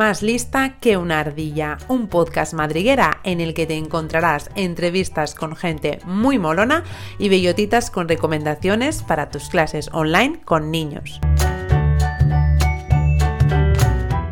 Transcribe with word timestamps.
Más 0.00 0.22
lista 0.22 0.78
que 0.80 0.96
una 0.96 1.20
ardilla, 1.20 1.76
un 1.88 2.06
podcast 2.06 2.54
madriguera 2.54 3.20
en 3.22 3.42
el 3.42 3.52
que 3.52 3.66
te 3.66 3.76
encontrarás 3.76 4.48
entrevistas 4.54 5.34
con 5.34 5.54
gente 5.54 5.98
muy 6.06 6.38
molona 6.38 6.84
y 7.18 7.28
bellotitas 7.28 7.90
con 7.90 8.08
recomendaciones 8.08 9.02
para 9.02 9.28
tus 9.28 9.50
clases 9.50 9.90
online 9.92 10.40
con 10.42 10.70
niños. 10.70 11.20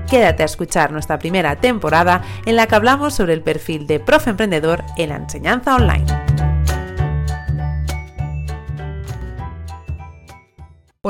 Quédate 0.08 0.42
a 0.42 0.46
escuchar 0.46 0.90
nuestra 0.90 1.18
primera 1.18 1.56
temporada 1.56 2.22
en 2.46 2.56
la 2.56 2.66
que 2.66 2.74
hablamos 2.74 3.12
sobre 3.12 3.34
el 3.34 3.42
perfil 3.42 3.86
de 3.86 4.00
profe 4.00 4.30
emprendedor 4.30 4.82
en 4.96 5.10
la 5.10 5.16
enseñanza 5.16 5.74
online. 5.76 6.27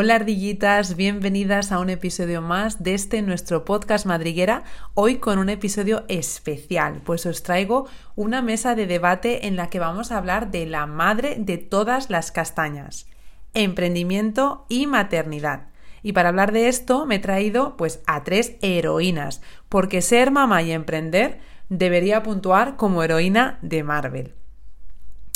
Hola 0.00 0.14
ardillitas, 0.14 0.94
bienvenidas 0.94 1.72
a 1.72 1.80
un 1.80 1.90
episodio 1.90 2.40
más 2.40 2.84
de 2.84 2.94
este 2.94 3.20
nuestro 3.20 3.64
podcast 3.64 4.06
madriguera, 4.06 4.62
hoy 4.94 5.16
con 5.16 5.40
un 5.40 5.48
episodio 5.48 6.04
especial, 6.06 7.02
pues 7.04 7.26
os 7.26 7.42
traigo 7.42 7.88
una 8.14 8.40
mesa 8.40 8.76
de 8.76 8.86
debate 8.86 9.48
en 9.48 9.56
la 9.56 9.70
que 9.70 9.80
vamos 9.80 10.12
a 10.12 10.18
hablar 10.18 10.52
de 10.52 10.66
la 10.66 10.86
madre 10.86 11.34
de 11.40 11.58
todas 11.58 12.10
las 12.10 12.30
castañas, 12.30 13.08
emprendimiento 13.54 14.66
y 14.68 14.86
maternidad. 14.86 15.70
Y 16.04 16.12
para 16.12 16.28
hablar 16.28 16.52
de 16.52 16.68
esto 16.68 17.04
me 17.04 17.16
he 17.16 17.18
traído 17.18 17.76
pues 17.76 18.00
a 18.06 18.22
tres 18.22 18.54
heroínas, 18.62 19.42
porque 19.68 20.00
ser 20.00 20.30
mamá 20.30 20.62
y 20.62 20.70
emprender 20.70 21.40
debería 21.70 22.22
puntuar 22.22 22.76
como 22.76 23.02
heroína 23.02 23.58
de 23.62 23.82
Marvel. 23.82 24.38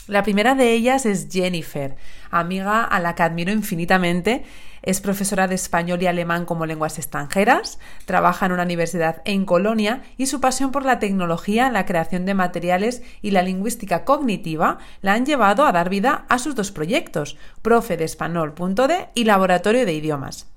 La 0.09 0.25
primera 0.25 0.57
de 0.57 0.73
ellas 0.73 1.07
es 1.07 1.29
Jennifer, 1.31 1.95
amiga 2.33 2.83
a 2.83 2.99
la 2.99 3.15
que 3.15 3.23
admiro 3.23 3.53
infinitamente. 3.53 4.43
Es 4.83 5.01
profesora 5.01 5.47
de 5.47 5.55
español 5.55 6.03
y 6.03 6.09
alemán 6.09 6.45
como 6.45 6.67
lenguas 6.67 6.99
extranjeras, 6.99 7.79
trabaja 8.05 8.47
en 8.47 8.53
una 8.53 8.65
universidad 8.65 9.23
en 9.25 9.45
Colonia 9.45 10.03
y 10.17 10.27
su 10.27 10.41
pasión 10.41 10.73
por 10.73 10.85
la 10.85 10.99
tecnología, 10.99 11.71
la 11.71 11.87
creación 11.87 12.27
de 12.27 12.35
materiales 12.35 13.03
y 13.23 13.31
la 13.31 13.43
lingüística 13.43 14.05
cognitiva 14.05 14.79
la 15.03 15.13
han 15.13 15.25
llevado 15.25 15.65
a 15.65 15.73
dar 15.73 15.89
vida 15.89 16.27
a 16.29 16.41
sus 16.41 16.57
dos 16.57 16.73
proyectos, 16.73 17.37
Profe 17.63 17.97
de 17.97 18.05
Español.de 18.05 19.09
y 19.15 19.23
Laboratorio 19.23 19.87
de 19.87 19.93
Idiomas. 19.93 20.49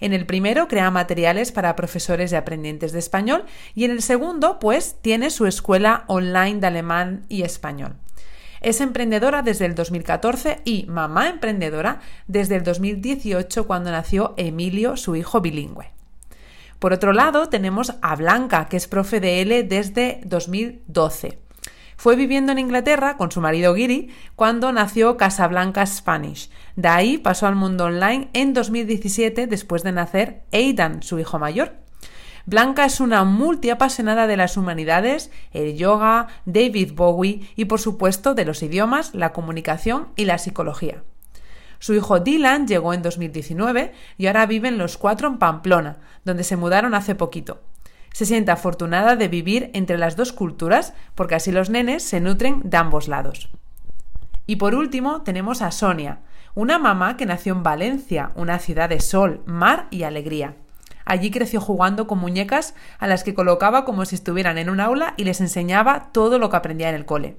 En 0.00 0.14
el 0.14 0.24
primero 0.24 0.66
crea 0.66 0.90
materiales 0.90 1.52
para 1.52 1.76
profesores 1.76 2.32
y 2.32 2.36
aprendientes 2.36 2.92
de 2.92 3.00
español 3.00 3.44
y 3.74 3.84
en 3.84 3.90
el 3.90 4.00
segundo, 4.00 4.58
pues, 4.58 4.96
tiene 5.02 5.28
su 5.28 5.44
escuela 5.44 6.04
online 6.06 6.60
de 6.60 6.66
alemán 6.68 7.26
y 7.28 7.42
español. 7.42 7.96
Es 8.64 8.80
emprendedora 8.80 9.42
desde 9.42 9.66
el 9.66 9.74
2014 9.74 10.62
y 10.64 10.86
mamá 10.86 11.28
emprendedora 11.28 12.00
desde 12.28 12.56
el 12.56 12.62
2018 12.62 13.66
cuando 13.66 13.90
nació 13.90 14.32
Emilio, 14.38 14.96
su 14.96 15.16
hijo 15.16 15.42
bilingüe. 15.42 15.92
Por 16.78 16.94
otro 16.94 17.12
lado, 17.12 17.50
tenemos 17.50 17.92
a 18.00 18.16
Blanca, 18.16 18.68
que 18.70 18.78
es 18.78 18.88
profe 18.88 19.20
de 19.20 19.42
L 19.42 19.64
desde 19.64 20.22
2012. 20.24 21.40
Fue 21.98 22.16
viviendo 22.16 22.52
en 22.52 22.58
Inglaterra 22.58 23.18
con 23.18 23.30
su 23.30 23.42
marido 23.42 23.74
Giri 23.74 24.08
cuando 24.34 24.72
nació 24.72 25.18
Casablanca 25.18 25.84
Spanish. 25.84 26.48
De 26.74 26.88
ahí 26.88 27.18
pasó 27.18 27.46
al 27.46 27.56
mundo 27.56 27.84
online 27.84 28.30
en 28.32 28.54
2017 28.54 29.46
después 29.46 29.82
de 29.82 29.92
nacer 29.92 30.42
Aidan, 30.52 31.02
su 31.02 31.18
hijo 31.18 31.38
mayor. 31.38 31.83
Blanca 32.46 32.84
es 32.84 33.00
una 33.00 33.24
multiapasionada 33.24 34.26
de 34.26 34.36
las 34.36 34.56
humanidades, 34.58 35.30
el 35.52 35.76
yoga, 35.76 36.28
David 36.44 36.92
Bowie 36.94 37.48
y 37.56 37.64
por 37.64 37.80
supuesto 37.80 38.34
de 38.34 38.44
los 38.44 38.62
idiomas, 38.62 39.14
la 39.14 39.32
comunicación 39.32 40.08
y 40.16 40.26
la 40.26 40.36
psicología. 40.36 41.02
Su 41.78 41.94
hijo 41.94 42.20
Dylan 42.20 42.66
llegó 42.66 42.92
en 42.92 43.02
2019 43.02 43.92
y 44.18 44.26
ahora 44.26 44.46
viven 44.46 44.78
los 44.78 44.98
cuatro 44.98 45.28
en 45.28 45.38
Pamplona, 45.38 45.98
donde 46.24 46.44
se 46.44 46.56
mudaron 46.56 46.94
hace 46.94 47.14
poquito. 47.14 47.62
Se 48.12 48.26
siente 48.26 48.52
afortunada 48.52 49.16
de 49.16 49.28
vivir 49.28 49.70
entre 49.72 49.98
las 49.98 50.14
dos 50.16 50.32
culturas 50.32 50.94
porque 51.14 51.34
así 51.34 51.50
los 51.50 51.70
nenes 51.70 52.02
se 52.02 52.20
nutren 52.20 52.60
de 52.64 52.76
ambos 52.76 53.08
lados. 53.08 53.48
Y 54.46 54.56
por 54.56 54.74
último 54.74 55.22
tenemos 55.22 55.62
a 55.62 55.70
Sonia, 55.70 56.20
una 56.54 56.78
mamá 56.78 57.16
que 57.16 57.26
nació 57.26 57.54
en 57.54 57.62
Valencia, 57.62 58.32
una 58.34 58.58
ciudad 58.58 58.88
de 58.90 59.00
sol, 59.00 59.42
mar 59.46 59.88
y 59.90 60.02
alegría. 60.02 60.56
Allí 61.04 61.30
creció 61.30 61.60
jugando 61.60 62.06
con 62.06 62.18
muñecas 62.18 62.74
a 62.98 63.06
las 63.06 63.24
que 63.24 63.34
colocaba 63.34 63.84
como 63.84 64.04
si 64.04 64.14
estuvieran 64.14 64.58
en 64.58 64.70
un 64.70 64.80
aula 64.80 65.14
y 65.16 65.24
les 65.24 65.40
enseñaba 65.40 66.10
todo 66.12 66.38
lo 66.38 66.50
que 66.50 66.56
aprendía 66.56 66.88
en 66.88 66.94
el 66.94 67.04
cole. 67.04 67.36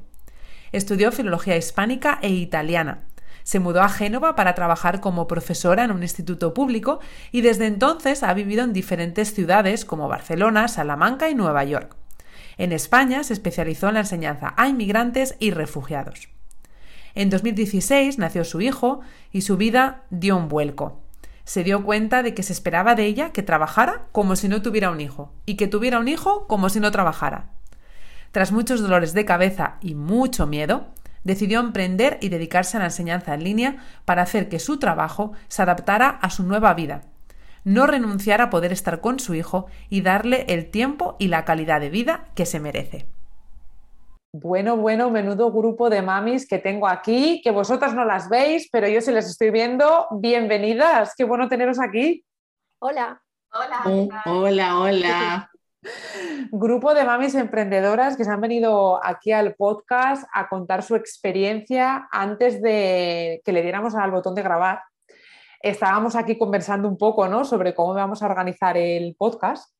Estudió 0.71 1.11
filología 1.11 1.57
hispánica 1.57 2.19
e 2.21 2.29
italiana. 2.29 3.05
Se 3.43 3.59
mudó 3.59 3.81
a 3.81 3.89
Génova 3.89 4.35
para 4.35 4.55
trabajar 4.55 5.01
como 5.01 5.27
profesora 5.27 5.83
en 5.83 5.91
un 5.91 6.01
instituto 6.01 6.53
público 6.53 6.99
y 7.31 7.41
desde 7.41 7.67
entonces 7.67 8.23
ha 8.23 8.33
vivido 8.33 8.63
en 8.63 8.73
diferentes 8.73 9.33
ciudades 9.33 9.85
como 9.85 10.07
Barcelona, 10.07 10.67
Salamanca 10.67 11.29
y 11.29 11.35
Nueva 11.35 11.63
York. 11.63 11.95
En 12.57 12.71
España 12.71 13.23
se 13.23 13.33
especializó 13.33 13.87
en 13.87 13.95
la 13.95 13.99
enseñanza 14.01 14.53
a 14.57 14.67
inmigrantes 14.67 15.35
y 15.39 15.51
refugiados. 15.51 16.29
En 17.13 17.29
2016 17.29 18.17
nació 18.17 18.43
su 18.43 18.61
hijo 18.61 19.01
y 19.31 19.41
su 19.41 19.57
vida 19.57 20.03
dio 20.09 20.35
un 20.37 20.49
vuelco 20.49 21.04
se 21.45 21.63
dio 21.63 21.83
cuenta 21.83 22.23
de 22.23 22.33
que 22.33 22.43
se 22.43 22.53
esperaba 22.53 22.95
de 22.95 23.05
ella 23.05 23.31
que 23.31 23.43
trabajara 23.43 24.07
como 24.11 24.35
si 24.35 24.49
no 24.49 24.61
tuviera 24.61 24.89
un 24.89 24.99
hijo 24.99 25.31
y 25.45 25.55
que 25.55 25.67
tuviera 25.67 25.99
un 25.99 26.07
hijo 26.07 26.47
como 26.47 26.69
si 26.69 26.79
no 26.79 26.91
trabajara. 26.91 27.51
Tras 28.31 28.51
muchos 28.51 28.81
dolores 28.81 29.13
de 29.13 29.23
cabeza 29.23 29.77
y 29.79 29.95
mucho 29.95 30.47
miedo, 30.47 30.87
decidió 31.23 31.59
emprender 31.59 32.17
y 32.21 32.29
dedicarse 32.29 32.77
a 32.77 32.81
la 32.81 32.87
enseñanza 32.87 33.33
en 33.33 33.43
línea 33.43 33.77
para 34.03 34.23
hacer 34.23 34.49
que 34.49 34.59
su 34.59 34.77
trabajo 34.77 35.31
se 35.47 35.61
adaptara 35.61 36.09
a 36.09 36.29
su 36.29 36.43
nueva 36.43 36.73
vida, 36.73 37.01
no 37.63 37.87
renunciar 37.87 38.41
a 38.41 38.49
poder 38.49 38.71
estar 38.71 39.01
con 39.01 39.19
su 39.19 39.35
hijo 39.35 39.67
y 39.89 40.01
darle 40.01 40.45
el 40.49 40.69
tiempo 40.69 41.15
y 41.19 41.27
la 41.29 41.45
calidad 41.45 41.79
de 41.79 41.89
vida 41.89 42.27
que 42.35 42.45
se 42.45 42.59
merece. 42.59 43.07
Bueno, 44.37 44.75
bueno, 44.75 45.09
menudo 45.09 45.49
grupo 45.49 45.89
de 45.89 46.01
mamis 46.01 46.45
que 46.45 46.59
tengo 46.59 46.89
aquí, 46.89 47.39
que 47.41 47.51
vosotras 47.51 47.93
no 47.93 48.03
las 48.03 48.27
veis, 48.27 48.67
pero 48.69 48.85
yo 48.85 48.99
sí 48.99 49.13
les 49.13 49.29
estoy 49.29 49.49
viendo. 49.49 50.07
Bienvenidas, 50.11 51.13
qué 51.15 51.23
bueno 51.23 51.47
teneros 51.47 51.79
aquí. 51.79 52.25
Hola. 52.79 53.21
Hola. 53.53 54.23
hola, 54.25 54.79
hola. 54.79 55.51
Grupo 56.51 56.93
de 56.93 57.05
mamis 57.05 57.33
emprendedoras 57.35 58.17
que 58.17 58.25
se 58.25 58.31
han 58.31 58.41
venido 58.41 58.99
aquí 59.01 59.31
al 59.31 59.55
podcast 59.55 60.27
a 60.33 60.49
contar 60.49 60.83
su 60.83 60.97
experiencia 60.97 62.09
antes 62.11 62.61
de 62.61 63.41
que 63.45 63.53
le 63.53 63.61
diéramos 63.61 63.95
al 63.95 64.11
botón 64.11 64.35
de 64.35 64.43
grabar. 64.43 64.81
Estábamos 65.61 66.17
aquí 66.17 66.37
conversando 66.37 66.89
un 66.89 66.97
poco 66.97 67.29
¿no? 67.29 67.45
sobre 67.45 67.73
cómo 67.73 67.93
vamos 67.93 68.21
a 68.21 68.25
organizar 68.25 68.75
el 68.75 69.15
podcast 69.15 69.74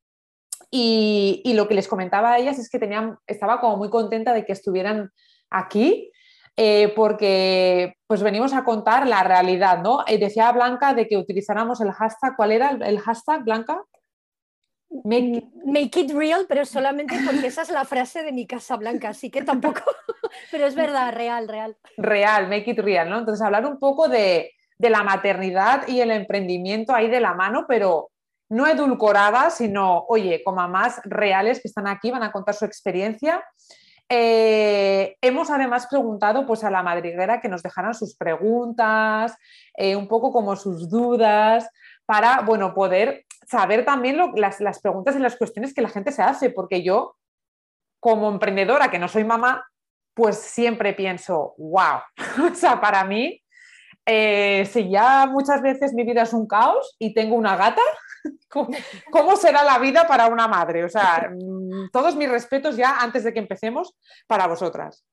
y, 0.70 1.52
lo 1.54 1.68
que 1.68 1.74
les 1.74 1.88
comentaba 1.88 2.32
a 2.32 2.38
ellas 2.38 2.58
es 2.58 2.68
que 2.68 2.78
tenían, 2.78 3.18
estaba 3.26 3.60
como 3.60 3.76
muy 3.76 3.90
contenta 3.90 4.32
de 4.32 4.44
que 4.44 4.52
estuvieran 4.52 5.10
aquí, 5.50 6.10
eh, 6.56 6.92
porque 6.96 7.94
pues 8.06 8.22
venimos 8.22 8.52
a 8.54 8.64
contar 8.64 9.06
la 9.06 9.22
realidad, 9.22 9.82
¿no? 9.82 10.04
Eh, 10.06 10.18
decía 10.18 10.50
Blanca 10.52 10.94
de 10.94 11.06
que 11.06 11.16
utilizáramos 11.16 11.80
el 11.80 11.92
hashtag, 11.92 12.34
¿cuál 12.36 12.52
era 12.52 12.70
el, 12.70 12.98
hashtag, 12.98 13.44
Blanca? 13.44 13.82
Make... 15.04 15.48
Make... 15.64 16.00
it 16.00 16.12
real, 16.12 16.46
pero 16.48 16.64
solamente 16.64 17.16
porque 17.24 17.48
esa 17.48 17.62
es 17.62 17.70
la 17.70 17.84
frase 17.84 18.22
de 18.22 18.32
mi 18.32 18.46
casa 18.46 18.76
blanca, 18.76 19.10
así 19.10 19.30
que 19.30 19.42
tampoco, 19.42 19.82
pero 20.50 20.66
es 20.66 20.74
verdad, 20.74 21.12
real, 21.12 21.48
real. 21.48 21.76
Real, 21.98 22.48
make 22.48 22.70
it 22.70 22.78
real, 22.78 23.10
¿no? 23.10 23.18
Entonces 23.18 23.44
hablar 23.44 23.66
un 23.66 23.78
poco 23.78 24.08
de, 24.08 24.52
de 24.78 24.90
la 24.90 25.02
maternidad 25.02 25.86
y 25.88 26.00
el 26.00 26.10
emprendimiento 26.10 26.94
ahí 26.94 27.08
de 27.08 27.20
la 27.20 27.34
mano, 27.34 27.66
pero 27.68 28.10
no 28.48 28.66
edulcoradas, 28.66 29.56
sino, 29.56 30.04
oye, 30.08 30.42
como 30.44 30.56
mamás 30.56 31.00
reales 31.04 31.60
que 31.60 31.68
están 31.68 31.86
aquí, 31.86 32.10
van 32.10 32.22
a 32.22 32.32
contar 32.32 32.54
su 32.54 32.64
experiencia. 32.64 33.44
Eh, 34.08 35.16
hemos 35.20 35.50
además 35.50 35.88
preguntado 35.88 36.46
pues, 36.46 36.62
a 36.62 36.70
la 36.70 36.82
madriguera 36.82 37.40
que 37.40 37.48
nos 37.48 37.62
dejaran 37.62 37.94
sus 37.94 38.16
preguntas, 38.16 39.36
eh, 39.74 39.96
un 39.96 40.06
poco 40.06 40.32
como 40.32 40.54
sus 40.54 40.88
dudas, 40.88 41.68
para 42.04 42.42
bueno, 42.42 42.72
poder 42.72 43.24
saber 43.48 43.84
también 43.84 44.18
las, 44.36 44.60
las 44.60 44.80
preguntas 44.80 45.16
y 45.16 45.18
las 45.18 45.36
cuestiones 45.36 45.74
que 45.74 45.82
la 45.82 45.88
gente 45.88 46.12
se 46.12 46.22
hace, 46.22 46.50
porque 46.50 46.82
yo, 46.82 47.16
como 48.00 48.28
emprendedora 48.28 48.90
que 48.90 48.98
no 48.98 49.08
soy 49.08 49.24
mamá, 49.24 49.64
pues 50.14 50.38
siempre 50.38 50.94
pienso, 50.94 51.54
wow, 51.58 52.00
o 52.50 52.54
sea, 52.54 52.80
para 52.80 53.04
mí, 53.04 53.42
eh, 54.06 54.64
si 54.66 54.88
ya 54.88 55.26
muchas 55.26 55.60
veces 55.62 55.92
mi 55.92 56.04
vida 56.04 56.22
es 56.22 56.32
un 56.32 56.46
caos 56.46 56.94
y 56.98 57.12
tengo 57.12 57.34
una 57.34 57.56
gata, 57.56 57.82
¿Cómo, 58.48 59.36
será 59.36 59.64
la 59.64 59.78
vida 59.78 60.06
para 60.06 60.28
una 60.28 60.48
madre? 60.48 60.84
O 60.84 60.88
sea, 60.88 61.30
mm, 61.30 61.90
todos 61.92 62.16
mis 62.16 62.28
respetos 62.28 62.76
ya 62.76 62.98
antes 63.00 63.24
de 63.24 63.32
que 63.32 63.38
empecemos 63.38 63.96
para 64.26 64.46
vosotras. 64.46 65.04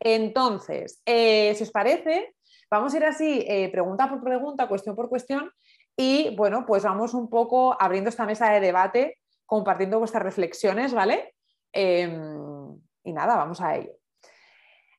Entonces, 0.00 1.00
eh, 1.06 1.54
si 1.54 1.62
os 1.62 1.70
parece, 1.70 2.34
vamos 2.70 2.92
a 2.92 2.96
ir 2.96 3.04
así, 3.04 3.44
eh, 3.46 3.68
pregunta 3.70 4.08
por 4.08 4.22
pregunta, 4.22 4.68
cuestión 4.68 4.96
por 4.96 5.08
cuestión, 5.08 5.50
y 5.96 6.34
bueno, 6.36 6.66
pues 6.66 6.84
vamos 6.84 7.14
un 7.14 7.30
poco 7.30 7.76
abriendo 7.80 8.10
esta 8.10 8.26
mesa 8.26 8.50
de 8.50 8.60
debate, 8.60 9.18
compartiendo 9.46 9.98
vuestras 9.98 10.22
reflexiones, 10.22 10.92
¿vale? 10.92 11.34
Em, 11.72 12.78
y 13.04 13.12
nada, 13.12 13.36
vamos 13.36 13.60
a 13.60 13.76
ello. 13.76 13.92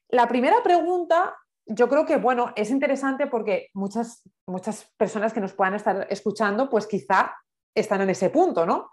La 0.10 0.28
primera 0.28 0.64
pregunta 0.64 1.36
yo 1.68 1.90
creo 1.90 2.06
que, 2.06 2.18
bueno, 2.18 2.54
es 2.56 2.70
interesante 2.70 3.28
porque 3.28 3.70
muchas, 3.74 4.24
muchas 4.46 4.90
personas 4.98 5.34
que 5.34 5.42
nos 5.42 5.54
puedan 5.54 5.76
estar 5.76 6.08
escuchando, 6.10 6.70
pues 6.70 6.88
quizá 6.88 7.36
están 7.76 8.02
en 8.02 8.10
ese 8.10 8.30
punto, 8.30 8.66
¿no? 8.66 8.92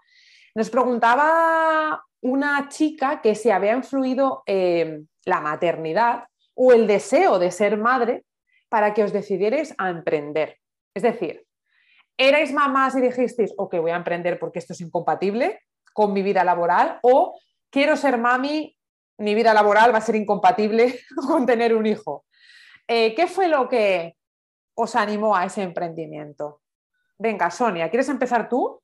Nos 0.53 0.69
preguntaba 0.69 2.03
una 2.21 2.69
chica 2.69 3.21
que 3.21 3.35
si 3.35 3.49
había 3.49 3.73
influido 3.73 4.43
eh, 4.45 5.03
la 5.25 5.41
maternidad 5.41 6.25
o 6.53 6.73
el 6.73 6.87
deseo 6.87 7.39
de 7.39 7.51
ser 7.51 7.77
madre 7.77 8.25
para 8.69 8.93
que 8.93 9.03
os 9.03 9.13
decidierais 9.13 9.73
a 9.77 9.89
emprender. 9.89 10.59
Es 10.93 11.03
decir, 11.03 11.45
¿erais 12.17 12.51
mamás 12.51 12.95
y 12.95 13.01
dijisteis, 13.01 13.53
ok, 13.57 13.75
voy 13.77 13.91
a 13.91 13.95
emprender 13.95 14.39
porque 14.39 14.59
esto 14.59 14.73
es 14.73 14.81
incompatible 14.81 15.61
con 15.93 16.13
mi 16.13 16.23
vida 16.23 16.43
laboral? 16.43 16.99
¿O 17.03 17.39
quiero 17.69 17.95
ser 17.95 18.17
mami, 18.17 18.75
mi 19.17 19.35
vida 19.35 19.53
laboral 19.53 19.93
va 19.93 19.99
a 19.99 20.01
ser 20.01 20.15
incompatible 20.15 20.99
con 21.27 21.45
tener 21.45 21.75
un 21.75 21.85
hijo? 21.85 22.25
Eh, 22.87 23.15
¿Qué 23.15 23.27
fue 23.27 23.47
lo 23.47 23.67
que 23.67 24.15
os 24.75 24.95
animó 24.95 25.35
a 25.35 25.45
ese 25.45 25.63
emprendimiento? 25.63 26.61
Venga, 27.17 27.49
Sonia, 27.49 27.89
¿quieres 27.89 28.09
empezar 28.09 28.49
tú? 28.49 28.81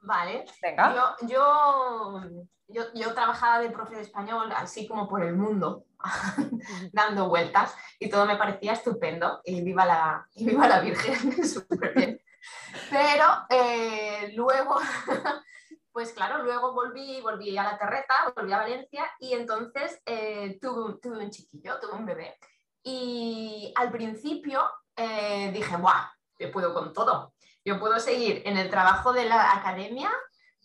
Vale. 0.00 0.44
Venga. 0.60 1.16
Yo, 1.22 2.84
yo, 2.94 3.14
trabajaba 3.14 3.60
de 3.60 3.70
profe 3.70 3.96
de 3.96 4.02
español 4.02 4.50
así 4.56 4.88
como 4.88 5.08
por 5.08 5.22
el 5.22 5.36
mundo, 5.36 5.84
dando 6.92 7.28
vueltas 7.28 7.74
y 7.98 8.08
todo 8.08 8.24
me 8.24 8.36
parecía 8.36 8.72
estupendo 8.72 9.40
y 9.44 9.62
viva 9.62 9.84
la, 9.84 10.26
y 10.34 10.46
viva 10.46 10.68
la 10.68 10.80
Virgen, 10.80 11.44
súper 11.44 11.94
bien. 11.94 12.20
Pero 12.90 13.26
eh, 13.50 14.32
luego, 14.34 14.76
pues 15.92 16.12
claro, 16.12 16.42
luego 16.42 16.72
volví, 16.72 17.20
volví 17.20 17.56
a 17.58 17.64
la 17.64 17.78
terreta, 17.78 18.32
volví 18.34 18.52
a 18.52 18.58
Valencia 18.58 19.04
y 19.18 19.34
entonces 19.34 20.00
eh, 20.06 20.58
tuve, 20.60 20.98
tuve, 21.00 21.24
un 21.24 21.30
chiquillo, 21.30 21.78
tuve 21.78 21.92
un 21.92 22.06
bebé. 22.06 22.38
Y 22.82 23.72
al 23.76 23.90
principio 23.90 24.62
eh, 24.96 25.50
dije, 25.52 25.76
¡guau! 25.76 26.04
Yo 26.38 26.50
puedo 26.50 26.74
con 26.74 26.92
todo. 26.92 27.34
Yo 27.64 27.78
puedo 27.78 28.00
seguir 28.00 28.42
en 28.44 28.56
el 28.56 28.70
trabajo 28.70 29.12
de 29.12 29.24
la 29.24 29.52
academia, 29.52 30.10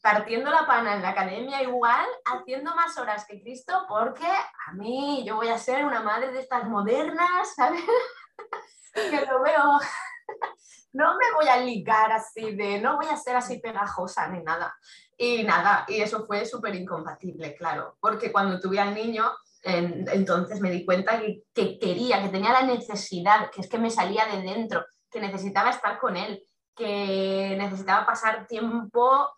partiendo 0.01 0.49
la 0.49 0.65
pana 0.65 0.95
en 0.95 1.01
la 1.01 1.09
academia 1.09 1.61
igual, 1.61 2.05
haciendo 2.25 2.73
más 2.75 2.97
horas 2.97 3.25
que 3.27 3.39
Cristo, 3.39 3.85
porque 3.87 4.25
a 4.25 4.73
mí 4.73 5.23
yo 5.27 5.35
voy 5.35 5.49
a 5.49 5.59
ser 5.59 5.85
una 5.85 6.01
madre 6.01 6.31
de 6.31 6.39
estas 6.39 6.65
modernas, 6.65 7.53
¿sabes? 7.55 7.83
que 8.93 9.25
lo 9.25 9.43
veo. 9.43 9.79
no 10.93 11.15
me 11.15 11.31
voy 11.35 11.47
a 11.47 11.57
ligar 11.57 12.11
así 12.11 12.55
de, 12.55 12.81
no 12.81 12.97
voy 12.97 13.07
a 13.07 13.17
ser 13.17 13.35
así 13.35 13.59
pegajosa 13.59 14.27
ni 14.29 14.41
nada. 14.41 14.75
Y 15.15 15.43
nada, 15.43 15.85
y 15.87 16.01
eso 16.01 16.25
fue 16.25 16.45
súper 16.45 16.75
incompatible, 16.75 17.55
claro, 17.55 17.97
porque 17.99 18.31
cuando 18.31 18.59
tuve 18.59 18.79
al 18.79 18.93
niño, 18.93 19.31
entonces 19.63 20.61
me 20.61 20.71
di 20.71 20.85
cuenta 20.85 21.19
que, 21.19 21.43
que, 21.53 21.79
quería, 21.79 22.21
que 22.21 22.29
tenía 22.29 22.53
la 22.53 22.63
necesidad, 22.63 23.49
que 23.51 23.61
es 23.61 23.69
que 23.69 23.77
me 23.77 23.89
salía 23.89 24.25
de 24.25 24.41
dentro, 24.41 24.85
que 25.09 25.19
necesitaba 25.19 25.69
estar 25.69 25.99
con 25.99 26.15
él, 26.15 26.43
que 26.75 27.55
necesitaba 27.57 28.05
pasar 28.05 28.47
tiempo, 28.47 29.29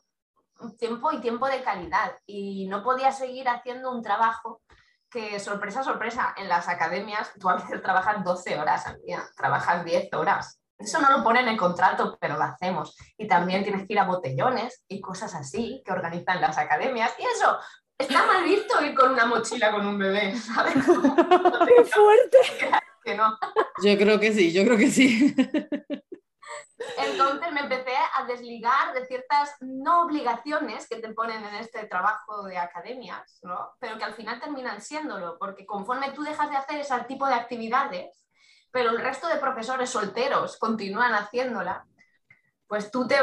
tiempo 0.78 1.12
y 1.12 1.22
tiempo 1.22 1.48
de 1.48 1.64
calidad 1.64 2.12
y 2.26 2.68
no 2.68 2.84
podía 2.84 3.12
seguir 3.12 3.48
haciendo 3.48 3.92
un 3.92 4.02
trabajo 4.02 4.62
que, 5.10 5.40
sorpresa, 5.40 5.84
sorpresa, 5.84 6.36
en 6.38 6.48
las 6.48 6.68
academias 6.68 7.32
tú 7.40 7.50
a 7.50 7.56
veces 7.56 7.82
trabajas 7.82 8.24
12 8.24 8.60
horas 8.60 8.86
al 8.86 9.02
día, 9.02 9.24
trabajas 9.36 9.84
10 9.84 10.14
horas. 10.14 10.60
Eso 10.78 11.02
no 11.02 11.10
lo 11.10 11.24
pone 11.24 11.42
en 11.42 11.50
el 11.50 11.58
contrato, 11.58 12.18
pero 12.22 12.38
lo 12.38 12.44
hacemos. 12.44 12.96
Y 13.18 13.28
también 13.28 13.64
tienes 13.64 13.86
que 13.86 13.94
ir 13.94 14.00
a 14.00 14.06
botellones 14.06 14.84
y 14.88 15.02
cosas 15.02 15.36
así 15.36 15.82
que 15.86 15.92
organizan 15.92 16.40
las 16.40 16.58
academias. 16.58 17.12
Y 17.18 17.24
eso, 17.24 17.58
está 18.00 18.26
mal 18.26 18.44
visto 18.44 18.84
ir 18.84 18.96
con 18.96 19.12
una 19.12 19.26
mochila 19.26 19.72
con 19.72 19.86
un 19.86 19.98
bebé, 20.00 20.36
¿sabes? 20.36 20.74
¡Qué 21.68 21.84
fuerte! 21.86 22.38
Que 23.04 23.16
no. 23.16 23.38
Yo 23.84 23.98
creo 23.98 24.20
que 24.20 24.34
sí, 24.34 24.52
yo 24.52 24.64
creo 24.64 24.78
que 24.78 24.90
sí. 24.90 25.36
Entonces 26.98 27.52
me 27.52 27.62
empecé 27.62 27.94
a 28.16 28.24
desligar 28.24 28.94
de 28.94 29.06
ciertas 29.06 29.56
no 29.60 30.04
obligaciones 30.04 30.88
que 30.88 30.98
te 30.98 31.14
ponen 31.14 31.44
en 31.44 31.56
este 31.56 31.86
trabajo 31.88 32.44
de 32.44 32.58
academias, 32.58 33.40
¿no? 33.44 33.74
pero 33.80 33.98
que 33.98 34.06
al 34.06 34.14
final 34.14 34.40
terminan 34.40 34.82
siéndolo, 34.82 35.38
porque 35.38 35.66
conforme 35.66 36.12
tú 36.12 36.24
dejas 36.24 36.50
de 36.50 36.58
hacer 36.58 36.80
ese 36.80 36.98
tipo 37.02 37.28
de 37.28 37.34
actividades, 37.34 38.26
pero 38.72 38.92
el 38.92 39.00
resto 39.00 39.28
de 39.28 39.38
profesores 39.38 39.90
solteros 39.90 40.58
continúan 40.58 41.14
haciéndola, 41.14 41.86
pues 42.70 42.92
tú 42.92 43.08
te, 43.08 43.18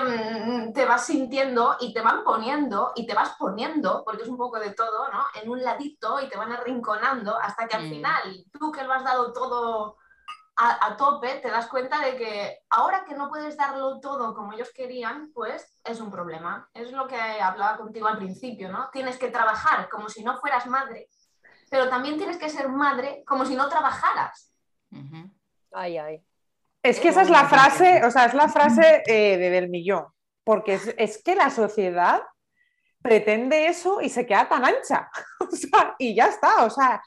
te, 0.75 0.85
vas 0.85 1.07
sintiendo 1.07 1.77
y 1.79 1.95
te 1.95 2.01
van 2.01 2.25
poniendo 2.25 2.91
y 2.97 3.07
te 3.07 3.15
vas 3.15 3.37
poniendo, 3.39 4.03
porque 4.05 4.25
es 4.25 4.29
un 4.29 4.37
poco 4.37 4.59
de 4.59 4.73
todo, 4.73 5.09
¿no? 5.13 5.25
En 5.41 5.49
un 5.49 5.63
ladito 5.63 6.21
y 6.21 6.29
te 6.29 6.37
van 6.37 6.51
arrinconando 6.51 7.39
hasta 7.39 7.69
que 7.69 7.77
al 7.77 7.87
mm. 7.87 7.89
final 7.89 8.45
tú 8.59 8.73
que 8.73 8.83
lo 8.83 8.93
has 8.93 9.05
dado 9.05 9.33
todo 9.33 9.99
a, 10.57 10.97
tope, 10.97 11.39
te 11.39 11.51
das 11.51 11.69
cuenta 11.69 12.01
de 12.01 12.17
que 12.17 12.59
ahora 12.71 13.05
que 13.05 13.15
no 13.15 13.29
puedes 13.29 13.57
darlo 13.57 14.01
todo 14.01 14.35
como 14.35 14.53
ellos 14.53 14.73
querían, 14.75 15.31
pues 15.33 15.79
es 15.85 16.01
un 16.01 16.11
problema. 16.11 16.69
Es 16.75 16.91
lo 16.91 17.07
que 17.07 17.17
hablaba 17.17 17.77
contigo 17.77 18.09
al 18.09 18.19
principio, 18.19 18.73
¿no? 18.73 18.91
Tienes 18.91 19.17
que 19.17 19.31
trabajar 19.31 19.89
como 19.89 20.09
si 20.09 20.25
no 20.25 20.39
fueras 20.39 20.67
madre, 20.67 21.09
pero 21.71 21.89
también 21.89 22.17
tienes 22.17 22.39
que 22.39 22.49
ser 22.49 22.69
madre 22.69 23.23
como 23.25 23.45
si 23.45 23.55
no 23.55 23.69
trabajaras. 23.69 24.53
Ay, 25.71 25.99
ay. 25.99 26.26
Es 26.87 27.01
que 27.01 27.09
esa 27.09 27.23
es 27.23 27.31
la 27.31 27.49
frase, 27.49 28.05
o 28.05 28.13
sea, 28.13 28.27
es 28.27 28.35
la 28.35 28.49
frase 28.49 29.03
eh, 29.07 29.37
de 29.37 29.51
del 29.51 29.69
millón, 29.69 30.07
porque 30.45 30.79
es, 30.97 31.21
que 31.21 31.35
la 31.35 31.51
sociedad 31.51 32.23
pretende 33.03 33.67
eso 33.67 34.01
y 34.01 34.09
se 34.09 34.25
queda 34.25 34.49
tan 34.49 34.65
ancha, 34.65 35.11
y 35.99 36.15
ya 36.15 36.27
está, 36.27 36.65
o 36.65 36.71
sea, 36.71 37.03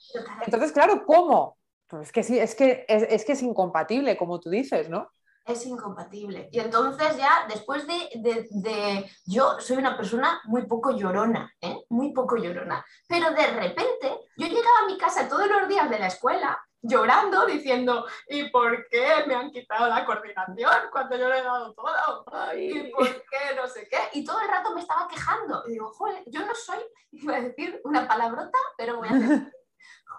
entonces, 0.46 0.74
claro, 0.74 1.06
¿cómo? 1.06 1.58
Pues 1.88 2.08
es 2.08 2.12
que 2.12 2.24
sí, 2.24 2.38
es 2.38 2.56
que 2.56 2.86
es, 2.90 3.24
que 3.24 3.32
es 3.32 3.42
incompatible, 3.42 4.18
como 4.18 4.42
tú 4.42 4.50
dices, 4.50 4.90
¿no? 4.90 5.12
Es 5.46 5.66
incompatible. 5.66 6.50
Y 6.52 6.60
entonces 6.60 7.16
ya, 7.18 7.48
después 7.48 7.88
de, 7.88 9.10
Yo 9.26 9.60
soy 9.60 9.78
una 9.78 9.96
persona 9.96 10.42
muy 10.44 10.68
poco 10.68 10.92
llorona, 10.92 11.52
¿eh? 11.62 11.86
Muy 11.90 12.12
poco 12.14 12.36
llorona. 12.36 12.86
Pero 13.08 13.32
de 13.32 13.48
repente, 13.48 14.20
yo 14.38 14.46
llegaba 14.46 14.80
a 14.84 14.88
mi 14.88 14.98
casa 14.98 15.28
todos 15.28 15.48
los 15.48 15.68
días 15.70 15.90
de 15.90 16.00
la 16.00 16.08
escuela 16.08 16.60
llorando, 16.82 17.46
diciendo, 17.46 18.06
¿y 18.28 18.50
por 18.50 18.88
qué 18.90 19.24
me 19.28 19.36
han 19.36 19.52
quitado 19.52 19.88
la 19.88 20.06
coordinación 20.06 20.72
cuando 20.92 21.18
yo 21.18 21.30
le 21.30 21.40
he 21.40 21.44
dado 21.44 21.74
todo? 21.74 22.26
¿Y 22.56 22.92
por 22.92 23.08
qué 23.08 23.56
no 23.56 23.68
sé 23.68 23.88
qué? 23.90 23.98
Y 24.14 24.24
todo 24.24 24.40
el 24.42 24.48
rato 24.48 24.74
me 24.74 24.82
estaba 24.82 25.08
quejando. 25.08 25.64
Y 25.68 25.72
digo, 25.72 25.92
joder, 25.94 26.24
yo 26.28 26.46
no 26.46 26.56
soy, 26.56 26.80
iba 27.12 27.36
a 27.36 27.42
decir 27.42 27.82
una 27.84 28.08
palabrota, 28.08 28.58
pero 28.78 28.98
voy 28.98 29.10
a 29.10 29.14
decir 29.14 29.54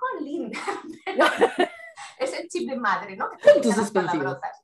jolín, 0.00 0.52
es 2.18 2.32
el 2.38 2.48
chip 2.48 2.68
de 2.68 2.76
madre, 2.76 3.16
¿no? 3.16 3.28
Que 3.30 3.60
tus 3.60 3.90
palabrotas. 3.90 4.62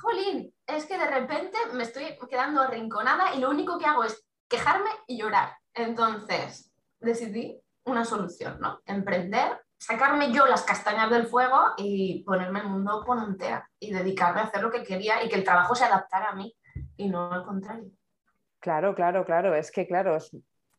Jolín, 0.00 0.54
es 0.66 0.86
que 0.86 0.96
de 0.96 1.06
repente 1.06 1.58
me 1.72 1.82
estoy 1.82 2.16
quedando 2.28 2.62
arrinconada 2.62 3.34
y 3.34 3.38
lo 3.38 3.50
único 3.50 3.78
que 3.78 3.86
hago 3.86 4.04
es 4.04 4.24
quejarme 4.48 4.90
y 5.06 5.18
llorar. 5.18 5.56
Entonces, 5.74 6.72
decidí 7.00 7.60
una 7.84 8.04
solución, 8.04 8.58
¿no? 8.60 8.80
Emprender, 8.86 9.60
sacarme 9.80 10.30
yo 10.30 10.46
las 10.46 10.62
castañas 10.62 11.10
del 11.10 11.26
fuego 11.26 11.72
y 11.78 12.22
ponerme 12.24 12.60
el 12.60 12.68
mundo 12.68 13.02
ponentera 13.04 13.68
y 13.80 13.92
dedicarme 13.92 14.40
a 14.40 14.44
hacer 14.44 14.62
lo 14.62 14.70
que 14.70 14.84
quería 14.84 15.24
y 15.24 15.28
que 15.28 15.36
el 15.36 15.44
trabajo 15.44 15.74
se 15.74 15.84
adaptara 15.84 16.28
a 16.30 16.34
mí 16.34 16.54
y 16.96 17.08
no 17.08 17.32
al 17.32 17.44
contrario. 17.44 17.90
Claro, 18.60 18.94
claro, 18.94 19.24
claro. 19.24 19.54
Es 19.54 19.70
que, 19.70 19.86
claro, 19.86 20.16
es 20.16 20.30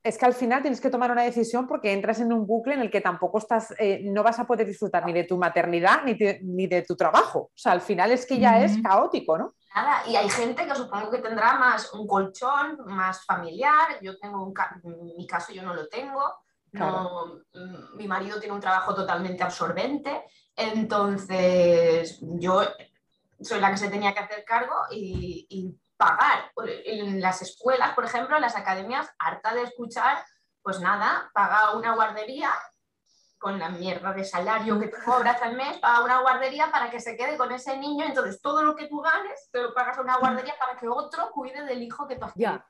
es 0.04 0.18
que 0.18 0.26
al 0.26 0.34
final 0.34 0.62
tienes 0.62 0.82
que 0.82 0.90
tomar 0.90 1.12
una 1.12 1.24
decisión 1.24 1.68
porque 1.68 1.94
entras 1.94 2.20
en 2.20 2.34
un 2.34 2.48
bucle 2.48 2.74
en 2.74 2.82
el 2.82 2.90
que 2.90 3.02
tampoco 3.02 3.38
estás, 3.38 3.74
eh, 3.78 4.02
no 4.04 4.24
vas 4.24 4.40
a 4.40 4.46
poder 4.46 4.66
disfrutar 4.66 5.06
ni 5.06 5.14
de 5.14 5.26
tu 5.26 5.38
maternidad 5.38 6.02
ni 6.04 6.68
de, 6.68 6.82
tu 6.88 6.96
trajo. 6.96 7.40
O 7.40 7.52
sea, 7.54 7.74
al 7.74 7.82
final 7.82 8.12
es 8.12 8.26
que 8.26 8.40
ya 8.40 8.64
es 8.64 8.82
caótico, 8.82 9.38
¿no? 9.38 9.54
Nada, 9.76 10.02
y 10.08 10.16
hay 10.16 10.28
gente 10.30 10.66
que 10.66 10.76
supongo 10.76 11.12
que 11.12 11.20
tendrá 11.20 11.54
más 11.54 11.94
un 11.94 12.08
colchón, 12.08 12.78
más 12.88 13.24
familiar. 13.26 14.00
Yo 14.02 14.18
tengo 14.18 14.44
un, 14.44 14.54
en 14.84 15.16
mi 15.16 15.28
caso 15.28 15.54
yo 15.54 15.62
no 15.62 15.74
lo 15.74 15.88
tengo. 15.88 16.22
Mm, 16.74 17.98
mi 17.98 18.08
marido 18.08 18.40
tiene 18.40 18.56
un 18.56 18.62
trabajo 18.62 18.96
totalmente 18.96 19.44
absorbente. 19.44 20.26
Entonces, 20.56 22.20
yo 22.22 22.62
soy 23.42 23.60
la 23.60 23.72
que 23.72 23.78
se 23.78 23.90
tenía 23.90 24.14
que 24.14 24.20
hacer 24.20 24.44
cargo 24.46 24.76
y 24.92 25.78
pagar 26.02 26.52
en 26.86 27.22
las 27.22 27.44
escuelas, 27.44 27.94
por 27.94 28.06
ejemplo, 28.06 28.36
en 28.36 28.42
las 28.42 28.56
academias, 28.56 29.08
harta 29.20 29.54
de 29.54 29.64
escuchar, 29.64 30.26
pues 30.64 30.80
nada, 30.80 31.30
paga 31.32 31.76
una 31.76 31.94
guardería 31.94 32.50
con 33.38 33.60
la 33.60 33.70
mierda 33.70 34.12
de 34.12 34.24
salario 34.24 34.80
que 34.80 34.88
te 34.88 34.98
cobras 35.04 35.40
al 35.44 35.56
mes, 35.56 35.78
paga 35.78 36.04
una 36.04 36.22
guardería 36.22 36.72
para 36.72 36.90
que 36.90 37.00
se 37.00 37.16
quede 37.16 37.38
con 37.38 37.52
ese 37.52 37.78
niño, 37.78 38.06
entonces 38.06 38.42
todo 38.42 38.64
lo 38.64 38.76
que 38.76 38.88
tú 38.88 39.00
ganes 39.02 39.50
te 39.52 39.62
lo 39.62 39.76
pagas 39.76 40.00
a 40.00 40.02
una 40.02 40.18
guardería 40.18 40.56
para 40.60 40.80
que 40.80 40.88
otro 40.88 41.30
cuide 41.32 41.66
del 41.66 41.84
hijo 41.84 42.08
que 42.08 42.16
tú 42.16 42.26
has 42.26 42.34
yeah. 42.34 42.66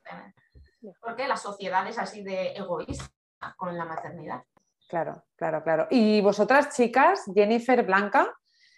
Porque 0.99 1.27
la 1.27 1.37
sociedad 1.37 1.87
es 1.87 1.97
así 1.97 2.23
de 2.23 2.53
egoísta 2.53 3.05
con 3.57 3.77
la 3.77 3.85
maternidad. 3.85 4.43
Claro, 4.87 5.23
claro, 5.35 5.63
claro. 5.63 5.87
Y 5.89 6.21
vosotras, 6.21 6.75
chicas, 6.75 7.23
Jennifer, 7.33 7.85
Blanca, 7.85 8.33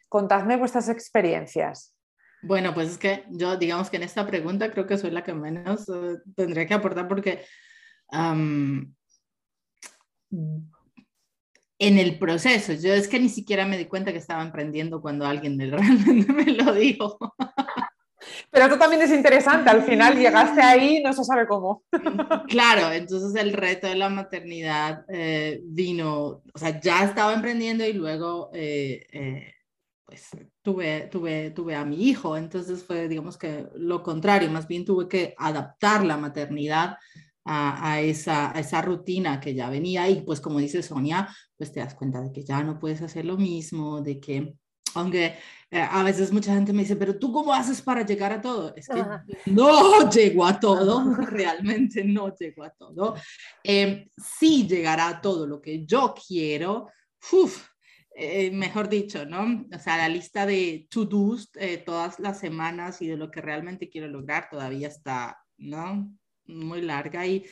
contadme 0.10 0.58
vuestras 0.58 0.89
experiencias. 0.89 1.96
Bueno, 2.43 2.74
pues 2.74 2.89
es 2.89 2.98
que 2.98 3.25
yo, 3.29 3.55
digamos 3.58 3.89
que 3.89 3.98
en 3.98 4.03
esta 4.03 4.27
pregunta 4.27 4.72
creo 4.72 4.86
que 4.86 4.98
soy 4.98 5.12
la 5.12 5.24
que 5.24 5.34
menos 5.34 5.88
uh, 5.89 6.20
tendría 6.36 6.67
que 6.67 6.74
aportar 6.74 7.08
porque 7.08 7.46
en 11.79 11.98
el 11.98 12.20
proceso, 12.20 12.74
yo 12.74 12.93
es 12.93 13.08
que 13.08 13.20
ni 13.20 13.29
siquiera 13.29 13.65
me 13.65 13.77
di 13.77 13.86
cuenta 13.86 14.12
que 14.12 14.17
estaba 14.20 14.43
emprendiendo 14.43 15.01
cuando 15.01 15.25
alguien 15.25 15.60
realmente 15.72 16.32
me 16.32 16.46
lo 16.46 16.74
dijo. 16.74 17.17
Pero 18.50 18.65
esto 18.65 18.77
también 18.77 19.01
es 19.01 19.12
interesante, 19.12 19.70
al 19.70 19.84
final 19.84 20.18
llegaste 20.18 20.62
ahí, 20.62 21.01
no 21.03 21.13
se 21.13 21.24
sabe 21.24 21.48
cómo. 21.48 21.84
Claro, 22.48 22.92
entonces 22.92 23.42
el 23.42 23.53
reto 23.53 23.88
de 23.88 23.96
la 23.96 24.10
maternidad 24.10 25.06
eh, 25.10 25.60
vino, 25.63 26.42
o 26.53 26.58
sea, 26.58 26.80
ya 26.80 27.03
estaba 27.03 27.34
emprendiendo 27.34 27.86
y 27.86 27.94
luego 27.94 28.50
eh, 28.53 29.06
eh, 29.12 29.53
pues 30.06 30.30
tuve, 30.62 31.08
tuve, 31.12 31.51
tuve 31.51 31.75
a 31.75 31.86
mi 31.86 32.08
hijo, 32.08 32.38
entonces 32.38 32.84
fue 32.84 33.08
digamos 33.08 33.38
que 33.38 33.68
lo 33.75 34.03
contrario, 34.03 34.50
más 34.50 34.68
bien 34.68 34.86
tuve 34.86 35.08
que 35.08 35.34
adaptar 35.38 36.06
la 36.06 36.18
maternidad 36.18 36.98
a, 37.46 38.00
esa, 38.01 38.56
a 38.56 38.60
esa 38.60 38.82
rutina 38.82 39.39
que 39.39 39.53
ya 39.53 39.70
venía 39.70 40.10
y 40.10 40.22
pues 40.22 40.39
como 40.39 40.60
dice 40.60 40.82
Sonia, 40.82 41.27
pues 41.58 41.72
te 41.72 41.80
das 41.80 41.96
cuenta 41.96 42.22
de 42.22 42.32
que 42.32 42.44
ya 42.44 42.63
no 42.63 42.80
puedes 42.80 43.01
hacer 43.01 43.25
lo 43.25 43.38
mismo, 43.38 44.01
de 44.01 44.20
que 44.20 44.56
aunque 44.96 45.38
eh, 45.72 45.82
a 45.82 46.04
veces 46.04 46.32
mucha 46.32 46.54
gente 46.54 46.74
me 46.74 46.84
dice, 46.84 46.96
pero 46.96 47.18
tú 47.18 47.32
cómo 47.32 47.54
haces 47.54 47.82
para 47.82 48.06
llegar 48.06 48.32
a 48.32 48.42
todo? 48.42 48.74
Es 48.76 48.88
que 48.88 49.04
no 49.48 50.10
llego 50.10 50.46
a 50.46 50.60
todo, 50.60 51.16
realmente 51.26 52.04
no 52.04 52.36
llego 52.36 52.64
a 52.64 52.70
todo. 52.70 53.16
Eh, 53.64 54.10
sí 54.18 54.68
llegará 54.68 55.08
a 55.08 55.22
todo 55.22 55.48
lo 55.48 55.62
que 55.62 55.86
yo 55.86 56.14
quiero, 56.28 56.90
eh, 58.16 58.52
mejor 58.52 58.90
dicho, 58.90 59.26
¿no? 59.26 59.66
O 59.76 59.80
sea, 59.80 59.98
la 59.98 60.08
lista 60.08 60.46
de 60.46 60.88
to-dos 60.90 61.50
eh, 61.56 61.78
todas 61.78 62.20
las 62.20 62.40
semanas 62.40 63.02
y 63.02 63.08
de 63.08 63.18
lo 63.18 63.32
que 63.32 63.42
realmente 63.42 63.90
quiero 63.90 64.08
lograr 64.08 64.50
todavía 64.52 64.88
está, 64.88 65.40
¿no? 65.58 66.12
Muy 66.46 66.82
larga 66.82 67.26
y 67.26 67.46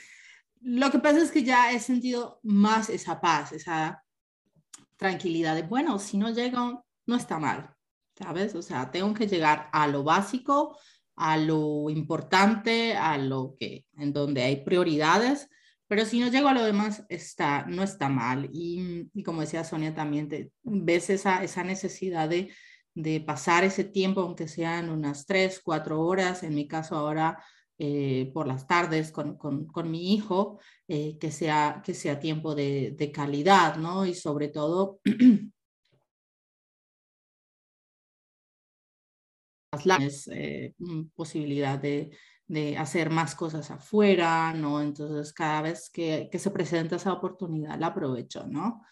lo 0.61 0.91
que 0.91 0.99
pasa 0.99 1.21
es 1.21 1.31
que 1.31 1.43
ya 1.43 1.71
he 1.71 1.79
sentido 1.79 2.39
más 2.43 2.89
esa 2.89 3.19
paz, 3.19 3.51
esa 3.51 4.03
tranquilidad 4.95 5.55
de, 5.55 5.63
bueno, 5.63 5.97
si 5.97 6.17
no 6.17 6.29
llego, 6.29 6.85
no 7.05 7.15
está 7.15 7.39
mal, 7.39 7.75
¿sabes? 8.17 8.55
O 8.55 8.61
sea, 8.61 8.91
tengo 8.91 9.13
que 9.13 9.27
llegar 9.27 9.69
a 9.71 9.87
lo 9.87 10.03
básico, 10.03 10.77
a 11.15 11.37
lo 11.37 11.89
importante, 11.89 12.95
a 12.95 13.17
lo 13.17 13.55
que, 13.59 13.85
en 13.97 14.13
donde 14.13 14.43
hay 14.43 14.63
prioridades, 14.63 15.49
pero 15.87 16.05
si 16.05 16.19
no 16.21 16.29
llego 16.29 16.47
a 16.47 16.53
lo 16.53 16.63
demás, 16.63 17.03
está, 17.09 17.65
no 17.67 17.83
está 17.83 18.07
mal. 18.07 18.49
Y, 18.53 19.09
como 19.25 19.41
decía 19.41 19.65
Sonia, 19.65 19.93
también 19.93 20.29
te, 20.29 20.51
ves 20.63 21.09
esa, 21.09 21.43
esa 21.43 21.65
necesidad 21.65 22.29
de, 22.29 22.49
de 22.95 23.19
pasar 23.19 23.65
ese 23.65 23.83
tiempo, 23.83 24.21
aunque 24.21 24.47
sean 24.47 24.89
unas 24.89 25.25
tres, 25.25 25.59
cuatro 25.61 26.01
horas, 26.01 26.43
en 26.43 26.55
mi 26.55 26.65
caso 26.67 26.95
ahora 26.95 27.43
eh, 27.77 28.31
por 28.33 28.47
las 28.47 28.67
tardes 28.67 29.11
con, 29.11 29.37
con, 29.37 29.65
con 29.65 29.91
mi 29.91 30.13
hijo, 30.13 30.59
eh, 30.87 31.17
que, 31.19 31.31
sea, 31.31 31.81
que 31.83 31.93
sea 31.93 32.19
tiempo 32.19 32.55
de, 32.55 32.95
de 32.97 33.11
calidad, 33.11 33.75
¿no? 33.77 34.05
Y 34.05 34.13
sobre 34.13 34.47
todo 34.49 34.99
las 39.85 40.27
eh, 40.31 40.73
posibilidad 41.15 41.79
de, 41.79 42.11
de, 42.47 42.77
hacer 42.77 43.09
más 43.09 43.35
cosas 43.35 43.71
afuera, 43.71 44.53
¿no? 44.53 44.81
Entonces, 44.81 45.33
cada 45.33 45.61
vez 45.61 45.89
que, 45.89 46.29
que 46.31 46.39
se 46.39 46.51
presenta 46.51 46.97
esa 46.97 47.13
oportunidad, 47.13 47.79
la 47.79 47.87
aprovecho, 47.87 48.45
¿no? 48.47 48.83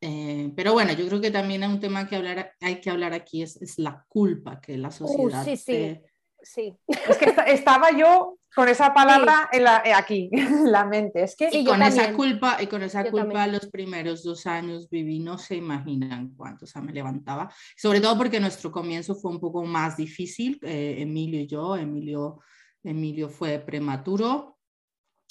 Eh, 0.00 0.52
pero 0.56 0.72
bueno, 0.72 0.92
yo 0.92 1.06
creo 1.08 1.20
que 1.20 1.30
también 1.30 1.64
un 1.64 1.80
tema 1.80 2.08
que 2.08 2.16
hablar, 2.16 2.52
hay 2.60 2.80
que 2.80 2.90
hablar 2.90 3.12
aquí, 3.12 3.42
es, 3.42 3.60
es 3.60 3.78
la 3.78 4.04
culpa 4.08 4.60
que 4.60 4.78
la 4.78 4.88
uh, 4.88 4.92
sociedad... 4.92 5.44
sí, 5.44 5.56
sí, 5.56 6.00
sí. 6.42 6.78
Es 7.08 7.18
que 7.18 7.34
estaba 7.48 7.90
yo 7.90 8.38
con 8.54 8.68
esa 8.68 8.92
palabra 8.92 9.48
en 9.52 9.64
la, 9.64 9.82
eh, 9.84 9.92
aquí, 9.92 10.28
en 10.32 10.70
la 10.70 10.84
mente. 10.84 11.22
Es 11.22 11.36
que, 11.36 11.48
y 11.52 11.64
con 11.64 11.82
esa 11.82 12.12
culpa, 12.12 12.58
y 12.60 12.66
con 12.66 12.82
esa 12.82 13.08
culpa 13.10 13.46
los 13.46 13.66
primeros 13.66 14.22
dos 14.22 14.46
años 14.46 14.88
viví, 14.90 15.20
no 15.20 15.38
se 15.38 15.56
imaginan 15.56 16.34
cuánto, 16.36 16.64
o 16.64 16.68
sea, 16.68 16.82
me 16.82 16.92
levantaba, 16.92 17.52
sobre 17.76 18.00
todo 18.00 18.16
porque 18.16 18.40
nuestro 18.40 18.70
comienzo 18.70 19.14
fue 19.14 19.30
un 19.30 19.40
poco 19.40 19.64
más 19.64 19.96
difícil, 19.96 20.58
eh, 20.62 20.96
Emilio 20.98 21.40
y 21.40 21.46
yo, 21.46 21.76
Emilio, 21.76 22.40
Emilio 22.82 23.28
fue 23.28 23.58
prematuro, 23.58 24.58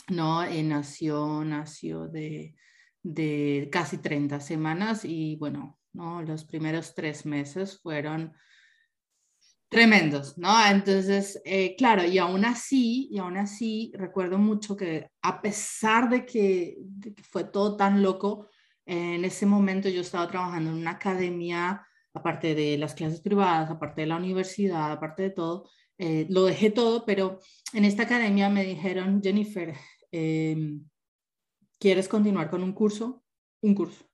¿no? 0.09 0.43
Eh, 0.43 0.63
nació, 0.63 1.43
nació 1.43 2.07
de, 2.07 2.55
de 3.03 3.69
casi 3.71 3.97
30 3.97 4.39
semanas 4.39 5.03
y 5.03 5.35
bueno, 5.35 5.77
¿no? 5.93 6.21
Los 6.21 6.45
primeros 6.45 6.93
tres 6.95 7.25
meses 7.25 7.79
fueron 7.81 8.33
tremendos, 9.69 10.37
¿no? 10.37 10.49
Entonces, 10.65 11.39
eh, 11.45 11.75
claro, 11.77 12.03
y 12.03 12.17
aún 12.17 12.43
así, 12.43 13.07
y 13.11 13.19
aún 13.19 13.37
así, 13.37 13.91
recuerdo 13.95 14.39
mucho 14.39 14.75
que 14.75 15.09
a 15.21 15.41
pesar 15.41 16.09
de 16.09 16.25
que, 16.25 16.77
fue 17.29 17.43
todo 17.45 17.77
tan 17.77 18.01
loco, 18.01 18.49
en 18.85 19.23
ese 19.23 19.45
momento 19.45 19.87
yo 19.87 20.01
estaba 20.01 20.27
trabajando 20.27 20.71
en 20.71 20.77
una 20.77 20.91
academia, 20.91 21.85
aparte 22.13 22.55
de 22.55 22.77
las 22.79 22.95
clases 22.95 23.21
privadas, 23.21 23.69
aparte 23.69 24.01
de 24.01 24.07
la 24.07 24.17
universidad, 24.17 24.91
aparte 24.91 25.23
de 25.23 25.29
todo, 25.29 25.69
eh, 25.99 26.25
lo 26.29 26.45
dejé 26.45 26.71
todo, 26.71 27.05
pero 27.05 27.39
en 27.73 27.85
esta 27.85 28.03
academia 28.03 28.49
me 28.49 28.65
dijeron, 28.65 29.21
Jennifer, 29.21 29.75
em, 30.11 30.89
¿quieres 31.79 32.07
continuar 32.07 32.49
con 32.49 32.63
un 32.63 32.73
curso? 32.73 33.23
Un 33.61 33.75
curso. 33.75 34.08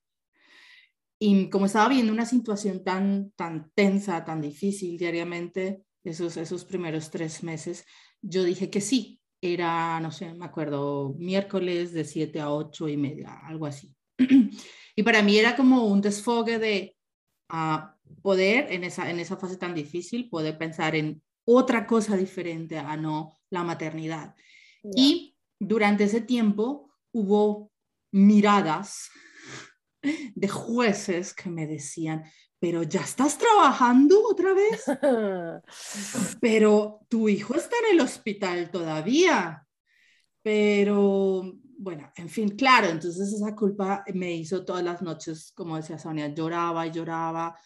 Y 1.27 1.49
como 1.49 1.65
estaba 1.65 1.89
viendo 1.89 2.13
una 2.13 2.27
situación 2.27 2.83
tan, 2.83 3.31
tan 3.31 3.71
tensa, 3.73 4.23
tan 4.23 4.41
difícil 4.41 4.95
diariamente, 4.95 5.81
esos, 6.03 6.37
esos 6.37 6.65
primeros 6.65 7.09
tres 7.09 7.41
meses, 7.41 7.83
yo 8.21 8.43
dije 8.43 8.69
que 8.69 8.79
sí. 8.79 9.19
Era, 9.41 9.99
no 10.01 10.11
sé, 10.11 10.35
me 10.35 10.45
acuerdo, 10.45 11.15
miércoles 11.17 11.93
de 11.93 12.05
7 12.05 12.39
a 12.41 12.51
8 12.51 12.89
y 12.89 12.97
media, 12.97 13.39
algo 13.43 13.65
así. 13.65 13.95
Y 14.97 15.01
para 15.01 15.23
mí 15.23 15.35
era 15.37 15.55
como 15.55 15.87
un 15.87 15.99
desfogue 15.99 16.59
de 16.59 16.95
uh, 17.51 18.21
poder, 18.21 18.71
en 18.71 18.83
esa, 18.83 19.09
en 19.09 19.19
esa 19.19 19.35
fase 19.35 19.57
tan 19.57 19.73
difícil, 19.73 20.29
poder 20.29 20.59
pensar 20.59 20.95
en 20.95 21.23
otra 21.43 21.87
cosa 21.87 22.15
diferente 22.15 22.77
a 22.77 22.95
no 22.97 23.33
la 23.49 23.63
maternidad. 23.63 24.35
Y 24.95 25.35
durante 25.59 26.03
ese 26.03 26.21
tiempo 26.21 26.91
hubo 27.11 27.71
miradas 28.11 29.09
de 30.33 30.47
jueces 30.47 31.33
que 31.33 31.49
me 31.49 31.67
decían, 31.67 32.23
pero 32.59 32.83
ya 32.83 33.01
estás 33.01 33.37
trabajando 33.37 34.21
otra 34.27 34.53
vez, 34.53 34.83
pero 36.41 37.05
tu 37.09 37.29
hijo 37.29 37.55
está 37.55 37.75
en 37.85 37.95
el 37.95 38.01
hospital 38.01 38.71
todavía, 38.71 39.65
pero 40.41 41.53
bueno, 41.77 42.11
en 42.15 42.29
fin, 42.29 42.49
claro, 42.49 42.87
entonces 42.87 43.33
esa 43.33 43.55
culpa 43.55 44.03
me 44.13 44.33
hizo 44.33 44.63
todas 44.63 44.83
las 44.83 45.01
noches, 45.01 45.51
como 45.53 45.75
decía 45.75 45.99
Sonia, 45.99 46.27
lloraba 46.33 46.87
y 46.87 46.91
lloraba, 46.91 47.57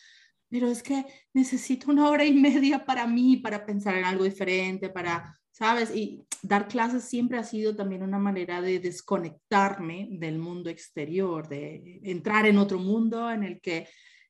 pero 0.50 0.68
es 0.68 0.82
que 0.82 1.06
necesito 1.34 1.92
una 1.92 2.10
hora 2.10 2.26
y 2.26 2.34
media 2.34 2.84
para 2.86 3.06
mí, 3.08 3.38
para 3.38 3.66
pensar 3.66 3.96
en 3.96 4.06
algo 4.06 4.24
diferente, 4.24 4.90
para 4.90 5.39
¿sabes? 5.60 5.94
Y 5.94 6.26
dar 6.42 6.70
clases 6.70 7.04
siempre 7.04 7.38
ha 7.38 7.44
sido 7.44 7.76
también 7.76 8.02
una 8.02 8.18
manera 8.18 8.62
de 8.62 8.80
desconectarme 8.80 10.08
del 10.12 10.40
mundo 10.40 10.70
exterior, 10.70 11.50
de 11.50 12.00
entrar 12.04 12.46
en 12.46 12.58
otro 12.58 12.80
mundo 12.80 13.30
en 13.30 13.44
el 13.44 13.60
que 13.60 13.88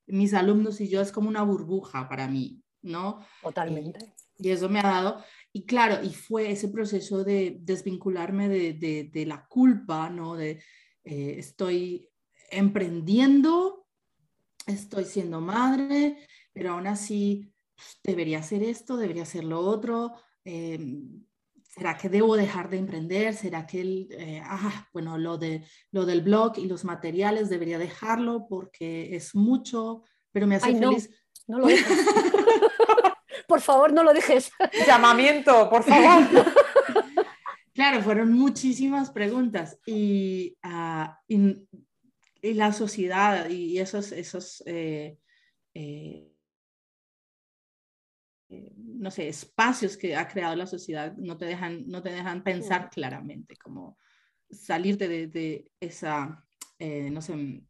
mis 0.07 0.33
alumnos 0.33 0.81
y 0.81 0.89
yo 0.89 1.01
es 1.01 1.12
como 1.12 1.29
una 1.29 1.43
burbuja 1.43 2.09
para 2.09 2.27
mí, 2.27 2.63
¿no? 2.81 3.19
Totalmente. 3.43 4.13
Y, 4.38 4.50
eso 4.50 4.69
me 4.69 4.79
ha 4.79 4.83
dado, 4.83 5.24
y 5.53 5.65
claro, 5.65 6.03
y 6.03 6.13
fue 6.13 6.50
ese 6.50 6.69
proceso 6.69 7.24
de 7.24 7.57
desvincularme 7.59 8.50
de, 8.50 9.09
de, 9.12 9.25
la 9.25 9.45
culpa, 9.48 10.09
¿no? 10.09 10.36
De 10.36 10.63
eh, 11.03 11.36
estoy 11.38 12.09
emprendiendo, 12.50 13.86
estoy 14.65 15.05
siendo 15.05 15.41
madre, 15.41 16.25
pero 16.53 16.71
aún 16.71 16.88
así 16.88 17.53
pues, 17.75 18.00
debería 18.03 18.39
hacer 18.39 18.63
esto, 18.63 18.98
debería 18.98 19.24
hacer 19.24 19.43
lo 19.43 19.59
otro, 19.59 20.15
Em, 20.46 21.24
¿será 21.63 21.98
que 21.98 22.10
debo 22.10 22.36
dejar 22.36 22.69
de 22.69 22.77
emprender? 22.77 23.34
¿Será 23.36 23.65
que, 23.65 23.81
el, 23.81 24.08
eh, 24.12 24.41
ah, 24.43 24.88
bueno, 24.91 25.17
lo, 25.17 25.38
de, 25.38 25.65
lo 25.91 26.05
del 26.05 26.22
blog 26.22 26.58
y 26.58 26.67
los 26.67 26.84
materiales 26.84 27.50
debería 27.50 27.77
dejarlo 27.77 28.48
porque 28.50 29.15
es 29.15 29.36
mucho, 29.36 30.03
pero 30.31 30.48
me 30.48 30.55
hace 30.55 30.74
feliz? 30.74 31.10
No, 31.48 31.60
lo 31.60 31.67
dejes. 31.67 31.88
por 33.48 33.62
favor, 33.62 33.91
no 33.91 34.03
lo 34.03 34.13
dejes. 34.13 34.51
Llamamiento, 34.86 35.69
por 35.69 35.84
favor. 35.84 36.24
claro, 37.74 38.01
fueron 38.01 38.31
muchísimas 38.34 39.10
preguntas 39.10 39.79
y, 39.86 40.55
ah, 40.63 41.19
y, 41.27 41.65
la 42.41 42.72
sociedad 42.72 43.50
y 43.50 43.79
esos, 43.79 44.12
esos 44.12 44.63
eh, 44.65 45.17
eh, 45.74 46.31
no 48.50 49.12
sé, 49.12 49.27
espacios 49.27 49.96
que 49.96 50.15
ha 50.15 50.27
creado 50.27 50.56
la 50.56 50.65
sociedad 50.65 51.13
no 51.18 51.38
te 51.38 51.46
dejan, 51.46 51.88
no 51.88 52.01
te 52.01 52.12
dejan 52.12 52.44
pensar 52.44 52.89
claramente, 52.89 53.56
como 53.58 53.98
salirte 54.50 55.08
de, 55.08 55.27
de 55.27 55.72
esa, 55.79 56.44
eh, 56.79 57.10
no 57.12 57.22
sé, 57.22 57.63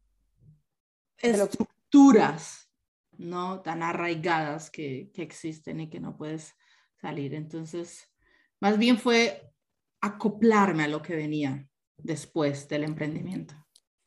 estructuras, 1.18 2.70
¿no? 3.18 3.60
Tan 3.60 3.82
arraigadas 3.82 4.70
que, 4.70 5.10
que 5.12 5.22
existen 5.22 5.80
y 5.80 5.90
que 5.90 6.00
no 6.00 6.16
puedes 6.16 6.54
salir. 6.96 7.34
Entonces, 7.34 8.10
más 8.58 8.78
bien 8.78 8.96
fue 8.96 9.52
acoplarme 10.00 10.84
a 10.84 10.88
lo 10.88 11.02
que 11.02 11.14
venía 11.14 11.68
después 11.98 12.66
del 12.68 12.84
emprendimiento. 12.84 13.54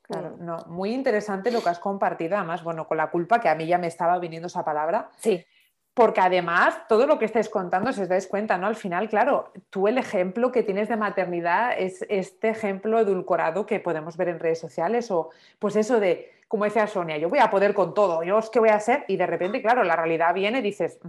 Claro, 0.01 0.37
no, 0.37 0.57
muy 0.67 0.91
interesante 0.91 1.51
lo 1.51 1.61
que 1.61 1.69
has 1.69 1.79
compartido, 1.79 2.35
además, 2.35 2.63
bueno, 2.63 2.87
con 2.87 2.97
la 2.97 3.11
culpa, 3.11 3.39
que 3.39 3.47
a 3.47 3.55
mí 3.55 3.67
ya 3.67 3.77
me 3.77 3.87
estaba 3.87 4.17
viniendo 4.17 4.47
esa 4.47 4.65
palabra. 4.65 5.11
Sí 5.19 5.45
porque 5.93 6.21
además 6.21 6.75
todo 6.87 7.05
lo 7.05 7.19
que 7.19 7.25
estáis 7.25 7.49
contando, 7.49 7.93
si 7.93 8.01
os 8.01 8.09
dais 8.09 8.27
cuenta, 8.27 8.57
¿no? 8.57 8.67
Al 8.67 8.75
final, 8.75 9.09
claro, 9.09 9.51
tú 9.69 9.87
el 9.87 9.97
ejemplo 9.97 10.51
que 10.51 10.63
tienes 10.63 10.89
de 10.89 10.97
maternidad 10.97 11.73
es 11.77 12.03
este 12.09 12.49
ejemplo 12.49 12.99
edulcorado 12.99 13.65
que 13.65 13.79
podemos 13.79 14.17
ver 14.17 14.29
en 14.29 14.39
redes 14.39 14.59
sociales 14.59 15.11
o 15.11 15.29
pues 15.59 15.75
eso 15.75 15.99
de, 15.99 16.31
como 16.47 16.65
decía 16.65 16.87
Sonia, 16.87 17.17
yo 17.17 17.29
voy 17.29 17.39
a 17.39 17.51
poder 17.51 17.73
con 17.73 17.93
todo, 17.93 18.23
yo 18.23 18.39
es 18.39 18.49
que 18.49 18.59
voy 18.59 18.69
a 18.69 18.79
ser 18.79 19.05
y 19.07 19.17
de 19.17 19.27
repente, 19.27 19.61
claro, 19.61 19.83
la 19.83 19.95
realidad 19.95 20.33
viene 20.33 20.59
y 20.59 20.63
dices, 20.63 20.99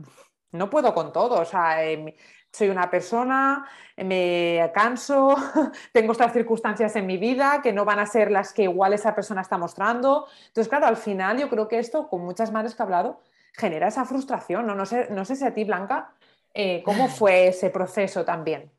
no 0.53 0.69
puedo 0.69 0.93
con 0.93 1.13
todo, 1.13 1.41
o 1.41 1.45
sea, 1.47 1.83
eh, 1.85 2.15
soy 2.53 2.69
una 2.69 2.91
persona, 2.91 3.67
me 3.97 4.71
canso, 4.75 5.35
tengo 5.93 6.13
estas 6.13 6.33
circunstancias 6.33 6.95
en 6.95 7.07
mi 7.07 7.17
vida 7.17 7.61
que 7.63 7.73
no 7.73 7.85
van 7.85 7.99
a 7.99 8.07
ser 8.07 8.31
las 8.31 8.53
que 8.53 8.65
igual 8.65 8.93
esa 8.93 9.15
persona 9.15 9.41
está 9.41 9.59
mostrando. 9.59 10.29
Entonces, 10.47 10.69
claro, 10.69 10.87
al 10.87 10.97
final 10.97 11.39
yo 11.39 11.49
creo 11.49 11.67
que 11.67 11.81
esto, 11.81 12.09
con 12.09 12.21
muchas 12.21 12.53
madres 12.53 12.77
que 12.77 12.83
he 12.83 12.85
hablado, 12.85 13.21
genera 13.57 13.89
esa 13.89 14.05
frustración. 14.05 14.67
No, 14.67 14.75
no, 14.75 14.87
sé, 14.87 15.09
no 15.11 15.25
sé 15.25 15.37
si 15.37 15.45
a 15.45 15.55
ti, 15.55 15.65
Blanca, 15.65 16.15
eh, 16.53 16.83
¿cómo 16.85 17.09
fue 17.09 17.49
ese 17.49 17.71
proceso 17.71 18.25
también? 18.25 18.71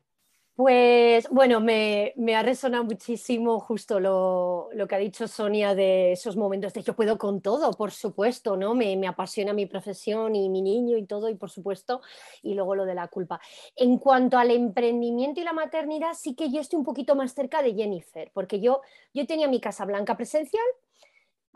Pues 0.56 1.28
bueno, 1.28 1.60
me, 1.60 2.14
ha 2.34 2.42
resonado 2.42 2.82
muchísimo 2.82 3.60
justo 3.60 4.00
lo, 4.00 4.70
que 4.88 4.94
ha 4.94 4.98
dicho 4.98 5.28
Sonia 5.28 5.74
de 5.74 6.12
esos 6.12 6.34
momentos 6.34 6.72
de 6.72 6.82
yo 6.82 6.96
puedo 6.96 7.18
con 7.18 7.42
todo, 7.42 7.72
por 7.72 7.90
supuesto, 7.90 8.56
¿no? 8.56 8.74
Me, 8.74 8.96
me, 8.96 9.06
apasiona 9.06 9.52
mi 9.52 9.66
profesión 9.66 10.34
y 10.34 10.48
mi 10.48 10.62
niño 10.62 10.96
y 10.96 11.04
todo, 11.04 11.28
y 11.28 11.34
por 11.34 11.50
supuesto, 11.50 12.00
y 12.42 12.54
luego 12.54 12.74
lo 12.74 12.86
de 12.86 12.94
la 12.94 13.08
culpa. 13.08 13.38
En 13.74 13.98
cuanto 13.98 14.38
al 14.38 14.50
emprendimiento 14.50 15.42
y 15.42 15.44
la 15.44 15.52
maternidad, 15.52 16.14
sí 16.14 16.34
que 16.34 16.50
yo 16.50 16.62
estoy 16.62 16.78
un 16.78 16.86
poquito 16.86 17.14
más 17.14 17.34
cerca 17.34 17.62
de 17.62 17.74
Jennifer, 17.74 18.30
porque 18.32 18.58
yo, 18.58 18.80
yo 19.12 19.26
tenía 19.26 19.48
mi 19.48 19.60
Casa 19.60 19.84
Blanca 19.84 20.16
presencial, 20.16 20.64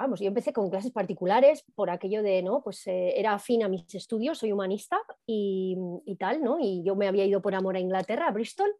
vamos, 0.00 0.18
yo 0.18 0.28
empecé 0.28 0.54
con 0.54 0.70
clases 0.70 0.92
particulares 0.92 1.62
por 1.74 1.90
aquello 1.90 2.22
de, 2.22 2.42
¿no? 2.42 2.62
Pues 2.62 2.86
eh, 2.86 3.12
era 3.16 3.34
afín 3.34 3.62
a 3.62 3.68
mis 3.68 3.94
estudios, 3.94 4.38
soy 4.38 4.50
humanista 4.50 4.98
y, 5.26 5.76
tal, 6.18 6.42
¿no? 6.42 6.58
Y 6.58 6.82
yo 6.82 6.96
me 6.96 7.06
había 7.06 7.26
ido 7.26 7.42
por 7.42 7.54
amor 7.54 7.76
a 7.76 7.80
Inglaterra, 7.80 8.28
a 8.28 8.30
Bristol, 8.30 8.74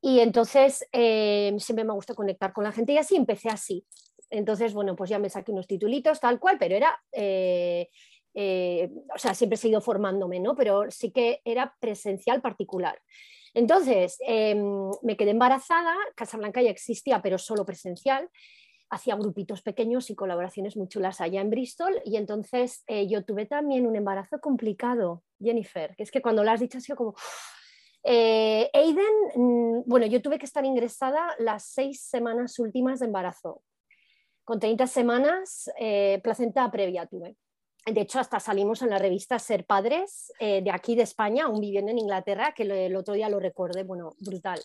y 0.00 0.20
entonces 0.20 0.86
eh, 0.92 1.54
siempre 1.58 1.84
me 1.84 1.92
gusta 1.92 2.14
conectar 2.14 2.54
con 2.54 2.64
la 2.64 2.72
gente 2.72 2.94
y 2.94 2.98
así 2.98 3.16
empecé 3.16 3.50
así. 3.50 3.84
Entonces, 4.30 4.72
bueno, 4.72 4.96
pues 4.96 5.10
ya 5.10 5.18
me 5.18 5.28
saqué 5.28 5.52
unos 5.52 5.66
titulitos, 5.66 6.20
tal 6.20 6.40
cual, 6.40 6.56
pero 6.58 6.74
era... 6.74 6.98
Eh, 7.12 7.88
o 9.14 9.18
sea, 9.18 9.32
siempre 9.32 9.54
he 9.54 9.58
seguido 9.58 9.80
formándome, 9.80 10.40
¿no? 10.40 10.54
Pero 10.54 10.90
sí 10.90 11.10
que 11.10 11.40
era 11.42 11.74
presencial 11.80 12.42
particular. 12.42 13.00
Entonces, 13.54 14.18
em, 14.26 14.90
me 15.02 15.16
quedé 15.16 15.30
embarazada, 15.30 15.96
Casablanca 16.14 16.60
ya 16.60 16.68
existía, 16.68 17.22
pero 17.22 17.38
solo 17.38 17.64
presencial, 17.64 18.28
hacía 18.90 19.16
grupitos 19.16 19.62
pequeños 19.62 20.10
y 20.10 20.14
colaboraciones 20.14 20.76
muy 20.76 20.88
chulas 20.88 21.20
allá 21.20 21.40
en 21.40 21.50
Bristol 21.50 22.00
y 22.04 22.16
entonces 22.16 22.84
eh, 22.86 23.08
yo 23.08 23.24
tuve 23.24 23.46
también 23.46 23.86
un 23.86 23.96
embarazo 23.96 24.40
complicado, 24.40 25.22
Jennifer, 25.40 25.94
que 25.96 26.02
es 26.04 26.10
que 26.10 26.22
cuando 26.22 26.44
lo 26.44 26.50
has 26.50 26.60
dicho 26.60 26.78
ha 26.78 26.80
sido 26.80 26.96
como... 26.96 27.14
Eh, 28.08 28.70
Aiden, 28.72 29.04
mm, 29.34 29.82
bueno, 29.86 30.06
yo 30.06 30.22
tuve 30.22 30.38
que 30.38 30.46
estar 30.46 30.64
ingresada 30.64 31.34
las 31.38 31.64
seis 31.64 32.02
semanas 32.02 32.58
últimas 32.60 33.00
de 33.00 33.06
embarazo. 33.06 33.62
Con 34.44 34.60
30 34.60 34.86
semanas, 34.86 35.68
eh, 35.76 36.20
placenta 36.22 36.70
previa 36.70 37.06
tuve. 37.06 37.34
De 37.84 38.00
hecho, 38.00 38.20
hasta 38.20 38.38
salimos 38.38 38.82
en 38.82 38.90
la 38.90 38.98
revista 38.98 39.40
Ser 39.40 39.64
Padres 39.64 40.32
de 40.40 40.70
aquí 40.72 40.96
de 40.96 41.02
España, 41.02 41.44
aún 41.44 41.60
viviendo 41.60 41.92
en 41.92 42.00
Inglaterra, 42.00 42.52
que 42.52 42.64
el 42.64 42.96
otro 42.96 43.14
día 43.14 43.28
lo 43.28 43.38
recordé, 43.38 43.84
bueno, 43.84 44.14
brutal. 44.18 44.60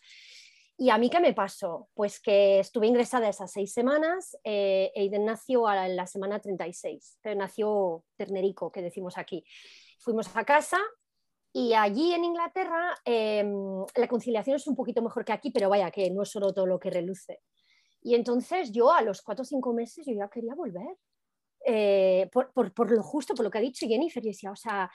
¿Y 0.81 0.89
a 0.89 0.97
mí 0.97 1.11
qué 1.11 1.19
me 1.19 1.35
pasó? 1.35 1.89
Pues 1.93 2.19
que 2.19 2.59
estuve 2.59 2.87
ingresada 2.87 3.29
esas 3.29 3.51
seis 3.51 3.71
semanas, 3.71 4.35
eh, 4.43 4.91
Aiden 4.95 5.25
nació 5.25 5.71
en 5.71 5.95
la 5.95 6.07
semana 6.07 6.39
36, 6.39 7.19
pero 7.21 7.35
nació 7.35 8.03
ternerico, 8.17 8.71
que 8.71 8.81
decimos 8.81 9.15
aquí. 9.19 9.45
Fuimos 9.99 10.35
a 10.35 10.43
casa 10.43 10.79
y 11.53 11.75
allí 11.75 12.15
en 12.15 12.23
Inglaterra 12.23 12.97
em, 13.05 13.85
la 13.95 14.07
conciliación 14.07 14.55
es 14.55 14.65
un 14.65 14.75
poquito 14.75 15.03
mejor 15.03 15.23
que 15.23 15.33
aquí, 15.33 15.51
pero 15.51 15.69
vaya, 15.69 15.91
que 15.91 16.09
no 16.09 16.23
es 16.23 16.29
solo 16.29 16.51
todo 16.51 16.65
lo 16.65 16.79
que 16.79 16.89
reluce. 16.89 17.41
Y 18.01 18.15
entonces 18.15 18.71
yo 18.71 18.91
a 18.91 19.03
los 19.03 19.21
cuatro 19.21 19.43
o 19.43 19.45
cinco 19.45 19.73
meses 19.73 20.03
yo 20.07 20.15
ya 20.15 20.29
quería 20.29 20.55
volver. 20.55 20.97
Eh, 21.63 22.27
por, 22.33 22.91
lo 22.91 23.03
justo, 23.03 23.35
por 23.35 23.45
lo 23.45 23.51
que 23.51 23.59
ha 23.59 23.61
dicho 23.61 23.85
Jennifer, 23.85 24.25
y 24.25 24.29
decía, 24.29 24.49
o 24.49 24.55
sea, 24.55 24.89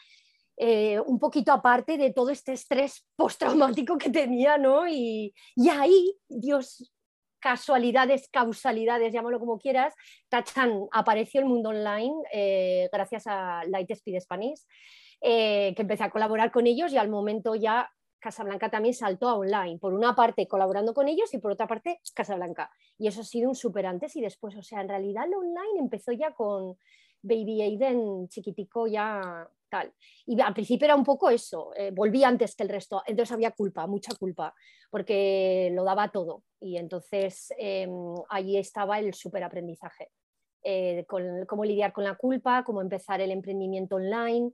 eh, 0.57 0.99
un 1.01 1.19
poquito 1.19 1.53
aparte 1.53 1.99
de 1.99 2.13
todo 2.13 2.31
este 2.31 2.53
estrés 2.53 3.07
postraumático 3.15 3.99
que 3.99 4.11
tenía, 4.11 4.57
¿no? 4.57 4.89
Y, 4.89 5.35
ahí, 5.71 6.15
Dios, 6.29 6.93
casualidades, 7.39 8.29
causalidades, 8.31 9.13
llámalo 9.13 9.39
como 9.39 9.59
quieras, 9.59 9.95
Tachan 10.29 10.87
apareció 10.93 11.41
el 11.41 11.47
mundo 11.47 11.69
online 11.71 12.15
eh, 12.33 12.89
gracias 12.91 13.25
a 13.27 13.65
Lightspeed 13.67 14.21
Spanish, 14.21 14.63
eh, 15.21 15.75
que 15.77 15.83
empecé 15.83 16.05
a 16.05 16.11
colaborar 16.11 16.51
con 16.51 16.67
ellos 16.67 16.93
y 16.93 16.97
al 16.97 17.11
momento 17.11 17.55
ya 17.55 17.91
Casablanca 18.19 18.71
también 18.71 18.95
saltó 18.95 19.29
a 19.29 19.37
online. 19.37 19.79
Por 19.79 19.93
una 19.93 20.15
parte 20.17 20.49
colaborando 20.49 20.95
con 20.95 21.07
ellos 21.07 21.33
y 21.35 21.39
por 21.39 21.53
otra 21.53 21.67
parte 21.67 22.01
Casablanca. 22.15 22.71
Y 22.99 23.07
eso 23.07 23.21
ha 23.21 23.25
sido 23.25 23.49
un 23.49 23.55
super 23.55 23.87
antes 23.87 24.17
y 24.17 24.21
después. 24.21 24.57
O 24.57 24.63
sea, 24.63 24.81
en 24.81 24.89
realidad 24.89 25.27
el 25.27 25.35
online 25.35 25.79
empezó 25.79 26.13
ya 26.13 26.33
con 26.33 26.77
Baby 27.23 27.63
Aiden 27.63 28.29
chiquitico 28.29 28.87
ya 28.87 29.49
tal. 29.69 29.93
Y 30.27 30.41
al 30.41 30.55
principio 30.55 30.87
era 30.87 30.97
un 30.97 31.05
poco 31.05 31.31
eso, 31.31 31.73
eh, 31.77 31.91
volví 31.93 32.25
antes 32.25 32.55
que 32.55 32.63
el 32.63 32.69
resto, 32.69 33.03
entonces 33.07 33.33
había 33.33 33.51
culpa, 33.51 33.87
mucha 33.87 34.15
culpa, 34.15 34.55
porque 34.91 35.71
lo 35.73 35.85
daba 35.85 36.11
todo. 36.11 36.43
Y 36.61 36.77
entonces 36.77 37.53
eh, 37.59 37.89
allí 38.29 38.57
estaba 38.57 38.99
el 38.99 39.15
superaprendizaje, 39.15 40.11
eh, 40.63 41.05
cómo 41.47 41.65
lidiar 41.65 41.93
con 41.93 42.05
la 42.05 42.17
culpa, 42.17 42.65
cómo 42.65 42.81
empezar 42.81 43.21
el 43.21 43.31
emprendimiento 43.31 43.97
online, 43.97 44.53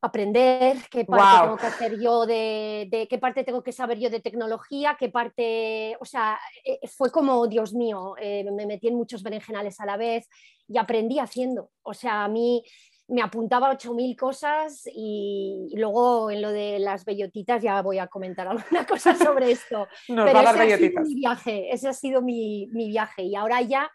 aprender 0.00 0.76
qué 0.90 1.04
parte 1.04 1.42
tengo 1.42 1.56
que 1.56 1.66
hacer 1.66 2.00
yo 2.00 2.24
de, 2.24 3.06
qué 3.10 3.18
parte 3.18 3.42
tengo 3.42 3.64
que 3.64 3.72
saber 3.72 3.98
yo 3.98 4.10
de 4.10 4.20
tecnología, 4.20 4.96
qué 4.98 5.08
parte, 5.08 5.96
o 6.00 6.04
sea, 6.04 6.38
eh, 6.64 6.78
fue 6.86 7.10
como, 7.10 7.48
Dios 7.48 7.74
mío, 7.74 8.14
me 8.20 8.66
metí 8.66 8.88
en 8.88 8.94
muchos 8.94 9.24
berenjenales 9.24 9.80
a 9.80 9.86
la 9.86 9.96
vez 9.96 10.28
y 10.68 10.78
aprendí 10.78 11.18
haciendo. 11.18 11.70
O 11.82 11.94
sea, 11.94 12.24
a 12.24 12.28
mí 12.28 12.62
me 13.08 13.22
apuntaba 13.22 13.72
8.000 13.72 14.16
cosas 14.16 14.82
y, 14.92 15.70
luego 15.74 16.30
en 16.30 16.42
lo 16.42 16.50
de 16.50 16.78
las 16.78 17.04
bellotitas 17.04 17.62
ya 17.62 17.80
voy 17.82 17.98
a 17.98 18.06
comentar 18.06 18.46
alguna 18.48 18.86
cosa 18.86 19.14
sobre 19.14 19.52
esto. 19.52 19.88
Pero 20.06 20.40
ese 20.40 20.48
ha 20.48 20.76
sido 20.76 21.02
mi 21.02 21.14
viaje, 21.14 21.72
ese 21.72 21.88
ha 21.88 21.92
sido 21.92 22.22
mi, 22.22 22.68
viaje 22.72 23.22
y 23.22 23.34
ahora 23.34 23.62
ya 23.62 23.90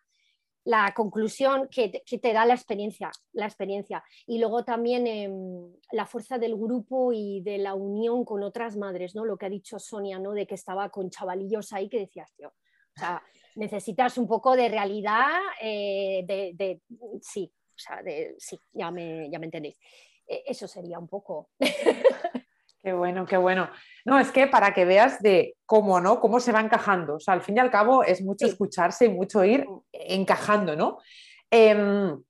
la 0.66 0.94
conclusión 0.96 1.68
que, 1.70 2.04
te 2.06 2.34
da 2.34 2.46
la 2.46 2.54
experiencia, 2.54 3.12
la 3.34 3.46
experiencia. 3.46 4.04
Y 4.26 4.40
luego 4.40 4.64
también 4.64 5.06
em, 5.08 5.74
la 5.92 6.06
fuerza 6.06 6.38
del 6.38 6.56
grupo 6.56 7.12
y 7.12 7.42
de 7.42 7.58
la 7.58 7.74
unión 7.74 8.24
con 8.24 8.44
otras 8.44 8.78
madres, 8.78 9.14
¿no? 9.14 9.26
Lo 9.26 9.38
que 9.38 9.46
ha 9.46 9.50
dicho 9.50 9.78
Sonia, 9.78 10.20
¿no? 10.20 10.32
De 10.32 10.48
que 10.48 10.56
estaba 10.56 10.90
con 10.90 11.10
chavalillos 11.10 11.74
ahí 11.74 11.90
que 11.90 12.00
decías, 12.00 12.34
tío, 12.36 12.48
o 12.48 13.00
sea, 13.00 13.22
necesitas 13.56 14.18
un 14.18 14.28
poco 14.28 14.56
de 14.56 14.70
realidad, 14.70 15.38
eh, 15.62 16.24
de, 16.26 16.82
sí, 17.22 17.52
o 17.76 17.80
sea, 17.80 18.02
de, 18.02 18.36
sí, 18.38 18.60
ya 18.72 18.92
me, 18.92 19.30
ya 19.30 19.40
me 19.40 19.46
entendéis. 19.46 19.78
E, 20.28 20.44
eso 20.48 20.68
sería 20.68 21.00
un 21.00 21.08
poco. 21.08 21.50
Qué 22.84 22.92
bueno, 22.92 23.26
qué 23.26 23.38
bueno. 23.38 23.70
No, 24.04 24.20
es 24.20 24.30
que 24.30 24.46
para 24.46 24.74
que 24.74 24.84
veas 24.84 25.22
de 25.22 25.56
cómo, 25.66 26.02
¿no? 26.02 26.20
Cómo 26.20 26.42
se 26.42 26.52
va 26.52 26.60
encajando. 26.60 27.16
O 27.16 27.20
sea, 27.20 27.34
al 27.34 27.42
fin 27.42 27.56
y 27.56 27.62
al 27.62 27.72
cabo 27.72 28.04
es 28.04 28.22
mucho 28.22 28.46
escucharse 28.46 29.06
y 29.06 29.10
mucho 29.10 29.46
ir 29.46 29.66
mm. 29.66 29.82
encajando, 29.94 30.76
¿no? 30.76 30.98
Em, 31.50 32.22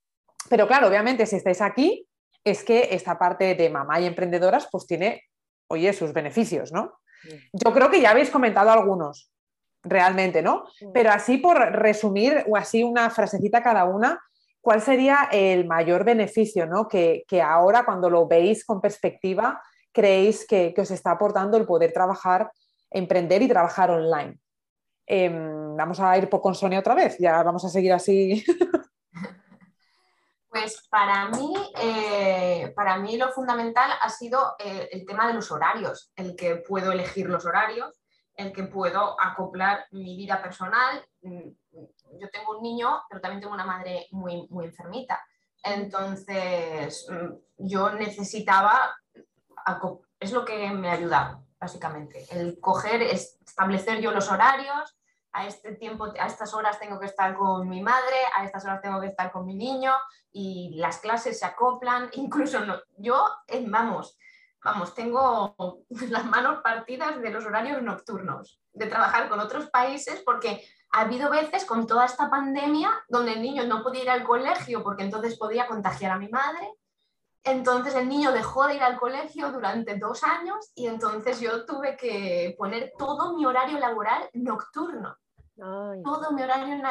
pero 0.50 0.68
claro, 0.68 0.88
obviamente, 0.88 1.26
si 1.26 1.38
estáis 1.38 1.60
aquí, 1.60 2.08
es 2.44 2.64
que 2.64 2.90
esta 2.92 3.18
parte 3.18 3.56
de 3.56 3.70
mamá 3.72 4.00
y 4.00 4.06
emprendedoras, 4.06 4.68
pues 4.72 4.86
tiene, 4.86 5.24
oye, 5.70 5.92
sus 5.92 6.14
beneficios, 6.14 6.72
¿no? 6.72 7.00
Yo 7.54 7.74
creo 7.74 7.90
que 7.90 8.02
ya 8.02 8.12
habéis 8.12 8.30
comentado 8.30 8.70
algunos, 8.70 9.32
realmente, 9.82 10.44
¿no? 10.44 10.66
Pero 10.94 11.12
así 11.12 11.38
por 11.38 11.58
resumir, 11.58 12.44
o 12.48 12.58
así 12.58 12.84
una 12.84 13.10
frasecita 13.10 13.64
cada 13.64 13.86
una, 13.86 14.22
¿cuál 14.64 14.82
sería 14.82 15.28
el 15.30 15.68
mayor 15.68 16.06
beneficio 16.06 16.66
¿no? 16.66 16.88
que, 16.88 17.26
ahora 17.46 17.84
cuando 17.84 18.10
lo 18.10 18.28
veis 18.28 18.66
con 18.66 18.80
perspectiva 18.80 19.62
creéis 19.92 20.48
que, 20.48 20.74
os 20.78 20.90
está 20.90 21.12
aportando 21.12 21.58
el 21.58 21.66
poder 21.66 21.92
trabajar, 21.92 22.50
emprender 22.90 23.42
y 23.42 23.50
trabajar 23.50 23.92
online? 23.92 24.40
Em, 25.06 25.76
vamos 25.76 26.00
a 26.00 26.18
ir 26.18 26.30
con 26.30 26.56
Sonia 26.56 26.80
otra 26.80 26.96
vez, 26.96 27.18
ya 27.20 27.44
vamos 27.44 27.66
a 27.66 27.70
seguir 27.70 27.94
así. 27.94 28.44
Pues 30.54 30.88
para 30.88 31.30
mí, 31.30 31.52
eh, 31.82 32.72
para 32.76 32.98
mí 33.00 33.18
lo 33.18 33.32
fundamental 33.32 33.90
ha 34.00 34.08
sido 34.08 34.54
eh, 34.60 34.88
el 34.92 35.04
tema 35.04 35.28
de 35.28 35.34
los 35.34 35.52
horarios, 35.52 36.12
el 36.16 36.36
que 36.36 36.58
puedo 36.58 36.92
elegir 36.92 37.28
los 37.28 37.44
horarios, 37.48 38.04
el 38.36 38.54
que 38.54 38.62
puedo 38.62 39.20
acoplar 39.20 39.88
mi 39.90 40.16
vida 40.16 40.44
personal, 40.44 41.04
mm, 41.24 41.50
yo 42.20 42.30
tengo 42.30 42.58
un 42.58 42.64
niño, 42.64 43.02
pero 43.10 43.22
también 43.22 43.42
tengo 43.42 43.54
una 43.54 43.66
madre 43.66 44.08
muy, 44.12 44.48
muy 44.50 44.66
enfermita. 44.66 45.24
Entonces, 45.64 47.08
mm, 47.10 47.66
yo 47.68 47.92
necesitaba, 47.92 48.96
es 50.20 50.32
lo 50.32 50.44
que 50.44 50.70
me 50.72 50.90
ayuda, 50.90 51.42
básicamente, 51.60 52.26
el 52.32 52.60
coger, 52.60 53.02
establecer 53.02 54.02
yo 54.02 54.12
los 54.12 54.30
horarios, 54.30 54.98
a 55.34 55.48
este 55.48 55.74
tiempo, 55.74 56.06
a 56.06 56.28
estas 56.28 56.54
horas 56.54 56.80
tengo 56.80 57.00
que 57.00 57.08
estar 57.08 57.36
con 57.36 57.68
mi 57.68 57.82
madre, 57.82 58.16
a 58.38 58.46
estas 58.46 58.64
horas 58.66 58.82
tengo 58.82 59.02
que 59.02 59.08
estar 59.08 59.32
con 59.32 59.46
mi 59.46 59.56
niño 59.56 59.94
y 60.32 60.76
las 60.76 61.00
clases 61.00 61.40
se 61.40 61.46
acoplan, 61.46 62.10
incluso 62.14 62.60
yo, 62.98 63.26
eh, 63.48 63.66
vamos, 63.68 64.18
vamos, 64.64 64.94
tengo 64.94 65.56
las 66.10 66.26
manos 66.26 66.62
partidas 66.62 67.20
de 67.20 67.30
los 67.32 67.46
horarios 67.46 67.82
nocturnos, 67.82 68.62
de 68.74 68.86
trabajar 68.86 69.28
con 69.28 69.40
otros 69.40 69.70
países 69.70 70.22
porque 70.24 70.64
ha 70.94 71.02
habido 71.02 71.32
veces 71.32 71.66
con 71.66 71.88
toda 71.88 72.06
esta 72.06 72.30
pandemia 72.30 72.92
donde 73.10 73.34
el 73.34 73.42
niño 73.42 73.66
no 73.66 73.82
podía 73.82 74.04
ir 74.04 74.10
al 74.12 74.24
colegio 74.24 74.84
porque 74.84 75.04
entonces 75.04 75.38
podía 75.38 75.66
contagiar 75.66 76.12
a 76.12 76.20
mi 76.20 76.30
madre. 76.30 76.72
Entonces 77.44 77.96
el 77.96 78.08
niño 78.08 78.32
dejó 78.32 78.68
de 78.68 78.76
ir 78.76 78.84
al 78.84 79.00
colegio 79.00 79.52
durante 79.52 79.98
dos 79.98 80.24
años 80.24 80.72
y 80.76 80.86
entonces 80.86 81.40
yo 81.40 81.66
tuve 81.66 81.98
que 81.98 82.56
poner 82.60 82.94
todo 82.98 83.36
mi 83.36 83.44
horario 83.44 83.80
laboral 83.80 84.30
nocturno. 84.34 85.18
Todo 85.56 86.32
mi 86.32 86.44
horario 86.44 86.82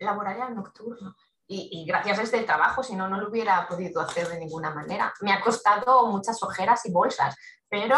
laboral 0.00 0.54
nocturno. 0.54 1.14
Y, 1.48 1.68
y, 1.70 1.86
gracias 1.86 2.18
a 2.18 2.22
este 2.22 2.42
trabajo, 2.42 2.82
si 2.82 2.96
no, 2.96 3.08
no 3.08 3.20
lo 3.20 3.28
hubiera 3.28 3.68
podido 3.68 4.00
hacer 4.00 4.26
de 4.26 4.40
ninguna 4.40 4.74
manera. 4.74 5.14
Me 5.20 5.32
ha 5.32 5.40
costado 5.40 6.08
muchas 6.08 6.42
ojeras 6.42 6.84
y 6.86 6.90
bolsas, 6.90 7.36
pero 7.68 7.96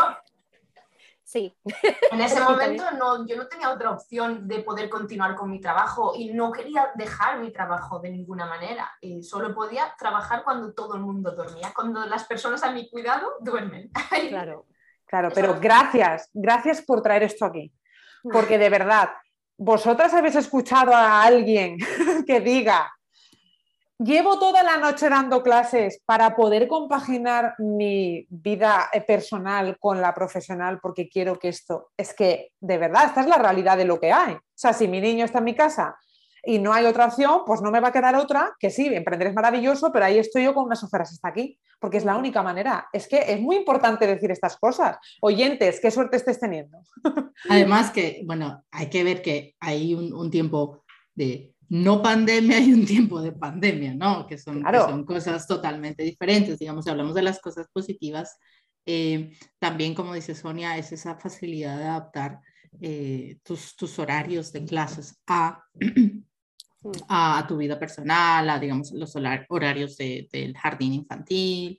Sí. 1.29 1.55
En 2.11 2.21
ese 2.23 2.41
momento 2.41 2.91
no, 2.93 3.27
yo 3.27 3.37
no 3.37 3.49
tenía 3.49 3.69
otra 3.69 3.91
opción 3.91 4.49
de 4.49 4.61
poder 4.61 4.89
continuar 4.89 5.35
con 5.35 5.51
mi 5.51 5.61
trabajo 5.61 6.15
y 6.17 6.33
no 6.33 6.51
quería 6.51 6.91
dejar 6.95 7.39
mi 7.39 7.53
trabajo 7.53 7.99
de 7.99 8.11
ninguna 8.11 8.47
manera. 8.47 8.91
Y 9.03 9.23
solo 9.23 9.55
podía 9.55 9.95
trabajar 9.99 10.43
cuando 10.43 10.73
todo 10.73 10.95
el 10.95 11.03
mundo 11.03 11.33
dormía, 11.33 11.71
cuando 11.77 12.07
las 12.07 12.25
personas 12.25 12.63
a 12.63 12.73
mi 12.73 12.89
cuidado 12.89 13.35
duermen. 13.41 13.91
Claro, 14.31 14.67
claro, 15.05 15.29
pero 15.35 15.59
gracias, 15.61 16.31
gracias 16.33 16.81
por 16.81 17.03
traer 17.03 17.25
esto 17.25 17.45
aquí. 17.45 17.75
Porque 18.23 18.57
de 18.57 18.71
verdad, 18.71 19.11
vosotras 19.59 20.15
habéis 20.15 20.37
escuchado 20.37 20.95
a 20.95 21.23
alguien 21.23 21.77
que 22.27 22.41
diga, 22.41 22.91
Llevo 24.01 24.39
toda 24.39 24.63
la 24.63 24.77
noche 24.77 25.09
dando 25.09 25.43
clases 25.43 26.01
para 26.07 26.37
poder 26.37 26.69
compaginar 26.69 27.57
mi 27.59 28.25
vida 28.31 28.91
eh, 28.93 29.01
personal 29.01 29.77
con 29.81 30.01
la 30.01 30.15
profesional 30.15 30.79
porque 30.81 31.09
quiero 31.09 31.37
que 31.37 31.49
esto, 31.49 31.91
es 31.97 32.15
que 32.15 32.53
de 32.61 32.79
verdad, 32.79 33.07
esta 33.07 33.23
es 33.23 33.27
la 33.27 33.39
realidad 33.39 33.77
de 33.77 33.85
lo 33.85 33.99
que 33.99 34.13
hay. 34.13 34.35
O 34.35 34.41
sea, 34.55 34.73
si 34.73 34.87
mi 34.87 35.01
niño 35.01 35.25
está 35.25 35.39
en 35.39 35.45
mi 35.47 35.57
casa 35.57 35.97
y 36.45 36.61
no 36.61 36.73
hay 36.73 36.85
otra 36.85 37.07
opción, 37.07 37.41
pues 37.45 37.61
no 37.61 37.73
me 37.73 37.81
va 37.81 37.89
a 37.89 37.93
quedar 37.93 38.15
otra, 38.15 38.55
que 38.61 38.71
sí, 38.71 38.87
emprender 38.87 39.29
es 39.29 39.35
maravilloso, 39.35 39.91
pero 39.93 40.05
ahí 40.05 40.19
estoy 40.19 40.45
yo 40.45 40.55
con 40.55 40.67
unas 40.67 40.85
ofertas 40.85 41.15
hasta 41.15 41.27
aquí, 41.27 41.59
porque 41.81 41.97
es 41.97 42.05
la 42.05 42.17
única 42.17 42.41
manera. 42.41 42.89
Es 42.93 43.09
que 43.09 43.33
es 43.33 43.41
muy 43.41 43.57
importante 43.57 44.07
decir 44.07 44.31
estas 44.31 44.57
cosas. 44.59 44.97
Oyentes, 45.21 45.81
qué 45.81 45.91
suerte 45.91 46.19
estés 46.19 46.39
teniendo. 46.39 46.79
Además 47.51 47.91
que, 47.91 48.23
bueno, 48.25 48.63
hay 48.71 48.89
que 48.91 49.03
ver 49.03 49.23
que 49.23 49.57
hay 49.59 49.93
un 49.95 50.31
tiempo 50.31 50.85
de 51.17 51.53
no 51.69 52.03
pandemia 52.03 52.61
y 52.61 52.73
un 52.73 52.87
tiempo 52.87 53.21
de 53.21 53.33
pandemia, 53.33 53.95
¿no? 53.95 54.27
Que 54.27 54.39
son, 54.39 54.63
son 54.63 55.05
cosas 55.05 55.47
totalmente 55.47 56.03
diferentes. 56.03 56.59
Digamos, 56.59 56.85
si 56.85 56.91
hablamos 56.91 57.15
de 57.15 57.23
las 57.23 57.41
cosas 57.41 57.69
positivas, 57.73 58.39
eh, 58.87 59.33
también, 59.59 59.95
como 59.95 60.15
dice 60.15 60.35
Sonia, 60.35 60.79
es 60.79 60.93
esa 60.93 61.17
facilidad 61.17 61.77
de 61.77 61.85
adaptar 61.85 62.41
eh, 62.81 63.39
tus, 63.43 63.77
tus, 63.77 63.99
horarios 63.99 64.51
de 64.53 64.65
clases 64.65 65.21
a, 65.27 65.63
a, 67.09 67.45
tu 67.47 67.57
vida 67.59 67.79
personal, 67.79 68.49
a, 68.49 68.59
digamos, 68.59 68.93
los 68.93 69.15
horarios 69.17 69.97
del 69.97 70.57
jardín 70.57 70.95
infantil, 70.95 71.79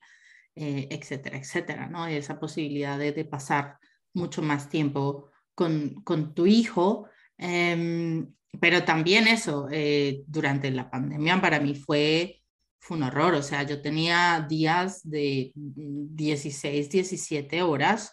eh, 0.56 0.88
etcétera, 0.92 1.38
etcétera, 1.38 1.88
¿no? 1.88 2.06
esa 2.06 2.40
posibilidad 2.40 3.00
de, 3.00 3.12
de 3.12 3.26
pasar 3.26 3.78
mucho 4.14 4.42
más 4.42 4.70
tiempo 4.70 5.30
con, 5.56 5.96
con 6.04 6.34
tu 6.34 6.46
hijo. 6.46 7.08
Em, 7.40 8.34
pero 8.60 8.84
también 8.84 9.28
eso, 9.28 9.68
eh, 9.72 10.24
durante 10.28 10.70
la 10.72 10.90
pandemia 10.90 11.40
para 11.42 11.60
mí 11.62 11.74
fue, 11.74 12.42
fue 12.80 12.98
un 12.98 13.04
horror, 13.04 13.34
o 13.36 13.42
sea, 13.42 13.64
yo 13.64 13.82
tenía 13.82 14.46
días 14.48 15.02
de 15.10 15.52
16, 15.56 16.90
17 16.90 17.62
horas 17.62 18.12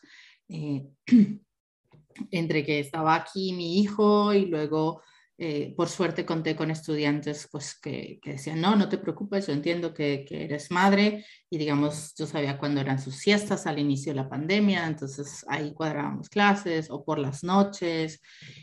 eh, 0.49 0.87
entre 2.31 2.65
que 2.65 2.79
estaba 2.79 3.17
aquí 3.17 3.53
mi 3.53 3.81
hijo 3.81 4.33
y 4.33 4.47
luego 4.47 5.03
eh, 5.38 5.75
por 5.77 5.90
suerte 5.90 6.25
conté 6.25 6.57
con 6.57 6.70
estudiantes 6.70 7.46
pues, 7.53 7.79
que, 7.79 8.18
que, 8.22 8.33
decían, 8.33 8.59
no, 8.59 8.75
no 8.75 8.88
te 8.88 8.96
preocupes, 8.96 9.46
yo 9.46 9.53
entiendo 9.53 9.92
que, 9.92 10.25
que, 10.27 10.44
eres 10.44 10.70
madre 10.70 11.27
y 11.51 11.59
digamos, 11.59 12.14
yo 12.16 12.27
sabía 12.27 12.57
cuándo 12.57 12.81
eran 12.81 12.99
sus 12.99 13.16
siestas 13.16 13.66
al 13.66 13.79
inicio 13.79 14.12
de 14.12 14.16
la 14.16 14.31
pandemia, 14.31 14.87
entonces 14.87 15.44
ahí 15.49 15.75
cuadrábamos 15.75 16.31
clases 16.31 16.90
o 16.90 17.05
por 17.05 17.18
las 17.18 17.44
noches 17.44 18.22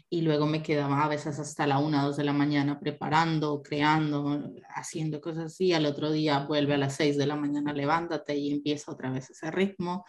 y 0.10 0.22
luego 0.22 0.48
me 0.48 0.64
quedaba 0.64 1.04
a 1.04 1.10
veces 1.10 1.38
hasta 1.38 1.68
la 1.68 1.78
una, 1.78 2.04
dos 2.04 2.18
de 2.18 2.24
la 2.24 2.34
mañana 2.34 2.80
preparando, 2.80 3.62
creando, 3.62 4.52
haciendo 4.76 5.22
cosas 5.22 5.46
así, 5.46 5.74
al 5.74 5.86
otro 5.86 6.12
día 6.12 6.40
vuelve 6.48 6.74
a 6.74 6.80
las 6.80 6.96
seis 6.96 7.18
de 7.18 7.28
la 7.28 7.36
mañana, 7.36 7.72
levántate 7.72 8.36
y 8.36 8.52
empieza 8.52 8.92
otra 8.92 9.12
vez 9.12 9.30
ese 9.30 9.52
ritmo. 9.52 10.06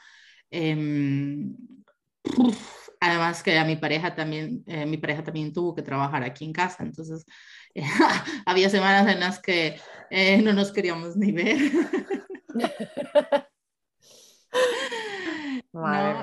Eh, 0.51 0.77
Además 3.07 3.43
que 3.43 3.59
a 3.59 3.67
mi 3.67 3.77
pareja 3.77 4.15
también, 4.15 4.65
eh, 4.67 4.87
mi 4.87 4.97
pareja 4.97 5.23
también 5.23 5.53
tuvo 5.53 5.75
que 5.75 5.83
trabajar 5.83 6.23
aquí 6.23 6.47
en 6.47 6.55
casa, 6.55 6.83
entonces 6.83 7.27
había 8.47 8.71
semanas 8.71 9.07
en 9.13 9.21
las 9.21 9.39
que 9.41 9.79
eh, 10.09 10.41
no 10.41 10.55
nos 10.55 10.73
queríamos 10.73 11.15
ni 11.17 11.33
ver. 11.33 11.59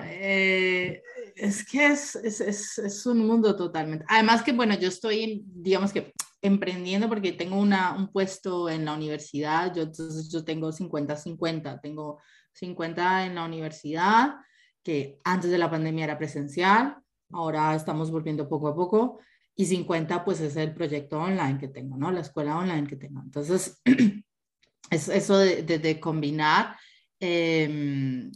Eh, 0.05 1.01
es 1.35 1.65
que 1.65 1.87
es, 1.87 2.15
es, 2.15 2.39
es, 2.39 2.77
es, 2.77 3.05
un 3.05 3.27
mundo 3.27 3.53
totalmente. 3.53 4.05
Además 4.07 4.41
que, 4.43 4.53
bueno, 4.53 4.75
yo 4.79 4.87
estoy, 4.87 5.43
digamos 5.45 5.91
que, 5.91 6.13
emprendiendo 6.41 7.09
porque 7.09 7.33
tengo 7.33 7.57
una, 7.57 7.93
un 7.93 8.09
puesto 8.13 8.69
en 8.69 8.85
la 8.85 8.93
universidad, 8.93 9.75
yo, 9.75 9.83
entonces 9.83 10.31
yo 10.31 10.45
tengo 10.45 10.71
50-50, 10.71 11.81
tengo 11.81 12.21
50 12.53 13.25
en 13.25 13.35
la 13.35 13.43
universidad 13.43 14.35
que 14.83 15.19
antes 15.23 15.51
de 15.51 15.57
la 15.57 15.69
pandemia 15.69 16.05
era 16.05 16.17
presencial, 16.17 16.97
ahora 17.31 17.75
estamos 17.75 18.11
volviendo 18.11 18.49
poco 18.49 18.67
a 18.67 18.75
poco, 18.75 19.19
y 19.55 19.65
50 19.65 20.23
pues 20.23 20.39
es 20.41 20.55
el 20.55 20.73
proyecto 20.73 21.19
online 21.19 21.59
que 21.59 21.67
tengo, 21.67 21.97
¿no? 21.97 22.11
La 22.11 22.21
escuela 22.21 22.57
online 22.57 22.87
que 22.87 22.95
tengo. 22.95 23.21
Entonces, 23.21 23.81
es 24.89 25.07
eso 25.07 25.37
de, 25.37 25.63
de, 25.63 25.99
combinar. 25.99 26.77
Em, 27.19 28.31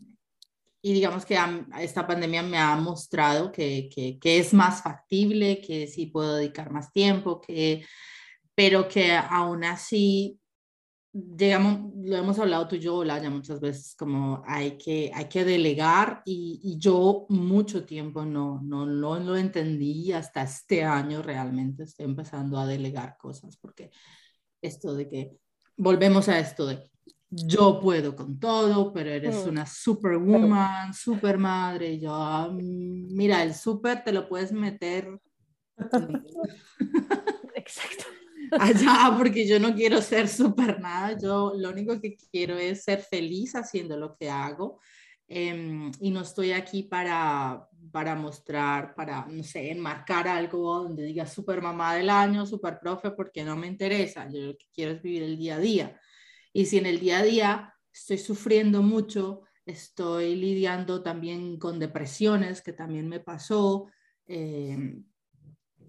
y 0.81 0.93
digamos 0.93 1.25
que 1.25 1.38
esta 1.79 2.05
pandemia 2.05 2.43
me 2.43 2.60
ha 2.60 2.75
mostrado 2.75 3.51
que, 3.51 3.89
que, 3.93 4.19
que, 4.19 4.38
es 4.38 4.53
más 4.53 4.84
factible, 4.84 5.60
que 5.62 5.88
sí 5.88 6.05
puedo 6.05 6.36
dedicar 6.36 6.71
más 6.71 6.91
tiempo, 6.91 7.41
que, 7.41 7.84
pero 8.53 8.88
que 8.88 9.13
aún 9.15 9.63
así 9.63 10.39
digamos, 11.17 11.93
lo 11.95 12.17
hemos 12.17 12.38
hablado 12.39 12.67
tú 12.67 12.75
y 12.75 12.82
yo, 12.82 13.01
ya 13.06 13.30
muchas 13.30 13.62
veces, 13.62 13.95
como 13.95 14.43
hay 14.45 14.78
que, 14.78 15.10
hay 15.13 15.30
que 15.30 15.45
delegar 15.45 16.21
y, 16.25 16.60
y 16.62 16.78
yo 16.78 17.25
mucho 17.30 17.86
tiempo 17.86 18.25
no, 18.25 18.60
no, 18.62 18.86
no 18.86 19.17
lo 19.17 19.38
entendí 19.38 20.12
hasta 20.12 20.43
este 20.43 20.84
año 20.84 21.21
realmente 21.21 21.84
estoy 21.84 22.06
empezando 22.06 22.60
a 22.60 22.67
delegar 22.67 23.15
cosas 23.17 23.56
porque 23.56 23.91
esto 24.62 24.93
de 24.93 25.08
que 25.08 25.38
volvemos 25.78 26.28
a 26.28 26.38
esto 26.38 26.65
de 26.65 26.84
yo 27.30 27.80
puedo 27.80 28.13
con 28.13 28.38
todo, 28.38 28.91
pero 28.91 29.10
eres 29.10 29.45
mm. 29.45 29.49
una 29.49 29.65
superwoman, 29.65 30.93
super 30.93 31.38
madre, 31.38 31.97
yo, 31.97 32.13
ah, 32.13 32.49
mira, 32.51 33.41
el 33.41 33.54
super 33.54 34.04
te 34.04 34.12
lo 34.12 34.28
puedes 34.28 34.51
meter. 34.51 35.17
Exacto 37.56 38.06
allá 38.60 39.15
porque 39.17 39.47
yo 39.47 39.60
no 39.60 39.73
quiero 39.73 40.01
ser 40.01 40.27
súper 40.27 40.79
nada, 40.79 41.17
yo 41.17 41.53
lo 41.55 41.69
único 41.69 41.99
que 41.99 42.17
quiero 42.31 42.58
es 42.58 42.84
ser 42.84 43.01
feliz 43.01 43.55
haciendo 43.55 43.97
lo 43.97 44.15
que 44.15 44.29
hago 44.29 44.79
em, 45.27 45.91
y 45.99 46.12
no 46.12 46.21
estoy 46.21 46.51
aquí 46.51 46.84
para, 46.84 47.67
para 47.91 48.15
mostrar, 48.15 48.95
para, 48.95 49.25
no 49.25 49.43
sé, 49.43 49.71
enmarcar 49.71 50.27
algo 50.27 50.84
donde 50.84 51.03
diga 51.03 51.25
super 51.25 51.62
mamá 51.62 51.95
del 51.95 52.10
año, 52.10 52.45
super 52.45 52.79
profe, 52.79 53.12
porque 53.12 53.43
no 53.43 53.55
me 53.55 53.67
interesa, 53.67 54.29
yo 54.29 54.41
lo 54.41 54.58
que 54.58 54.65
quiero 54.73 54.91
es 54.91 55.01
vivir 55.01 55.23
el 55.23 55.38
día 55.38 55.55
a 55.55 55.60
día. 55.60 55.99
Y 56.53 56.65
si 56.65 56.77
en 56.77 56.86
el 56.86 56.99
día 56.99 57.19
a 57.19 57.23
día 57.23 57.73
estoy 57.91 58.17
sufriendo 58.17 58.81
mucho, 58.81 59.41
estoy 59.65 60.36
lidiando 60.36 61.01
también 61.01 61.58
con 61.58 61.79
depresiones, 61.79 62.62
que 62.62 62.73
también 62.73 63.08
me 63.10 63.19
pasó, 63.19 63.88
eh, 64.27 64.77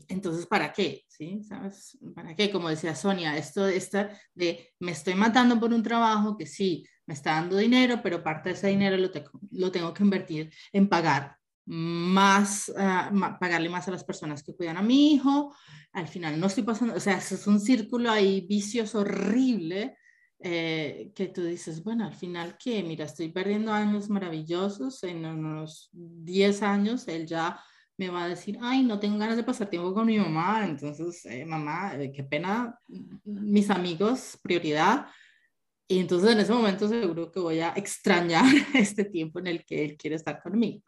entonces, 0.08 0.46
¿para 0.46 0.72
qué? 0.72 1.04
¿Sí? 1.08 1.42
¿Sabes? 1.42 1.98
¿Para 2.14 2.34
qué? 2.34 2.50
Como 2.50 2.68
decía 2.68 2.94
Sonia, 2.94 3.36
esto 3.36 3.66
esta 3.66 4.10
de 4.34 4.74
me 4.80 4.92
estoy 4.92 5.14
matando 5.14 5.58
por 5.58 5.72
un 5.72 5.82
trabajo 5.82 6.36
que 6.36 6.46
sí, 6.46 6.86
me 7.06 7.14
está 7.14 7.32
dando 7.32 7.56
dinero, 7.56 8.00
pero 8.02 8.22
parte 8.22 8.50
de 8.50 8.54
ese 8.54 8.68
dinero 8.68 8.96
lo, 8.96 9.10
tengo, 9.10 9.30
lo 9.52 9.70
tengo 9.70 9.94
que 9.94 10.02
invertir 10.02 10.52
en 10.72 10.88
pagar 10.88 11.36
más, 11.66 12.68
uh, 12.68 13.38
pagarle 13.40 13.68
más 13.68 13.88
a 13.88 13.90
las 13.90 14.04
personas 14.04 14.42
que 14.42 14.54
cuidan 14.54 14.76
a 14.76 14.82
mi 14.82 15.14
hijo. 15.14 15.54
Al 15.92 16.08
final 16.08 16.38
no 16.38 16.46
estoy 16.46 16.64
pasando, 16.64 16.94
o 16.94 17.00
sea, 17.00 17.18
es 17.18 17.46
un 17.46 17.60
círculo 17.60 18.10
ahí 18.10 18.46
vicioso 18.48 19.00
horrible 19.00 19.96
eh, 20.38 21.12
que 21.14 21.28
tú 21.28 21.44
dices, 21.44 21.82
bueno, 21.82 22.04
al 22.04 22.14
final, 22.14 22.56
¿qué? 22.58 22.82
Mira, 22.82 23.06
estoy 23.06 23.30
perdiendo 23.30 23.72
años 23.72 24.10
maravillosos, 24.10 25.02
en 25.02 25.24
unos 25.24 25.88
10 25.92 26.62
años 26.62 27.08
él 27.08 27.26
ya 27.26 27.58
me 27.98 28.10
va 28.10 28.24
a 28.24 28.28
decir, 28.28 28.58
ay, 28.60 28.82
no 28.82 29.00
tengo 29.00 29.18
ganas 29.18 29.36
de 29.36 29.44
pasar 29.44 29.70
tiempo 29.70 29.94
con 29.94 30.06
mi 30.06 30.18
mamá, 30.18 30.66
entonces, 30.66 31.24
eh, 31.26 31.46
mamá, 31.46 31.94
eh, 31.94 32.12
qué 32.12 32.24
pena, 32.24 32.78
mis 33.24 33.70
amigos, 33.70 34.38
prioridad. 34.42 35.06
Y 35.88 36.00
entonces 36.00 36.32
en 36.32 36.40
ese 36.40 36.52
momento 36.52 36.88
seguro 36.88 37.30
que 37.30 37.40
voy 37.40 37.60
a 37.60 37.70
extrañar 37.70 38.44
este 38.74 39.04
tiempo 39.04 39.38
en 39.38 39.46
el 39.46 39.64
que 39.64 39.84
él 39.84 39.96
quiere 39.96 40.16
estar 40.16 40.42
conmigo. 40.42 40.82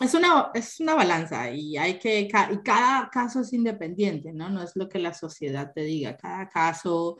Es 0.00 0.14
una, 0.14 0.50
es 0.54 0.80
una 0.80 0.94
balanza 0.94 1.50
y 1.50 1.76
hay 1.76 1.98
que, 1.98 2.20
y 2.20 2.28
cada 2.28 3.08
caso 3.10 3.40
es 3.40 3.52
independiente, 3.52 4.32
¿no? 4.32 4.48
No 4.48 4.62
es 4.62 4.72
lo 4.74 4.88
que 4.88 4.98
la 4.98 5.14
sociedad 5.14 5.72
te 5.72 5.82
diga, 5.82 6.16
cada 6.16 6.48
caso, 6.48 7.18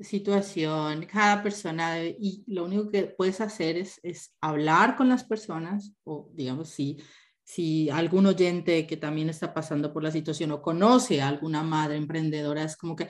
situación, 0.00 1.06
cada 1.06 1.42
persona, 1.42 2.02
y 2.04 2.44
lo 2.48 2.64
único 2.64 2.88
que 2.90 3.04
puedes 3.04 3.40
hacer 3.40 3.76
es, 3.76 4.00
es 4.02 4.34
hablar 4.40 4.96
con 4.96 5.08
las 5.08 5.24
personas, 5.24 5.92
o 6.04 6.30
digamos, 6.34 6.68
si, 6.68 6.98
si 7.46 7.88
algún 7.90 8.26
oyente 8.26 8.88
que 8.88 8.96
también 8.96 9.30
está 9.30 9.54
pasando 9.54 9.92
por 9.92 10.02
la 10.02 10.10
situación 10.10 10.50
o 10.50 10.60
conoce 10.60 11.22
a 11.22 11.28
alguna 11.28 11.62
madre 11.62 11.96
emprendedora, 11.96 12.64
es 12.64 12.76
como 12.76 12.96
que 12.96 13.08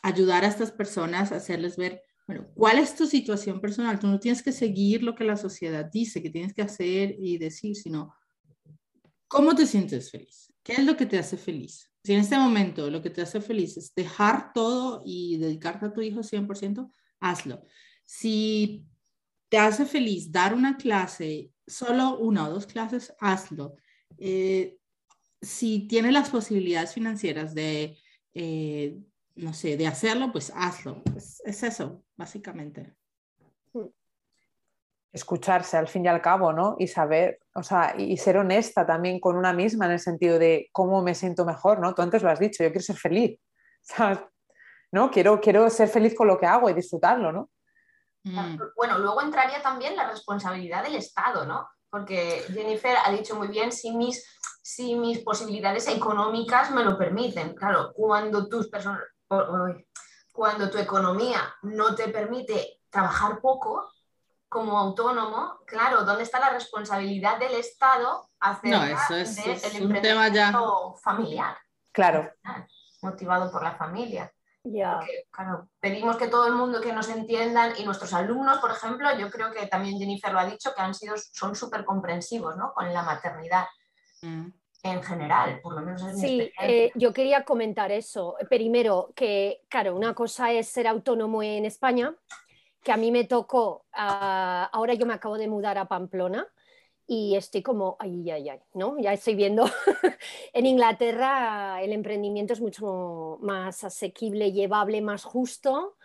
ayudar 0.00 0.44
a 0.44 0.48
estas 0.48 0.70
personas 0.70 1.32
a 1.32 1.36
hacerles 1.36 1.76
ver, 1.76 2.00
bueno, 2.28 2.46
¿cuál 2.54 2.78
es 2.78 2.94
tu 2.94 3.04
situación 3.04 3.60
personal? 3.60 3.98
Tú 3.98 4.06
no 4.06 4.20
tienes 4.20 4.44
que 4.44 4.52
seguir 4.52 5.02
lo 5.02 5.16
que 5.16 5.24
la 5.24 5.36
sociedad 5.36 5.84
dice 5.84 6.22
que 6.22 6.30
tienes 6.30 6.54
que 6.54 6.62
hacer 6.62 7.16
y 7.18 7.36
decir, 7.38 7.74
sino, 7.74 8.14
¿cómo 9.26 9.56
te 9.56 9.66
sientes 9.66 10.12
feliz? 10.12 10.52
¿Qué 10.62 10.74
es 10.74 10.84
lo 10.84 10.96
que 10.96 11.06
te 11.06 11.18
hace 11.18 11.36
feliz? 11.36 11.90
Si 12.04 12.12
en 12.12 12.20
este 12.20 12.38
momento 12.38 12.88
lo 12.90 13.02
que 13.02 13.10
te 13.10 13.22
hace 13.22 13.40
feliz 13.40 13.76
es 13.76 13.92
dejar 13.92 14.52
todo 14.52 15.02
y 15.04 15.38
dedicarte 15.38 15.86
a 15.86 15.92
tu 15.92 16.00
hijo 16.00 16.20
100%, 16.20 16.92
hazlo. 17.18 17.64
Si 18.04 18.86
te 19.48 19.58
hace 19.58 19.84
feliz 19.84 20.30
dar 20.30 20.54
una 20.54 20.76
clase, 20.76 21.50
solo 21.66 22.18
una 22.18 22.48
o 22.48 22.50
dos 22.50 22.66
clases, 22.66 23.14
hazlo. 23.20 23.76
Eh, 24.18 24.78
si 25.40 25.86
tienes 25.86 26.12
las 26.12 26.30
posibilidades 26.30 26.94
financieras 26.94 27.54
de 27.54 27.98
eh, 28.38 28.98
no 29.36 29.54
sé, 29.54 29.76
de 29.76 29.86
hacerlo, 29.86 30.30
pues 30.32 30.52
hazlo. 30.54 31.02
Es, 31.16 31.40
es 31.44 31.62
eso, 31.62 32.02
básicamente. 32.16 32.94
Escucharse 35.12 35.78
al 35.78 35.88
fin 35.88 36.04
y 36.04 36.08
al 36.08 36.20
cabo, 36.20 36.52
¿no? 36.52 36.76
Y 36.78 36.88
saber, 36.88 37.38
o 37.54 37.62
sea, 37.62 37.94
y 37.96 38.16
ser 38.18 38.36
honesta 38.36 38.84
también 38.84 39.20
con 39.20 39.36
una 39.36 39.54
misma 39.54 39.86
en 39.86 39.92
el 39.92 40.00
sentido 40.00 40.38
de 40.38 40.68
cómo 40.72 41.00
me 41.00 41.14
siento 41.14 41.46
mejor, 41.46 41.80
¿no? 41.80 41.94
Tú 41.94 42.02
antes 42.02 42.22
lo 42.22 42.30
has 42.30 42.38
dicho, 42.38 42.62
yo 42.62 42.70
quiero 42.70 42.84
ser 42.84 42.96
feliz, 42.96 43.40
¿sabes? 43.80 44.18
¿No? 44.92 45.10
Quiero, 45.10 45.40
quiero 45.40 45.68
ser 45.70 45.88
feliz 45.88 46.14
con 46.14 46.26
lo 46.26 46.38
que 46.38 46.46
hago 46.46 46.68
y 46.68 46.74
disfrutarlo, 46.74 47.32
¿no? 47.32 47.50
Mm. 48.26 48.58
Bueno, 48.74 48.98
luego 48.98 49.22
entraría 49.22 49.62
también 49.62 49.96
la 49.96 50.10
responsabilidad 50.10 50.82
del 50.82 50.96
Estado, 50.96 51.46
¿no? 51.46 51.68
Porque 51.88 52.44
Jennifer 52.52 52.96
ha 53.04 53.10
dicho 53.12 53.36
muy 53.36 53.48
bien, 53.48 53.70
si 53.70 53.92
mis, 53.92 54.26
si 54.62 54.96
mis 54.96 55.20
posibilidades 55.20 55.86
económicas 55.88 56.70
me 56.72 56.84
lo 56.84 56.98
permiten. 56.98 57.54
Claro, 57.54 57.92
cuando 57.94 58.48
tus 58.48 58.68
personas 58.68 59.02
cuando 60.32 60.70
tu 60.70 60.78
economía 60.78 61.40
no 61.62 61.94
te 61.94 62.08
permite 62.08 62.80
trabajar 62.90 63.40
poco 63.40 63.90
como 64.48 64.78
autónomo, 64.78 65.58
claro, 65.66 66.04
¿dónde 66.04 66.22
está 66.22 66.38
la 66.38 66.50
responsabilidad 66.50 67.38
del 67.38 67.54
Estado 67.54 68.28
hacer 68.38 68.74
el 68.74 69.82
emprendimiento 69.82 70.94
familiar? 71.02 71.56
Claro. 71.90 72.30
Motivado 73.02 73.50
por 73.50 73.62
la 73.62 73.74
familia. 73.74 74.32
Claro, 75.30 75.68
pedimos 75.80 76.16
que 76.16 76.28
todo 76.28 76.46
el 76.46 76.54
mundo 76.54 76.80
que 76.80 76.92
nos 76.92 77.08
entiendan 77.08 77.72
y 77.78 77.84
nuestros 77.84 78.12
alumnos, 78.12 78.58
por 78.58 78.70
ejemplo, 78.70 79.08
yo 79.18 79.30
creo 79.30 79.52
que 79.52 79.66
también 79.66 79.98
Jennifer 79.98 80.32
lo 80.32 80.40
ha 80.40 80.46
dicho, 80.46 80.72
que 80.74 80.82
han 80.82 80.94
sido, 80.94 81.14
son 81.16 81.54
súper 81.54 81.84
comprensivos 81.84 82.56
¿no? 82.56 82.72
con 82.74 82.92
la 82.92 83.02
maternidad. 83.02 83.64
Mm 84.22 84.46
en 84.90 85.02
general, 85.02 85.60
por 85.62 85.74
lo 85.74 85.80
menos 85.80 86.02
es 86.02 86.20
Sí, 86.20 86.50
eh, 86.60 86.90
yo 86.94 87.12
quería 87.12 87.44
comentar 87.44 87.90
eso. 87.90 88.36
Primero, 88.48 89.12
que 89.14 89.62
claro, 89.68 89.96
una 89.96 90.14
cosa 90.14 90.52
es 90.52 90.68
ser 90.68 90.86
autónomo 90.86 91.42
en 91.42 91.64
España, 91.64 92.14
que 92.82 92.92
a 92.92 92.96
mí 92.96 93.10
me 93.10 93.24
tocó, 93.24 93.86
ah, 93.92 94.68
ahora 94.72 94.94
yo 94.94 95.06
me 95.06 95.14
acabo 95.14 95.38
de 95.38 95.48
mudar 95.48 95.78
a 95.78 95.86
Pamplona 95.86 96.46
y 97.06 97.36
estoy 97.36 97.62
como, 97.62 97.96
ay, 98.00 98.30
ay, 98.30 98.48
ay, 98.48 98.60
¿no? 98.74 98.98
Ya 98.98 99.12
estoy 99.12 99.34
viendo, 99.34 99.64
en 100.52 100.66
Inglaterra 100.66 101.82
el 101.82 101.92
emprendimiento 101.92 102.52
es 102.52 102.60
mucho 102.60 103.38
más 103.42 103.84
asequible, 103.84 104.52
llevable, 104.52 105.00
más 105.00 105.24
justo 105.24 105.96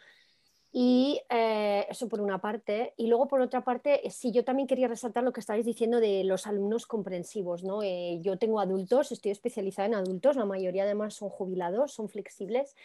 y 0.74 1.22
eh, 1.30 1.86
eso 1.90 2.08
por 2.08 2.22
una 2.22 2.40
parte. 2.40 2.94
Y 2.98 3.08
luego 3.08 3.28
por 3.28 3.42
otra 3.42 3.64
parte, 3.64 4.08
eh, 4.08 4.12
sí, 4.12 4.32
yo 4.32 4.46
también 4.46 4.68
quería 4.68 4.88
resaltar 4.88 5.24
lo 5.24 5.34
que 5.34 5.42
estabais 5.42 5.66
diciendo 5.66 6.00
de 6.00 6.24
los 6.24 6.48
alumnos 6.48 6.86
comprensivos. 6.86 7.64
¿no? 7.64 7.84
Eh, 7.84 8.20
yo 8.22 8.38
tengo 8.38 8.60
adultos, 8.60 9.12
estoy 9.12 9.32
especializada 9.32 9.88
en 9.88 9.96
adultos, 9.96 10.38
la 10.38 10.46
mayoría 10.46 10.84
además 10.84 11.16
son 11.16 11.30
jubilados, 11.30 11.94
son 11.94 12.10
flexibles. 12.10 12.76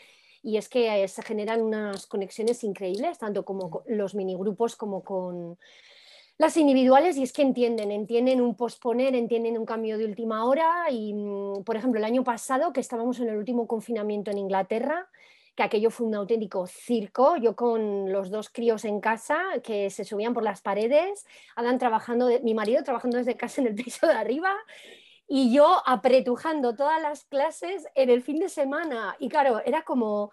Y 0.43 0.59
es 0.59 0.69
que 0.69 1.07
se 1.09 1.23
generan 1.23 1.61
unas 1.63 2.07
conexiones 2.07 2.63
increíbles, 2.63 3.19
tanto 3.19 3.45
como 3.45 3.83
los 3.87 4.15
minigrupos 4.15 4.77
como 4.77 5.03
con 5.03 5.59
las 6.39 6.57
individuales, 6.57 7.17
y 7.17 7.23
es 7.23 7.33
que 7.33 7.43
entienden, 7.43 7.91
entienden 7.91 8.41
un 8.41 8.55
posponer, 8.55 9.15
entienden 9.15 9.57
un 9.59 9.65
cambio 9.65 9.97
de 9.97 10.05
última 10.05 10.45
hora. 10.45 10.91
Y, 10.91 11.15
mm, 11.15 11.65
por 11.65 11.77
ejemplo, 11.77 11.99
el 11.99 12.05
año 12.05 12.25
pasado, 12.25 12.73
que 12.73 12.81
estábamos 12.81 13.21
en 13.21 13.29
el 13.29 13.37
último 13.37 13.67
confinamiento 13.67 14.31
en 14.31 14.39
Inglaterra, 14.39 15.09
que 15.55 15.63
aquello 15.63 15.91
fue 15.91 16.07
un 16.07 16.15
auténtico 16.15 16.67
circo. 16.67 17.37
Yo 17.37 17.57
con 17.57 18.13
los 18.13 18.31
dos 18.31 18.51
críos 18.51 18.85
en 18.85 19.01
casa 19.01 19.43
que 19.63 19.89
se 19.91 20.05
subían 20.05 20.35
por 20.35 20.43
las 20.43 20.61
paredes, 20.61 21.27
Adam 21.57 21.79
trabajando, 21.79 22.29
mi 22.43 22.55
marido 22.55 22.83
trabajando 22.85 23.17
desde 23.17 23.37
casa 23.37 23.63
en 23.63 23.69
el 23.69 23.75
piso 23.75 24.07
de 24.07 24.13
arriba 24.13 24.55
y 25.27 25.53
yo 25.53 25.83
apretujando 25.87 26.77
todas 26.77 27.01
las 27.03 27.25
clases 27.25 27.87
en 27.95 28.11
el 28.11 28.23
fin 28.23 28.39
de 28.39 28.49
semana. 28.51 29.17
Y 29.19 29.29
claro, 29.29 29.61
era 29.65 29.83
como, 29.83 30.31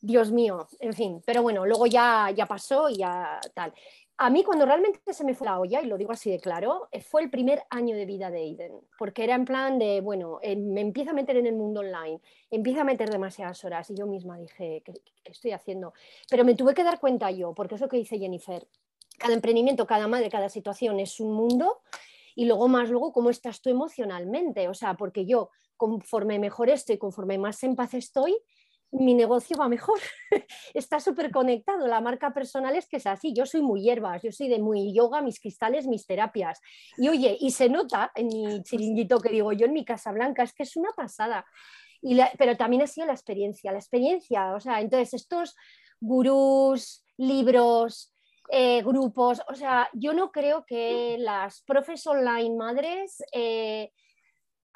Dios 0.00 0.30
mío, 0.30 0.68
en 0.80 0.92
fin, 0.92 1.22
pero 1.26 1.42
bueno, 1.42 1.66
luego 1.66 1.86
ya, 1.86 2.30
ya 2.30 2.46
pasó 2.46 2.88
y 2.88 2.98
ya 2.98 3.40
tal. 3.54 3.72
A 4.20 4.30
mí 4.30 4.42
cuando 4.42 4.66
realmente 4.66 5.12
se 5.12 5.22
me 5.22 5.32
fue 5.32 5.44
la 5.46 5.60
olla, 5.60 5.80
y 5.80 5.86
lo 5.86 5.96
digo 5.96 6.10
así 6.10 6.28
de 6.28 6.40
claro, 6.40 6.88
eh, 6.90 7.00
fue 7.00 7.22
el 7.22 7.30
primer 7.30 7.62
año 7.70 7.94
de 7.94 8.04
vida 8.04 8.32
de 8.32 8.38
Aiden, 8.38 8.72
porque 8.98 9.22
era 9.22 9.36
en 9.36 9.44
plan 9.44 9.78
de, 9.78 10.00
bueno, 10.00 10.40
eh, 10.42 10.56
me 10.56 10.80
empiezo 10.80 11.12
a 11.12 11.14
meter 11.14 11.36
en 11.36 11.46
el 11.46 11.54
mundo 11.54 11.80
online, 11.80 12.20
empiezo 12.50 12.80
a 12.80 12.84
meter 12.84 13.10
demasiadas 13.10 13.64
horas 13.64 13.88
y 13.90 13.94
yo 13.94 14.08
misma 14.08 14.36
dije, 14.36 14.82
¿qué, 14.84 14.92
estoy 15.24 15.52
haciendo? 15.52 15.92
Pero 16.28 16.44
me 16.44 16.56
tuve 16.56 16.74
que 16.74 16.82
dar 16.82 16.98
cuenta 16.98 17.30
yo, 17.30 17.54
porque 17.54 17.76
es 17.76 17.80
lo 17.80 17.88
que 17.88 17.96
dice 17.96 18.18
Jennifer, 18.18 18.66
cada 19.18 19.34
emprendimiento, 19.34 19.86
cada 19.86 20.08
madre, 20.08 20.28
cada 20.30 20.48
situación 20.48 20.98
es 20.98 21.20
un 21.20 21.32
mundo 21.32 21.82
y 22.34 22.46
luego 22.46 22.66
más 22.66 22.90
luego 22.90 23.12
cómo 23.12 23.30
estás 23.30 23.62
tú 23.62 23.70
emocionalmente, 23.70 24.66
o 24.66 24.74
sea, 24.74 24.94
porque 24.94 25.26
yo 25.26 25.50
conforme 25.76 26.40
mejor 26.40 26.70
estoy, 26.70 26.98
conforme 26.98 27.38
más 27.38 27.62
en 27.62 27.76
paz 27.76 27.94
estoy, 27.94 28.36
mi 28.90 29.14
negocio 29.14 29.56
va 29.58 29.68
mejor. 29.68 29.98
Está 30.74 31.00
súper 31.00 31.30
conectado. 31.30 31.86
La 31.86 32.00
marca 32.00 32.32
personal 32.32 32.74
es 32.76 32.88
que 32.88 32.96
es 32.96 33.06
así. 33.06 33.32
Yo 33.34 33.46
soy 33.46 33.62
muy 33.62 33.82
hierbas, 33.82 34.22
yo 34.22 34.32
soy 34.32 34.48
de 34.48 34.58
muy 34.58 34.94
yoga, 34.94 35.20
mis 35.22 35.40
cristales, 35.40 35.86
mis 35.86 36.06
terapias. 36.06 36.60
Y 36.96 37.08
oye, 37.08 37.36
y 37.38 37.50
se 37.50 37.68
nota 37.68 38.10
en 38.14 38.28
mi 38.28 38.62
chiringuito 38.64 39.20
que 39.20 39.30
digo 39.30 39.52
yo 39.52 39.66
en 39.66 39.72
mi 39.72 39.84
Casa 39.84 40.12
Blanca, 40.12 40.42
es 40.42 40.52
que 40.52 40.62
es 40.62 40.76
una 40.76 40.90
pasada. 40.96 41.44
Y 42.00 42.18
pero 42.38 42.56
también 42.56 42.82
ha 42.82 42.86
sido 42.86 43.06
la 43.06 43.12
experiencia, 43.12 43.72
la 43.72 43.78
experiencia. 43.78 44.54
O 44.54 44.60
sea, 44.60 44.80
entonces 44.80 45.14
estos 45.14 45.56
gurús, 46.00 47.04
libros, 47.16 48.14
eh, 48.50 48.82
grupos, 48.82 49.42
o 49.48 49.54
sea, 49.54 49.90
yo 49.92 50.14
no 50.14 50.30
creo 50.30 50.64
que 50.64 51.16
las 51.18 51.62
profes 51.62 52.06
online 52.06 52.56
madres... 52.56 53.22
Eh, 53.32 53.90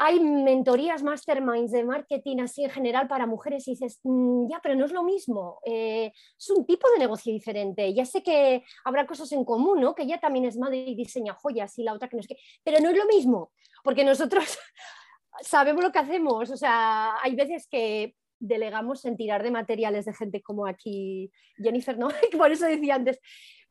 hay 0.05 0.19
mentorías, 0.19 1.05
masterminds 1.05 1.71
de 1.71 1.85
marketing 1.85 2.39
así 2.41 2.65
en 2.65 2.71
general 2.71 3.07
para 3.07 3.25
mujeres 3.25 3.69
y 3.69 3.73
dices, 3.73 4.01
mm, 4.03 4.51
ya, 4.51 4.59
pero 4.61 4.75
no 4.75 4.85
es 4.85 4.91
lo 4.91 5.05
mismo, 5.05 5.61
eh, 5.65 6.11
es 6.37 6.51
un 6.51 6.67
tipo 6.67 6.91
de 6.91 6.99
negocio 6.99 7.33
diferente. 7.33 7.95
Ya 7.95 8.05
sé 8.05 8.21
que 8.21 8.65
habrá 8.85 9.07
cosas 9.07 9.31
en 9.31 9.45
común, 9.45 9.81
¿no? 9.81 9.95
Que 9.95 10.03
ella 10.03 10.19
también 10.19 10.45
es 10.45 10.57
madre 10.59 10.79
y 10.79 10.97
diseña 10.97 11.35
joyas 11.35 11.79
y 11.79 11.85
la 11.85 11.93
otra 11.93 12.09
que 12.09 12.17
no 12.17 12.21
es 12.21 12.27
que, 12.27 12.37
pero 12.65 12.81
no 12.81 12.91
es 12.91 12.97
lo 12.97 13.07
mismo, 13.07 13.53
porque 13.85 14.05
nosotros 14.05 14.59
sabemos 15.41 15.85
lo 15.85 15.93
que 15.93 16.01
hacemos, 16.01 16.51
o 16.51 16.57
sea, 16.57 17.15
hay 17.23 17.37
veces 17.37 17.69
que 17.69 18.17
delegamos 18.41 19.05
en 19.05 19.17
tirar 19.17 19.45
de 19.45 19.53
materiales 19.53 20.05
de 20.05 20.15
gente 20.15 20.43
como 20.43 20.67
aquí 20.67 21.31
Jennifer, 21.59 21.97
¿no? 21.97 22.09
Por 22.37 22.51
eso 22.51 22.67
decía 22.67 22.97
antes, 22.97 23.21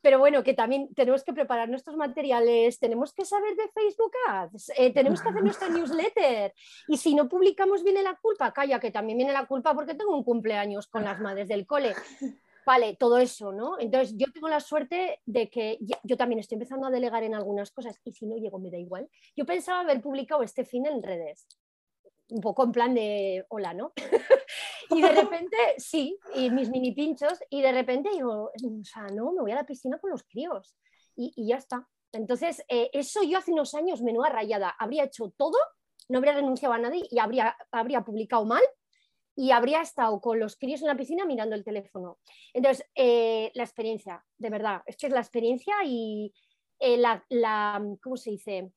pero 0.01 0.19
bueno, 0.19 0.43
que 0.43 0.53
también 0.53 0.93
tenemos 0.93 1.23
que 1.23 1.33
preparar 1.33 1.69
nuestros 1.69 1.95
materiales, 1.95 2.79
tenemos 2.79 3.13
que 3.13 3.25
saber 3.25 3.55
de 3.55 3.69
Facebook 3.69 4.11
Ads, 4.27 4.71
eh, 4.77 4.93
tenemos 4.93 5.21
que 5.21 5.29
hacer 5.29 5.43
nuestra 5.43 5.69
newsletter. 5.69 6.53
Y 6.87 6.97
si 6.97 7.15
no 7.15 7.29
publicamos, 7.29 7.83
viene 7.83 8.01
la 8.01 8.17
culpa. 8.21 8.51
Calla, 8.51 8.79
que 8.79 8.91
también 8.91 9.17
viene 9.17 9.33
la 9.33 9.45
culpa 9.45 9.73
porque 9.73 9.95
tengo 9.95 10.15
un 10.15 10.23
cumpleaños 10.23 10.87
con 10.87 11.03
las 11.03 11.19
madres 11.19 11.47
del 11.47 11.65
cole. 11.65 11.93
Vale, 12.65 12.95
todo 12.95 13.17
eso, 13.17 13.51
¿no? 13.51 13.79
Entonces, 13.79 14.15
yo 14.17 14.31
tengo 14.31 14.47
la 14.47 14.59
suerte 14.59 15.19
de 15.25 15.49
que 15.49 15.79
yo 16.03 16.17
también 16.17 16.39
estoy 16.39 16.55
empezando 16.55 16.87
a 16.87 16.91
delegar 16.91 17.23
en 17.23 17.33
algunas 17.33 17.71
cosas 17.71 17.99
y 18.03 18.11
si 18.11 18.25
no 18.27 18.37
llego, 18.37 18.59
me 18.59 18.69
da 18.69 18.77
igual. 18.77 19.09
Yo 19.35 19.45
pensaba 19.45 19.79
haber 19.79 20.01
publicado 20.01 20.43
este 20.43 20.63
fin 20.63 20.85
en 20.85 21.01
redes 21.01 21.47
un 22.31 22.41
poco 22.41 22.63
en 22.63 22.71
plan 22.71 22.93
de 22.93 23.45
hola, 23.49 23.73
¿no? 23.73 23.93
Y 24.93 25.01
de 25.01 25.11
repente, 25.11 25.57
sí, 25.77 26.17
y 26.35 26.49
mis 26.49 26.69
mini 26.69 26.91
pinchos, 26.91 27.39
y 27.49 27.61
de 27.61 27.71
repente 27.71 28.09
digo, 28.11 28.51
o 28.53 28.83
sea, 28.83 29.07
no, 29.07 29.31
me 29.31 29.41
voy 29.41 29.51
a 29.51 29.55
la 29.55 29.65
piscina 29.65 29.97
con 29.99 30.09
los 30.09 30.23
críos. 30.23 30.75
Y, 31.15 31.47
ya 31.47 31.57
está. 31.57 31.87
Entonces, 32.11 32.63
eh, 32.67 32.89
eso 32.93 33.23
yo 33.23 33.37
hace 33.37 33.51
unos 33.51 33.73
años, 33.73 34.01
menuda 34.01 34.29
rayada, 34.29 34.69
habría 34.69 35.05
hecho 35.05 35.33
todo, 35.37 35.57
no 36.09 36.17
habría 36.17 36.33
renunciado 36.33 36.73
a 36.73 36.77
nadie 36.77 37.03
y 37.09 37.19
habría, 37.19 37.55
habría 37.71 38.01
publicado 38.01 38.45
mal 38.45 38.63
y 39.35 39.51
habría 39.51 39.81
estado 39.81 40.19
con 40.19 40.39
los 40.39 40.57
críos 40.57 40.81
en 40.81 40.87
la 40.87 40.97
piscina 40.97 41.25
mirando 41.25 41.55
el 41.55 41.63
teléfono. 41.63 42.19
Entonces, 42.53 42.85
eh, 42.95 43.51
la 43.53 43.63
experiencia, 43.63 44.25
de 44.37 44.49
verdad, 44.49 44.81
es 44.85 45.01
es 45.01 45.11
la 45.11 45.21
experiencia 45.21 45.75
y 45.85 46.33
eh, 46.79 46.97
la, 46.97 47.23
¿cómo 48.01 48.17
se 48.17 48.31
dice? 48.31 48.73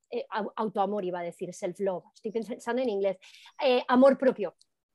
autoamor 0.54 1.04
iba 1.04 1.20
a 1.20 1.24
decir, 1.24 1.52
self-love, 1.52 2.04
estoy 2.14 2.30
pensando 2.30 2.82
en 2.82 2.88
inglés, 2.88 3.18
amor 3.88 4.16
propio. 4.16 4.54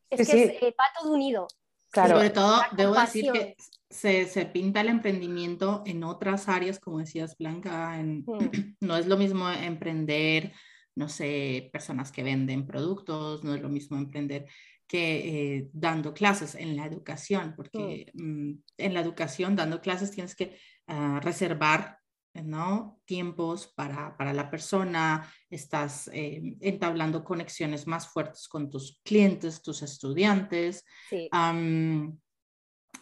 Es 0.10 0.30
que 0.30 0.76
va 0.78 0.86
todo 1.00 1.14
unido. 1.14 1.48
Claro. 1.92 2.16
sobre 2.16 2.30
todo, 2.30 2.62
debo 2.78 2.94
decir 2.94 3.32
que 3.32 3.56
se, 3.90 4.28
se, 4.28 4.46
pinta 4.46 4.82
el 4.82 4.90
emprendimiento 4.90 5.82
en 5.88 6.04
otras 6.04 6.48
áreas, 6.48 6.80
como 6.80 7.00
decías, 7.00 7.36
Blanca, 7.36 8.00
en, 8.00 8.20
mm. 8.20 8.28
no 8.82 8.96
es 8.96 9.08
lo 9.08 9.18
mismo 9.18 9.50
emprender, 9.50 10.54
no 10.96 11.10
sé, 11.10 11.70
personas 11.74 12.12
que 12.12 12.22
venden 12.22 12.68
productos, 12.68 13.44
no 13.44 13.56
es 13.56 13.62
lo 13.62 13.70
mismo 13.70 13.98
emprender 13.98 14.46
que 14.88 15.58
eh, 15.58 15.70
dando 15.72 16.14
clases 16.14 16.56
en 16.56 16.76
la 16.76 16.86
educación, 16.86 17.54
porque 17.56 18.12
mm. 18.14 18.24
Mm, 18.24 18.64
en 18.78 18.94
la 18.94 19.02
educación, 19.02 19.56
dando 19.56 19.82
clases, 19.82 20.12
tienes 20.12 20.36
que 20.36 20.58
uh, 20.88 21.20
reservar 21.20 21.99
¿no? 22.34 23.02
tiempos 23.06 23.68
para, 23.68 24.16
para, 24.18 24.34
la 24.34 24.50
persona, 24.50 25.32
estás 25.50 26.10
eh, 26.14 26.56
entablando 26.62 27.24
conexiones 27.24 27.88
más 27.88 28.08
fuertes 28.08 28.48
con 28.48 28.70
tus 28.70 29.02
clientes, 29.04 29.62
tus 29.62 29.82
estudiantes. 29.82 30.86
Sí. 31.10 31.30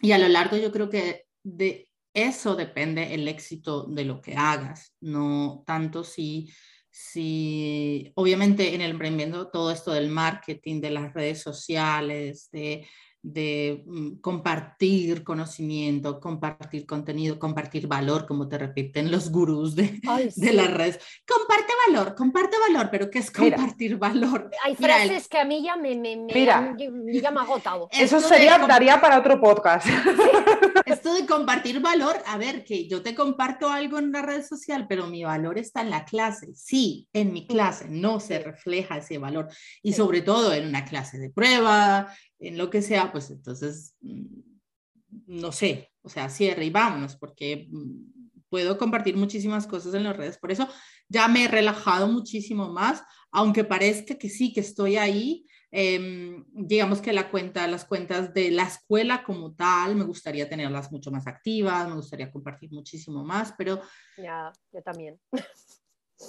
y 0.00 0.12
a 0.12 0.18
lo 0.18 0.28
largo 0.28 0.56
yo 0.56 0.72
creo 0.72 0.88
que 0.88 1.26
de 1.42 1.88
eso 2.14 2.56
depende 2.56 3.14
el 3.14 3.28
éxito 3.28 3.84
de 3.84 4.04
lo 4.04 4.20
que 4.20 4.34
hagas, 4.34 4.96
no 5.00 5.62
tanto 5.66 6.02
si, 6.02 6.52
si 6.90 8.10
obviamente 8.16 8.74
en 8.74 8.80
el 8.80 8.92
emprendimiento 8.92 9.50
todo 9.50 9.70
esto 9.70 9.92
del 9.92 10.08
marketing, 10.08 10.80
de 10.80 10.90
las 10.90 11.14
redes 11.14 11.40
sociales, 11.42 12.48
de 12.50 12.86
de 13.22 13.82
mm, 13.86 14.20
compartir 14.20 15.24
conocimiento, 15.24 16.20
compartir 16.20 16.86
contenido, 16.86 17.38
compartir 17.38 17.86
valor, 17.86 18.26
como 18.26 18.48
te 18.48 18.58
repiten 18.58 19.10
los 19.10 19.30
gurús 19.30 19.74
de, 19.74 20.00
de 20.36 20.52
las 20.52 20.72
redes. 20.72 21.00
Comparte 21.26 21.72
valor, 21.86 22.14
comparte 22.14 22.56
valor, 22.68 22.88
pero 22.90 23.10
¿qué 23.10 23.18
es 23.18 23.30
compartir 23.30 23.96
valor? 23.96 24.50
Hay 24.64 24.74
frases 24.74 25.28
que 25.28 25.38
a 25.38 25.44
mí 25.44 25.62
ya 25.62 25.76
me, 25.76 25.96
me, 25.96 26.16
me, 26.16 26.32
Mira, 26.32 26.76
ya 26.78 27.30
me 27.30 27.40
agotado. 27.40 27.88
Eso 27.92 28.20
sería, 28.20 28.58
daría 28.58 29.00
para 29.00 29.18
otro 29.18 29.40
podcast. 29.40 29.86
Esto 30.86 31.14
de 31.14 31.26
compartir 31.26 31.80
valor, 31.80 32.16
a 32.26 32.38
ver, 32.38 32.64
que 32.64 32.88
yo 32.88 33.02
te 33.02 33.14
comparto 33.14 33.68
algo 33.68 33.98
en 33.98 34.06
una 34.06 34.22
red 34.22 34.44
social, 34.44 34.86
pero 34.88 35.06
mi 35.06 35.24
valor 35.24 35.58
está 35.58 35.82
en 35.82 35.90
la 35.90 36.04
clase. 36.04 36.54
Sí, 36.54 37.08
en 37.12 37.32
mi 37.32 37.46
clase 37.46 37.86
no 37.88 38.20
se 38.20 38.38
refleja 38.38 38.98
ese 38.98 39.18
valor. 39.18 39.48
Y 39.82 39.92
sobre 39.92 40.22
todo 40.22 40.52
en 40.52 40.66
una 40.66 40.84
clase 40.84 41.18
de 41.18 41.30
prueba, 41.30 42.12
en 42.38 42.58
lo 42.58 42.70
que 42.70 42.82
sea, 42.82 43.12
pues 43.12 43.30
entonces, 43.30 43.96
mm, 44.00 44.40
no 45.26 45.52
sé, 45.52 45.90
o 46.02 46.08
sea, 46.08 46.28
cierre 46.28 46.64
y 46.64 46.70
vámonos, 46.70 47.16
porque 47.16 47.68
mm, 47.70 48.18
puedo 48.48 48.78
compartir 48.78 49.16
muchísimas 49.16 49.66
cosas 49.66 49.94
en 49.94 50.04
las 50.04 50.16
redes. 50.16 50.38
Por 50.38 50.52
eso 50.52 50.68
ya 51.08 51.28
me 51.28 51.44
he 51.44 51.48
relajado 51.48 52.08
muchísimo 52.08 52.68
más, 52.68 53.02
aunque 53.30 53.64
parezca 53.64 54.16
que 54.16 54.28
sí, 54.28 54.52
que 54.52 54.60
estoy 54.60 54.96
ahí. 54.96 55.46
Em, 55.70 56.46
digamos 56.52 57.02
que 57.02 57.12
la 57.12 57.30
cuenta, 57.30 57.66
las 57.66 57.84
cuentas 57.84 58.32
de 58.32 58.50
la 58.50 58.62
escuela 58.62 59.22
como 59.22 59.54
tal, 59.54 59.96
me 59.96 60.04
gustaría 60.04 60.48
tenerlas 60.48 60.90
mucho 60.90 61.10
más 61.10 61.26
activas, 61.26 61.86
me 61.88 61.94
gustaría 61.94 62.30
compartir 62.30 62.72
muchísimo 62.72 63.22
más, 63.22 63.52
pero... 63.58 63.82
Ya, 64.16 64.50
yo 64.72 64.82
también. 64.82 65.20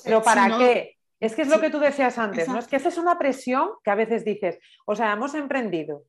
Pero 0.03 0.21
¿para 0.21 0.57
qué? 0.57 0.98
Es 1.19 1.35
que 1.35 1.41
es 1.41 1.49
lo 1.49 1.59
que 1.59 1.69
tú 1.69 1.79
decías 1.79 2.17
antes, 2.17 2.47
¿no? 2.47 2.59
Es 2.59 2.67
que 2.67 2.77
esa 2.77 2.89
es 2.89 2.97
una 2.97 3.17
presión 3.17 3.69
que 3.83 3.91
a 3.91 3.95
veces 3.95 4.23
dices, 4.23 4.59
o 4.85 4.95
sea, 4.95 5.13
hemos 5.13 5.33
emprendido 5.33 6.03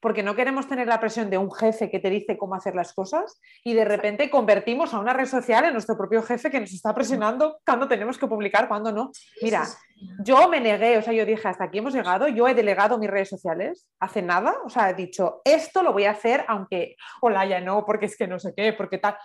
porque 0.00 0.22
no 0.22 0.34
queremos 0.34 0.68
tener 0.68 0.86
la 0.86 1.00
presión 1.00 1.30
de 1.30 1.38
un 1.38 1.50
jefe 1.50 1.90
que 1.90 1.98
te 1.98 2.10
dice 2.10 2.36
cómo 2.36 2.54
hacer 2.54 2.74
las 2.74 2.92
cosas 2.92 3.40
y 3.64 3.74
de 3.74 3.84
repente 3.84 4.30
convertimos 4.30 4.92
a 4.94 4.98
una 4.98 5.12
red 5.12 5.26
social 5.26 5.64
en 5.64 5.72
nuestro 5.72 5.96
propio 5.96 6.22
jefe 6.22 6.50
que 6.50 6.60
nos 6.60 6.72
está 6.72 6.94
presionando 6.94 7.58
cuando 7.64 7.88
tenemos 7.88 8.18
que 8.18 8.26
publicar, 8.26 8.68
cuando 8.68 8.92
no. 8.92 9.10
Mira, 9.42 9.66
yo 10.22 10.48
me 10.48 10.60
negué, 10.60 10.98
o 10.98 11.02
sea, 11.02 11.12
yo 11.12 11.24
dije, 11.24 11.48
hasta 11.48 11.64
aquí 11.64 11.78
hemos 11.78 11.94
llegado, 11.94 12.28
yo 12.28 12.46
he 12.48 12.54
delegado 12.54 12.98
mis 12.98 13.10
redes 13.10 13.28
sociales 13.28 13.88
hace 13.98 14.22
nada, 14.22 14.54
o 14.64 14.68
sea, 14.68 14.90
he 14.90 14.94
dicho, 14.94 15.40
esto 15.44 15.82
lo 15.82 15.92
voy 15.92 16.04
a 16.04 16.12
hacer 16.12 16.44
aunque, 16.48 16.96
hola, 17.20 17.46
ya 17.46 17.60
no, 17.60 17.84
porque 17.84 18.06
es 18.06 18.16
que 18.16 18.26
no 18.26 18.38
sé 18.38 18.52
qué, 18.56 18.72
porque 18.72 18.98
tal. 18.98 19.16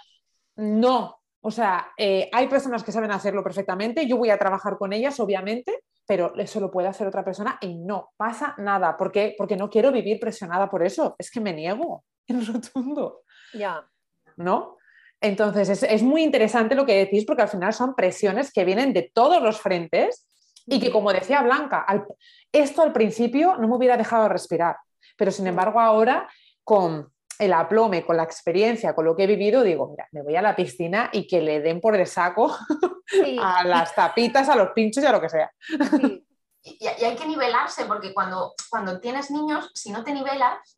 No, 0.56 1.21
o 1.42 1.52
sea, 1.52 1.92
eh, 1.98 2.30
hay 2.32 2.48
personas 2.48 2.84
que 2.84 2.92
saben 2.92 3.12
hacerlo 3.12 3.44
perfectamente, 3.44 4.08
yo 4.08 4.18
voy 4.18 4.30
a 4.30 4.38
trabajar 4.38 4.78
con 4.78 4.94
ellas, 4.94 5.20
obviamente, 5.20 5.84
pero 6.06 6.36
eso 6.36 6.60
lo 6.60 6.72
puede 6.72 6.88
hacer 6.88 7.08
otra 7.08 7.24
persona 7.24 7.58
y 7.62 7.76
no 7.76 8.12
pasa 8.18 8.54
nada. 8.58 8.98
¿Por 8.98 9.12
qué? 9.12 9.34
Porque 9.38 9.56
no 9.56 9.70
quiero 9.70 9.92
vivir 9.92 10.20
presionada 10.20 10.70
por 10.70 10.84
eso. 10.84 11.16
Es 11.18 11.32
que 11.32 11.40
me 11.40 11.54
niego 11.54 12.04
en 12.28 12.46
rotundo. 12.46 13.22
Ya. 13.54 13.88
¿No? 14.38 14.78
Entonces, 15.20 15.84
es, 15.84 16.04
muy 16.04 16.24
interesante 16.24 16.76
lo 16.76 16.86
que 16.86 16.98
decís 16.98 17.26
porque 17.26 17.44
al 17.44 17.48
final 17.48 17.74
son 17.74 17.96
presiones 17.96 18.52
que 18.52 18.66
vienen 18.66 18.92
de 18.92 19.12
todos 19.14 19.42
los 19.42 19.62
frentes 19.62 20.28
y 20.66 20.80
que, 20.80 20.92
como 20.92 21.14
decía 21.14 21.44
Blanca, 21.44 21.86
esto 22.52 22.82
al 22.82 22.92
principio 22.92 23.56
no 23.58 23.68
me 23.68 23.76
hubiera 23.76 23.98
dejado 23.98 24.28
respirar, 24.30 24.78
pero 25.18 25.32
sin 25.32 25.48
embargo 25.48 25.80
ahora 25.80 26.28
con 26.64 27.12
el 27.40 27.54
aplome, 27.54 28.06
con 28.06 28.18
la 28.18 28.24
experiencia, 28.24 28.94
con 28.94 29.06
lo 29.06 29.16
que 29.16 29.24
he 29.24 29.28
vivido, 29.28 29.64
digo, 29.64 29.88
mira, 29.88 30.08
me 30.12 30.22
voy 30.22 30.36
a 30.36 30.42
la 30.42 30.56
piscina 30.56 31.10
y 31.12 31.28
que 31.28 31.42
le 31.42 31.60
den 31.60 31.82
por 31.82 31.96
el 31.96 32.06
saco 32.08 32.56
a 33.42 33.64
las 33.64 33.96
tapitas, 33.96 34.48
a 34.50 34.56
los 34.56 34.70
pinchos 34.70 35.04
y 35.04 35.08
a 35.08 35.12
lo 35.12 35.22
que 35.22 35.30
sea. 35.30 35.52
Y, 36.64 36.86
hay 36.86 37.16
que 37.16 37.26
nivelarse, 37.26 37.86
porque 37.86 38.14
cuando, 38.14 38.54
cuando 38.70 39.00
tienes 39.00 39.32
niños, 39.32 39.72
si 39.74 39.92
no 39.92 40.04
te 40.04 40.14
nivelas 40.14 40.78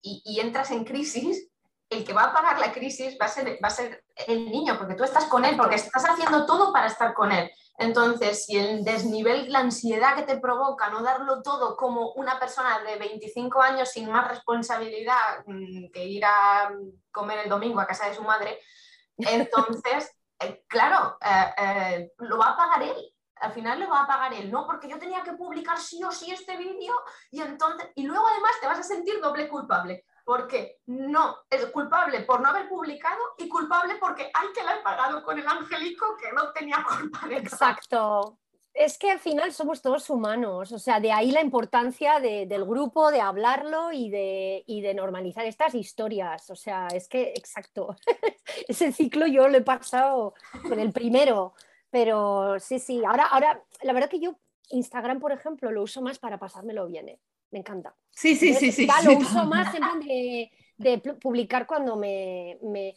y, 0.00 0.22
y, 0.24 0.38
entras 0.38 0.70
en 0.70 0.84
crisis, 0.84 1.50
el 1.92 2.04
que 2.04 2.12
va 2.12 2.24
a 2.24 2.32
pagar 2.32 2.58
la 2.58 2.72
crisis 2.72 3.16
va 3.20 3.26
a, 3.26 3.28
ser, 3.28 3.58
va 3.62 3.68
a 3.68 3.70
ser 3.70 4.04
el 4.26 4.50
niño, 4.50 4.78
porque 4.78 4.94
tú 4.94 5.04
estás 5.04 5.24
con 5.26 5.44
él, 5.44 5.56
porque 5.56 5.76
estás 5.76 6.04
haciendo 6.08 6.46
todo 6.46 6.72
para 6.72 6.86
estar 6.86 7.14
con 7.14 7.32
él. 7.32 7.50
Entonces, 7.78 8.46
si 8.46 8.56
el 8.56 8.84
desnivel, 8.84 9.50
la 9.50 9.60
ansiedad 9.60 10.14
que 10.14 10.22
te 10.22 10.38
provoca 10.38 10.90
no 10.90 11.02
darlo 11.02 11.42
todo 11.42 11.76
como 11.76 12.12
una 12.12 12.38
persona 12.38 12.80
de 12.80 12.96
25 12.96 13.60
años 13.60 13.90
sin 13.90 14.10
más 14.10 14.28
responsabilidad 14.28 15.44
mm, 15.46 15.90
que 15.92 16.04
ir 16.04 16.24
a 16.24 16.70
comer 17.10 17.40
el 17.40 17.48
domingo 17.48 17.80
a 17.80 17.86
casa 17.86 18.08
de 18.08 18.14
su 18.14 18.22
madre, 18.22 18.58
entonces, 19.16 20.10
eh, 20.40 20.64
claro, 20.68 21.16
eh, 21.20 21.54
eh, 21.56 22.12
lo 22.18 22.38
va 22.38 22.50
a 22.50 22.56
pagar 22.56 22.82
él. 22.82 23.14
Al 23.36 23.52
final 23.52 23.80
lo 23.80 23.88
va 23.90 24.02
a 24.02 24.06
pagar 24.06 24.32
él, 24.34 24.52
no, 24.52 24.66
porque 24.66 24.88
yo 24.88 25.00
tenía 25.00 25.24
que 25.24 25.32
publicar 25.32 25.76
sí 25.76 26.02
o 26.04 26.12
sí 26.12 26.30
este 26.30 26.56
vídeo 26.56 26.94
y 27.32 27.40
entonces, 27.40 27.90
y 27.96 28.04
luego 28.04 28.24
además 28.28 28.52
te 28.60 28.68
vas 28.68 28.78
a 28.78 28.84
sentir 28.84 29.20
doble 29.20 29.48
culpable 29.48 30.04
porque 30.24 30.80
no 30.86 31.36
es 31.50 31.66
culpable 31.66 32.20
por 32.20 32.40
no 32.40 32.48
haber 32.48 32.68
publicado 32.68 33.20
y 33.38 33.48
culpable 33.48 33.96
porque 34.00 34.30
hay 34.32 34.52
que 34.54 34.62
la 34.62 34.76
he 34.76 34.82
pagado 34.82 35.22
con 35.22 35.38
el 35.38 35.46
angelico 35.46 36.16
que 36.20 36.32
no 36.32 36.52
tenía 36.52 36.84
culpa 36.98 37.26
de 37.26 37.36
Exacto. 37.36 38.38
Es 38.74 38.96
que 38.96 39.10
al 39.10 39.18
final 39.18 39.52
somos 39.52 39.82
todos 39.82 40.08
humanos, 40.08 40.72
o 40.72 40.78
sea, 40.78 40.98
de 40.98 41.12
ahí 41.12 41.30
la 41.30 41.42
importancia 41.42 42.20
del 42.20 42.64
grupo, 42.64 43.10
de 43.10 43.20
hablarlo 43.20 43.92
y 43.92 44.08
de, 44.08 44.64
y 44.66 44.80
de, 44.80 44.94
normalizar 44.94 45.44
estas 45.44 45.74
historias. 45.74 46.48
O 46.48 46.56
sea, 46.56 46.88
es 46.88 47.06
que, 47.06 47.34
exacto, 47.36 47.94
ese 48.68 48.90
ciclo 48.92 49.26
yo 49.26 49.46
lo 49.48 49.58
he 49.58 49.62
pasado 49.62 50.32
con 50.66 50.80
el 50.80 50.90
primero, 50.90 51.52
pero 51.90 52.58
sí, 52.60 52.78
sí, 52.78 53.04
ahora, 53.04 53.26
ahora, 53.26 53.62
la 53.82 53.92
verdad 53.92 54.08
que 54.08 54.20
yo 54.20 54.38
Instagram, 54.72 55.20
por 55.20 55.32
ejemplo, 55.32 55.70
lo 55.70 55.82
uso 55.82 56.02
más 56.02 56.18
para 56.18 56.38
pasármelo 56.38 56.86
bien. 56.86 57.10
¿eh? 57.10 57.20
Me 57.52 57.60
encanta. 57.60 57.94
Sí, 58.10 58.34
sí, 58.34 58.54
sí, 58.54 58.72
sí. 58.72 58.88
Lo 59.04 59.18
uso 59.18 59.44
más 59.44 59.72
de, 59.72 60.50
de 60.76 60.98
publicar 60.98 61.66
cuando 61.66 61.96
me, 61.96 62.58
me, 62.62 62.96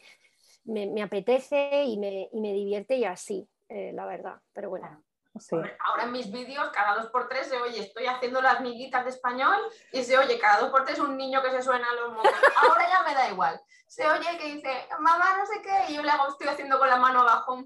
me, 0.66 1.02
apetece 1.02 1.84
y 1.84 1.98
me, 1.98 2.30
y 2.32 2.42
me, 2.42 2.54
divierte 2.54 2.96
y 2.96 3.06
así, 3.06 3.48
eh, 3.70 3.92
la 3.94 4.06
verdad. 4.06 4.42
Pero 4.54 4.70
bueno. 4.70 5.04
Ahora 5.86 6.04
en 6.04 6.14
mis 6.14 6.32
vídeos, 6.32 6.70
cada 6.70 6.96
dos 6.96 7.08
por 7.08 7.28
tres 7.28 7.48
se 7.48 7.58
oye, 7.58 7.82
estoy 7.82 8.06
haciendo 8.06 8.42
las 8.42 8.62
miguitas 8.62 9.04
de 9.04 9.10
español 9.10 9.58
y 9.92 10.02
se 10.02 10.18
oye 10.18 10.40
cada 10.40 10.62
dos 10.62 10.72
por 10.72 10.86
tres 10.86 10.98
un 11.00 11.18
niño 11.18 11.42
que 11.44 11.52
se 11.52 11.62
suena 11.62 11.90
a 11.90 11.94
los 11.94 12.14
mocos. 12.14 12.32
Ahora 12.64 12.88
ya 12.90 13.04
me 13.04 13.14
da 13.14 13.30
igual. 13.30 13.62
Se 13.86 14.08
oye 14.08 14.38
que 14.38 14.56
dice, 14.56 14.70
mamá, 15.00 15.38
no 15.38 15.46
sé 15.46 15.62
qué, 15.62 15.92
y 15.92 15.96
yo 15.96 16.04
le 16.04 16.10
hago, 16.10 16.30
estoy 16.30 16.48
haciendo 16.48 16.80
con 16.80 16.88
la 16.88 16.96
mano 16.96 17.22
abajo 17.22 17.64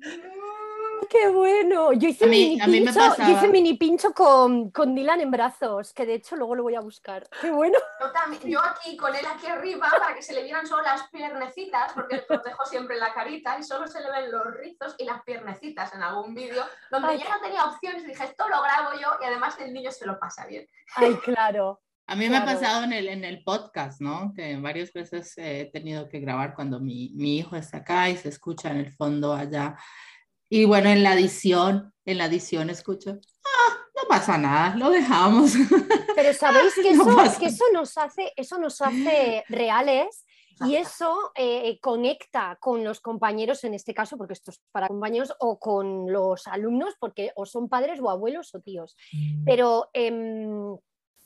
qué 1.09 1.29
bueno. 1.29 1.93
Yo 1.93 2.09
hice, 2.09 2.27
mini, 2.27 2.59
pincho, 2.59 3.15
yo 3.17 3.29
hice 3.29 3.47
mini 3.47 3.73
pincho 3.75 4.13
con, 4.13 4.71
con, 4.71 4.95
Dylan 4.95 5.21
en 5.21 5.31
brazos, 5.31 5.93
que 5.93 6.05
de 6.05 6.15
hecho 6.15 6.35
luego 6.35 6.55
lo 6.55 6.63
voy 6.63 6.75
a 6.75 6.81
buscar. 6.81 7.27
Qué 7.41 7.51
bueno. 7.51 7.77
Yo, 7.99 8.11
también, 8.11 8.41
yo 8.43 8.59
aquí 8.61 8.97
con 8.97 9.15
él 9.15 9.25
aquí 9.25 9.47
arriba 9.47 9.87
para 9.89 10.15
que 10.15 10.21
se 10.21 10.33
le 10.33 10.43
vieran 10.43 10.65
solo 10.65 10.83
las 10.83 11.07
piernecitas, 11.09 11.93
porque 11.93 12.17
le 12.17 12.21
protejo 12.23 12.65
siempre 12.65 12.97
la 12.97 13.13
carita 13.13 13.57
y 13.59 13.63
solo 13.63 13.87
se 13.87 14.01
le 14.01 14.11
ven 14.11 14.31
los 14.31 14.53
rizos 14.55 14.95
y 14.97 15.05
las 15.05 15.23
piernecitas 15.23 15.93
en 15.93 16.03
algún 16.03 16.33
vídeo, 16.33 16.63
donde 16.91 17.17
ya 17.17 17.29
no 17.29 17.41
tenía 17.41 17.65
opciones. 17.65 18.05
Dije, 18.05 18.23
esto 18.23 18.47
lo 18.47 18.61
grabo 18.61 18.99
yo 18.99 19.17
y 19.21 19.25
además 19.25 19.57
el 19.59 19.73
niño 19.73 19.91
se 19.91 20.05
lo 20.05 20.19
pasa 20.19 20.45
bien. 20.45 20.67
Ay, 20.95 21.15
claro. 21.17 21.81
A 22.07 22.15
mí 22.15 22.27
me 22.27 22.37
ha 22.37 22.45
pasado 22.45 22.85
en 22.85 22.93
el, 22.93 23.07
en 23.07 23.23
el 23.23 23.43
podcast, 23.43 24.01
¿no? 24.01 24.33
Que 24.35 24.57
varias 24.57 24.91
veces 24.91 25.31
he 25.37 25.69
tenido 25.71 26.09
que 26.09 26.19
grabar 26.19 26.55
cuando 26.55 26.79
mi, 26.79 27.11
mi 27.15 27.37
hijo 27.37 27.55
está 27.55 27.77
acá 27.77 28.09
y 28.09 28.17
se 28.17 28.29
escucha 28.29 28.71
en 28.71 28.77
el 28.77 28.91
fondo 28.91 29.31
allá 29.31 29.77
Y 30.49 30.65
bueno, 30.65 30.89
en 30.89 31.03
la 31.03 31.13
edición, 31.13 31.93
en 32.05 32.17
la 32.17 32.25
edición 32.25 32.69
escucho, 32.69 33.11
ah, 33.11 33.77
no 33.95 34.07
pasa 34.07 34.37
nada, 34.37 34.75
lo 34.75 34.89
dejamos. 34.89 35.53
Pero 36.15 36.33
sabéis 36.33 36.73
que 36.75 36.89
eso, 36.91 37.39
que 37.39 37.45
eso 37.45 37.65
nos 37.71 37.97
hace, 37.97 38.33
eso 38.35 38.57
nos 38.57 38.81
hace 38.81 39.43
reales 39.47 40.25
y 40.65 40.75
eso 40.75 41.31
eh, 41.35 41.79
conecta 41.81 42.57
con 42.59 42.83
los 42.83 42.99
compañeros, 42.99 43.63
en 43.63 43.73
este 43.73 43.93
caso, 43.93 44.17
porque 44.17 44.33
esto 44.33 44.51
es 44.51 44.61
para 44.71 44.87
compañeros, 44.87 45.33
o 45.39 45.57
con 45.57 46.11
los 46.11 46.47
alumnos, 46.47 46.95
porque 46.99 47.31
o 47.35 47.45
son 47.45 47.69
padres 47.69 47.99
o 48.01 48.09
abuelos 48.09 48.53
o 48.55 48.59
tíos. 48.59 48.97
Mm. 49.13 49.45
Pero, 49.45 49.89
em, 49.93 50.77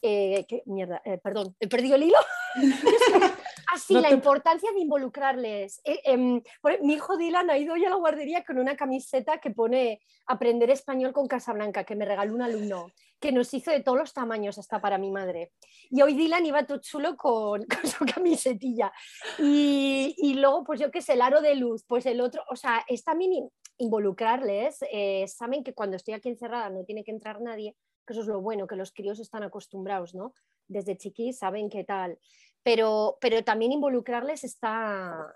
eh, 0.04 0.46
mierda, 0.66 1.02
eh, 1.06 1.18
perdón, 1.18 1.56
he 1.60 1.68
perdido 1.68 1.96
el 1.96 2.04
hilo. 2.04 2.18
Así, 3.74 3.94
la 3.96 4.12
importancia 4.12 4.72
de 4.72 4.82
involucrarles. 4.82 5.82
Em, 5.84 6.42
mi 6.82 6.94
hijo 6.94 7.18
Dylan 7.18 7.50
ha 7.50 7.58
ido 7.58 7.74
hoy 7.74 7.86
a 7.86 7.90
la 7.90 7.96
guardería 7.96 8.44
con 8.44 8.60
una 8.60 8.76
camiseta 8.76 9.40
que 9.40 9.50
pone 9.50 10.02
Aprender 10.26 10.70
español 10.70 11.12
con 11.12 11.28
Casablanca, 11.28 11.84
que 11.84 11.96
me 11.96 12.06
regaló 12.06 12.34
un 12.34 12.42
alumno 12.42 12.92
que 13.20 13.32
nos 13.32 13.54
hizo 13.54 13.72
de 13.72 13.82
todos 13.82 13.98
los 13.98 14.14
tamaños, 14.14 14.58
hasta 14.58 14.82
para 14.82 14.98
mi 14.98 15.10
madre. 15.10 15.54
Y 15.90 16.02
hoy 16.02 16.14
Dylan 16.14 16.46
iba 16.46 16.66
todo 16.66 16.80
chulo 16.80 17.16
con, 17.16 17.66
su 17.84 18.06
camisetilla. 18.06 18.92
Y, 19.40 20.34
luego, 20.36 20.66
pues 20.66 20.80
yo 20.80 20.92
qué 20.92 21.02
sé, 21.02 21.14
el 21.14 21.22
aro 21.22 21.42
de 21.42 21.56
luz, 21.56 21.86
pues 21.88 22.06
el 22.06 22.20
otro, 22.20 22.44
o 22.50 22.58
sea, 22.58 22.84
es 22.88 23.04
también 23.04 23.50
involucrarles. 23.78 24.80
Eh, 24.92 25.26
saben 25.28 25.64
que 25.64 25.74
cuando 25.74 25.96
estoy 25.96 26.14
aquí 26.14 26.30
encerrada 26.30 26.70
no 26.70 26.84
tiene 26.84 27.06
que 27.06 27.12
entrar 27.12 27.40
nadie, 27.40 27.76
que 28.06 28.14
eso 28.14 28.22
es 28.22 28.28
lo 28.28 28.42
bueno, 28.42 28.68
que 28.68 28.76
los 28.76 28.92
críos 28.92 29.20
están 29.20 29.44
acostumbrados, 29.44 30.14
¿no? 30.14 30.34
Desde 30.68 30.98
chiquis 30.98 31.40
saben 31.40 31.70
qué 31.70 31.84
tal. 31.84 32.20
Pero, 32.64 33.18
pero 33.20 33.44
también 33.44 33.72
involucrarles 33.72 34.44
está, 34.44 35.36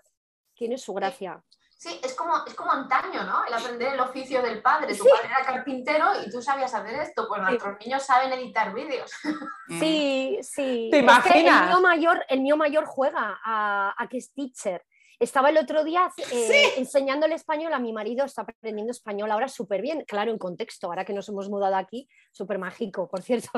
tiene 0.54 0.78
su 0.78 0.94
gracia. 0.94 1.44
Sí, 1.78 2.00
es 2.02 2.12
como, 2.14 2.34
es 2.44 2.54
como 2.54 2.72
antaño, 2.72 3.22
¿no? 3.22 3.44
El 3.46 3.54
aprender 3.54 3.94
el 3.94 4.00
oficio 4.00 4.42
del 4.42 4.60
padre. 4.60 4.96
Tu 4.96 5.04
padre 5.04 5.28
era 5.28 5.46
carpintero 5.46 6.06
y 6.26 6.28
tú 6.28 6.42
sabías 6.42 6.74
hacer 6.74 7.00
esto. 7.00 7.28
Pues 7.28 7.40
nuestros 7.40 7.78
niños 7.78 8.02
saben 8.02 8.32
editar 8.32 8.74
vídeos. 8.74 9.12
Sí, 9.78 10.38
sí. 10.40 10.88
¿Te 10.90 10.98
imaginas? 10.98 11.62
el, 11.62 11.68
mío 11.68 11.80
mayor, 11.80 12.24
el 12.30 12.40
mío 12.40 12.56
mayor 12.56 12.86
juega 12.86 13.38
a, 13.44 13.94
a 13.96 14.08
que 14.08 14.16
es 14.16 14.32
teacher. 14.32 14.82
Estaba 15.20 15.50
el 15.50 15.58
otro 15.58 15.82
día 15.84 16.10
eh, 16.32 16.74
enseñando 16.76 17.26
el 17.26 17.32
español 17.32 17.72
a 17.72 17.78
mi 17.78 17.92
marido, 17.92 18.24
está 18.24 18.42
aprendiendo 18.42 18.92
español 18.92 19.30
ahora 19.30 19.48
súper 19.48 19.82
bien, 19.82 20.04
claro, 20.06 20.30
en 20.30 20.38
contexto, 20.38 20.86
ahora 20.86 21.04
que 21.04 21.12
nos 21.12 21.28
hemos 21.28 21.48
mudado 21.48 21.76
aquí, 21.76 22.08
súper 22.30 22.58
mágico, 22.58 23.08
por 23.08 23.22
cierto. 23.22 23.50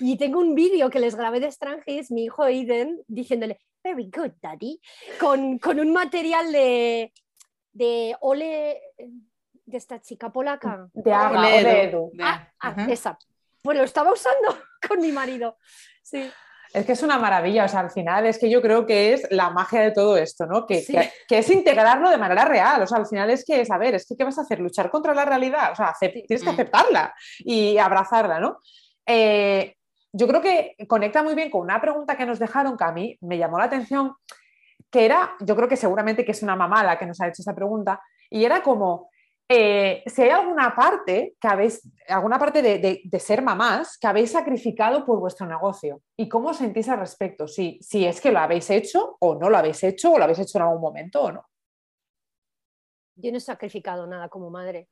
Y 0.00 0.16
tengo 0.16 0.40
un 0.40 0.54
vídeo 0.54 0.90
que 0.90 1.00
les 1.00 1.14
grabé 1.14 1.40
de 1.40 1.50
Strangis, 1.50 2.10
mi 2.10 2.24
hijo 2.24 2.42
Aiden, 2.42 3.02
diciéndole, 3.06 3.60
very 3.82 4.10
good, 4.10 4.32
daddy, 4.40 4.80
con, 5.20 5.58
con 5.58 5.78
un 5.78 5.92
material 5.92 6.50
de, 6.50 7.12
de 7.72 8.16
Ole, 8.20 8.80
de 9.66 9.76
esta 9.76 10.00
chica 10.00 10.32
polaca. 10.32 10.88
De 10.94 11.10
de 11.10 11.82
Edu. 11.84 12.12
Ah, 12.20 12.48
ah, 12.60 12.86
esa. 12.88 13.18
Pues 13.62 13.78
lo 13.78 13.84
estaba 13.84 14.12
usando 14.12 14.58
con 14.88 15.00
mi 15.00 15.12
marido. 15.12 15.58
Sí. 16.02 16.30
Es 16.74 16.84
que 16.84 16.92
es 16.92 17.02
una 17.04 17.18
maravilla, 17.18 17.66
o 17.66 17.68
sea, 17.68 17.80
al 17.80 17.90
final 17.92 18.26
es 18.26 18.36
que 18.36 18.50
yo 18.50 18.60
creo 18.60 18.84
que 18.84 19.12
es 19.12 19.26
la 19.30 19.50
magia 19.50 19.80
de 19.80 19.92
todo 19.92 20.16
esto, 20.16 20.44
¿no? 20.44 20.66
Que, 20.66 20.84
que, 21.28 21.38
es 21.38 21.50
integrarlo 21.50 22.10
de 22.10 22.18
manera 22.18 22.44
real, 22.44 22.82
o 22.82 22.86
sea, 22.86 22.98
al 22.98 23.06
final 23.06 23.30
es 23.30 23.44
que, 23.44 23.64
saber, 23.64 23.94
es 23.94 24.06
que 24.08 24.16
¿qué 24.16 24.24
vas 24.24 24.38
a 24.38 24.42
hacer? 24.42 24.58
Luchar 24.58 24.90
contra 24.90 25.14
la 25.14 25.24
realidad, 25.24 25.70
o 25.70 25.76
sea, 25.76 25.94
tienes 26.00 26.42
que 26.42 26.50
mm. 26.50 26.52
aceptarla 26.52 27.14
y 27.38 27.78
abrazarla, 27.78 28.40
¿no? 28.40 28.58
Eh, 29.06 29.76
yo 30.12 30.26
creo 30.26 30.40
que 30.40 30.74
conecta 30.88 31.22
muy 31.22 31.36
bien 31.36 31.48
con 31.48 31.60
una 31.60 31.80
pregunta 31.80 32.16
que 32.16 32.26
nos 32.26 32.40
dejaron 32.40 32.76
que 32.76 32.84
a 32.84 32.92
mí 32.92 33.16
me 33.20 33.38
llamó 33.38 33.58
la 33.58 33.66
atención 33.66 34.14
que 34.90 35.04
era, 35.04 35.34
yo 35.40 35.54
creo 35.54 35.68
que 35.68 35.76
seguramente 35.76 36.24
que 36.24 36.32
es 36.32 36.42
una 36.42 36.56
mamá 36.56 36.82
la 36.82 36.98
que 36.98 37.06
nos 37.06 37.20
ha 37.20 37.28
hecho 37.28 37.42
esta 37.42 37.54
pregunta, 37.54 38.00
y 38.30 38.44
era 38.44 38.62
como, 38.62 39.10
eh, 39.48 40.02
si 40.06 40.22
hay 40.22 40.30
alguna 40.30 40.74
parte 40.74 41.36
que 41.38 41.48
habéis, 41.48 41.86
alguna 42.08 42.38
parte 42.38 42.62
de, 42.62 43.20
ser 43.20 43.42
mamás 43.42 43.98
que 43.98 44.06
habéis 44.06 44.32
sacrificado 44.32 45.04
por 45.04 45.20
vuestro 45.20 45.46
negocio 45.46 46.00
y 46.16 46.28
cómo 46.28 46.50
os 46.50 46.56
sentís 46.56 46.88
al 46.88 47.00
respecto, 47.00 47.46
si, 47.46 47.78
si 47.82 48.06
es 48.06 48.20
que 48.20 48.32
lo 48.32 48.38
habéis 48.38 48.70
hecho 48.70 49.16
o 49.20 49.34
no 49.34 49.50
lo 49.50 49.58
habéis 49.58 49.82
hecho 49.84 50.12
o 50.12 50.18
lo 50.18 50.24
habéis 50.24 50.38
hecho 50.38 50.58
en 50.58 50.64
algún 50.64 50.80
momento 50.80 51.22
o 51.22 51.32
no. 51.32 51.46
Yo 53.16 53.30
no 53.30 53.38
he 53.38 53.40
sacrificado 53.40 54.06
nada 54.06 54.28
como 54.28 54.50
madre. 54.50 54.88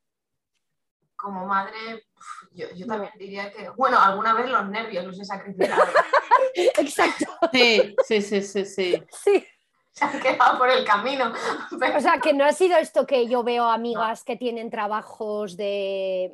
Como 1.15 1.45
madre, 1.45 2.05
yo, 2.51 2.67
también 2.85 3.11
diría 3.17 3.51
que, 3.51 3.69
bueno, 3.69 3.97
alguna 3.99 4.33
vez 4.33 4.49
los 4.49 4.69
nervios 4.69 5.05
los 5.05 5.19
he 5.19 5.25
sacrificado. 5.25 5.81
Exacto. 6.55 7.25
Sí, 7.51 7.95
sí, 8.05 8.21
sí, 8.21 8.41
sí, 8.41 8.65
sí. 8.65 9.03
Sí. 9.09 9.47
Se 9.93 10.05
han 10.05 10.19
quedado 10.19 10.57
por 10.57 10.69
el 10.69 10.83
camino. 10.83 11.31
O 11.95 11.99
sea, 11.99 12.19
que 12.19 12.33
no 12.33 12.43
ha 12.43 12.51
sido 12.51 12.77
esto 12.77 13.05
que 13.05 13.27
yo 13.27 13.43
veo 13.43 13.65
amigas 13.65 14.23
que 14.23 14.35
tienen 14.35 14.69
trabajos 14.69 15.55
de, 15.55 16.31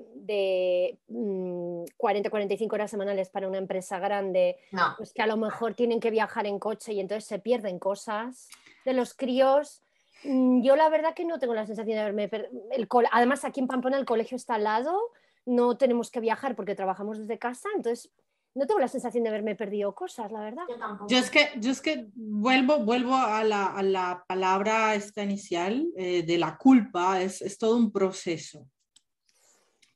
40, 1.98 2.30
45 2.30 2.72
mm, 2.72 2.76
horas 2.76 2.92
semanales 2.92 3.30
para 3.30 3.48
una 3.48 3.58
empresa 3.58 4.00
grande, 4.00 4.58
pues 4.98 5.14
que 5.14 5.22
a 5.22 5.28
lo 5.28 5.38
mejor 5.38 5.74
tienen 5.74 6.00
que 6.00 6.12
viajar 6.12 6.48
en 6.48 6.60
coche 6.60 6.94
y 6.94 7.00
entonces 7.00 7.26
se 7.26 7.40
pierden 7.40 7.80
cosas 7.80 8.48
de 8.86 8.94
los 8.94 9.14
críos. 9.14 9.82
Mm, 10.24 10.62
yo 10.62 10.76
la 10.76 10.90
verdad 10.90 11.14
que 11.14 11.26
no 11.26 11.40
tengo 11.40 11.54
la 11.54 11.66
sensación 11.66 11.96
de 11.96 12.02
haberme... 12.02 12.30
El 12.72 12.88
Además, 13.12 13.44
aquí 13.44 13.60
en 13.60 13.68
Pamplona 13.68 13.98
el 13.98 14.06
colegio 14.06 14.38
está 14.38 14.56
al 14.56 14.64
lado, 14.64 14.98
no 15.46 15.78
tenemos 15.78 16.12
que 16.12 16.20
viajar 16.20 16.56
porque 16.56 16.76
trabajamos 16.76 17.18
desde 17.18 17.40
casa, 17.40 17.70
entonces 17.76 18.12
no 18.56 18.66
tengo 18.66 18.80
la 18.80 18.88
sensación 18.88 19.24
de 19.24 19.30
haberme 19.30 19.56
perdido 19.56 19.94
cosas, 19.94 20.32
la 20.32 20.42
verdad. 20.42 20.64
Yo, 21.08 21.18
es 21.18 21.30
que, 21.30 21.52
yo 21.58 21.72
es 21.72 21.82
que 21.82 22.08
vuelvo, 22.16 22.80
vuelvo 22.80 23.16
a, 23.16 23.44
la, 23.44 23.68
a 23.68 23.84
la 23.84 24.24
palabra 24.28 24.96
esta 24.96 25.24
inicial 25.24 25.88
eh, 25.96 26.24
de 26.24 26.38
la 26.38 26.58
culpa, 26.58 27.22
es, 27.22 27.42
es, 27.42 27.58
todo 27.58 27.78
un 27.78 27.92
proceso. 27.92 28.68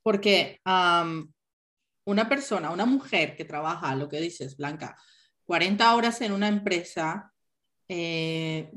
Porque 0.04 0.60
una 0.66 2.30
persona, 2.30 2.70
una 2.72 2.86
mujer 2.86 3.36
que 3.36 3.46
trabaja, 3.46 3.96
lo 3.96 4.08
que 4.10 4.20
dices, 4.20 4.58
Blanca, 4.58 4.96
40 5.46 5.96
horas 5.96 6.22
en 6.22 6.32
una 6.32 6.48
empresa, 6.48 7.34
eh, 7.88 8.72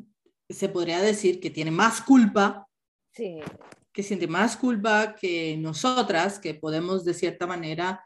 se 0.49 0.69
podría 0.69 1.01
decir 1.01 1.41
que 1.41 1.51
tiene 1.51 1.71
más 1.71 2.01
culpa. 2.01 2.69
Sí. 3.13 3.41
Que 3.93 4.03
siente 4.03 4.27
más 4.27 4.57
culpa 4.57 5.17
que 5.17 5.57
nosotras, 5.57 6.39
que 6.39 6.55
podemos 6.55 7.05
de 7.05 7.15
cierta 7.15 7.47
manera 7.47 8.05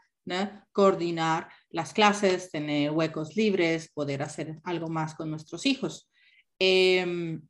coordinar 0.73 1.49
las 1.71 1.93
clases, 1.93 2.51
tener 2.51 2.91
huecos 2.91 3.37
libres, 3.37 3.91
poder 3.93 4.23
hacer 4.23 4.59
algo 4.65 4.89
más 4.89 5.15
con 5.15 5.31
nuestros 5.31 5.67
hijos. 5.67 6.11
Em, 6.59 7.41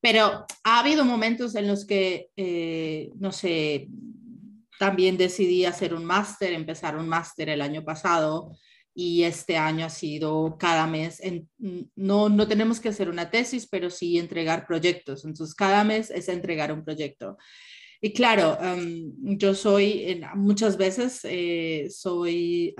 pero 0.00 0.44
ha 0.64 0.80
habido 0.80 1.04
momentos 1.04 1.54
en 1.54 1.66
los 1.66 1.86
que, 1.86 2.28
eh, 2.36 3.10
no 3.16 3.32
sé, 3.32 3.88
también 4.78 5.16
decidí 5.16 5.64
hacer 5.64 5.94
un 5.94 6.04
máster, 6.04 6.52
empezar 6.52 6.96
un 6.96 7.08
máster 7.08 7.48
el 7.48 7.62
año 7.62 7.84
pasado 7.84 8.56
y 8.94 9.24
este 9.24 9.56
año 9.56 9.84
ha 9.86 9.90
sido 9.90 10.56
cada 10.58 10.86
mes, 10.86 11.20
no, 11.96 12.28
no 12.28 12.48
tenemos 12.48 12.80
que 12.80 12.88
hacer 12.88 13.10
una 13.10 13.30
tesis, 13.30 13.68
pero 13.70 13.90
sí 13.90 14.18
entregar 14.18 14.66
proyectos. 14.66 15.24
Entonces, 15.24 15.54
cada 15.54 15.84
mes 15.84 16.10
es 16.10 16.28
entregar 16.28 16.72
un 16.72 16.82
proyecto. 16.82 17.36
Y 18.06 18.12
claro, 18.12 18.56
yo 19.18 19.52
soy, 19.52 20.22
muchas 20.36 20.76
veces 20.76 21.22
eh, 21.24 21.88
soy, 21.90 22.72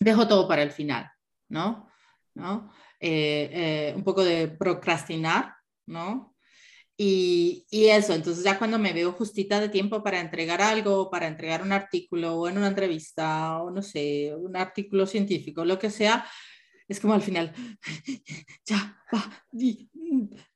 dejo 0.00 0.26
todo 0.26 0.48
para 0.48 0.62
el 0.62 0.70
final, 0.70 1.10
¿no? 1.50 1.86
¿No? 2.32 2.72
Eh, 2.98 3.50
eh, 3.52 3.92
un 3.94 4.02
poco 4.02 4.24
de 4.24 4.48
procrastinar, 4.48 5.56
¿no? 5.84 6.34
Y, 6.96 7.66
y, 7.68 7.88
eso, 7.88 8.14
entonces 8.14 8.42
ya 8.42 8.56
cuando 8.56 8.78
me 8.78 8.94
veo 8.94 9.12
justita 9.12 9.60
de 9.60 9.68
tiempo 9.68 10.02
para 10.02 10.20
entregar 10.20 10.62
algo, 10.62 11.10
para 11.10 11.26
entregar 11.26 11.60
un 11.60 11.72
artículo 11.72 12.34
o 12.34 12.48
en 12.48 12.56
una 12.56 12.68
entrevista 12.68 13.58
o 13.58 13.70
no 13.70 13.82
sé, 13.82 14.34
un 14.34 14.56
artículo 14.56 15.06
científico, 15.06 15.66
lo 15.66 15.78
que 15.78 15.90
sea, 15.90 16.26
es 16.88 16.98
como 16.98 17.12
al 17.12 17.20
final, 17.20 17.52
ya, 18.64 18.98
va, 19.14 19.46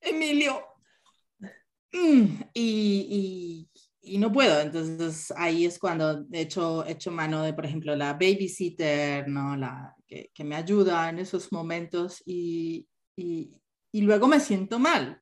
Emilio, 0.00 0.70
Mm, 1.92 2.42
y, 2.54 3.68
y, 4.02 4.18
no 4.18 4.32
puedo. 4.32 4.60
Entonces 4.60 5.32
ahí 5.36 5.64
es 5.66 5.78
cuando 5.78 6.24
he 6.32 6.42
hecho, 6.42 6.84
hecho 6.86 7.10
mano 7.10 7.42
de, 7.42 7.52
por 7.52 7.66
ejemplo, 7.66 7.96
la 7.96 8.12
babysitter, 8.12 9.28
¿no? 9.28 9.56
la, 9.56 9.94
que, 10.06 10.30
que 10.32 10.44
me 10.44 10.56
ayuda 10.56 11.08
en 11.08 11.18
esos 11.18 11.52
momentos 11.52 12.22
y, 12.24 12.86
y, 13.16 13.60
luego 13.92 14.28
me 14.28 14.40
siento 14.40 14.78
mal. 14.78 15.20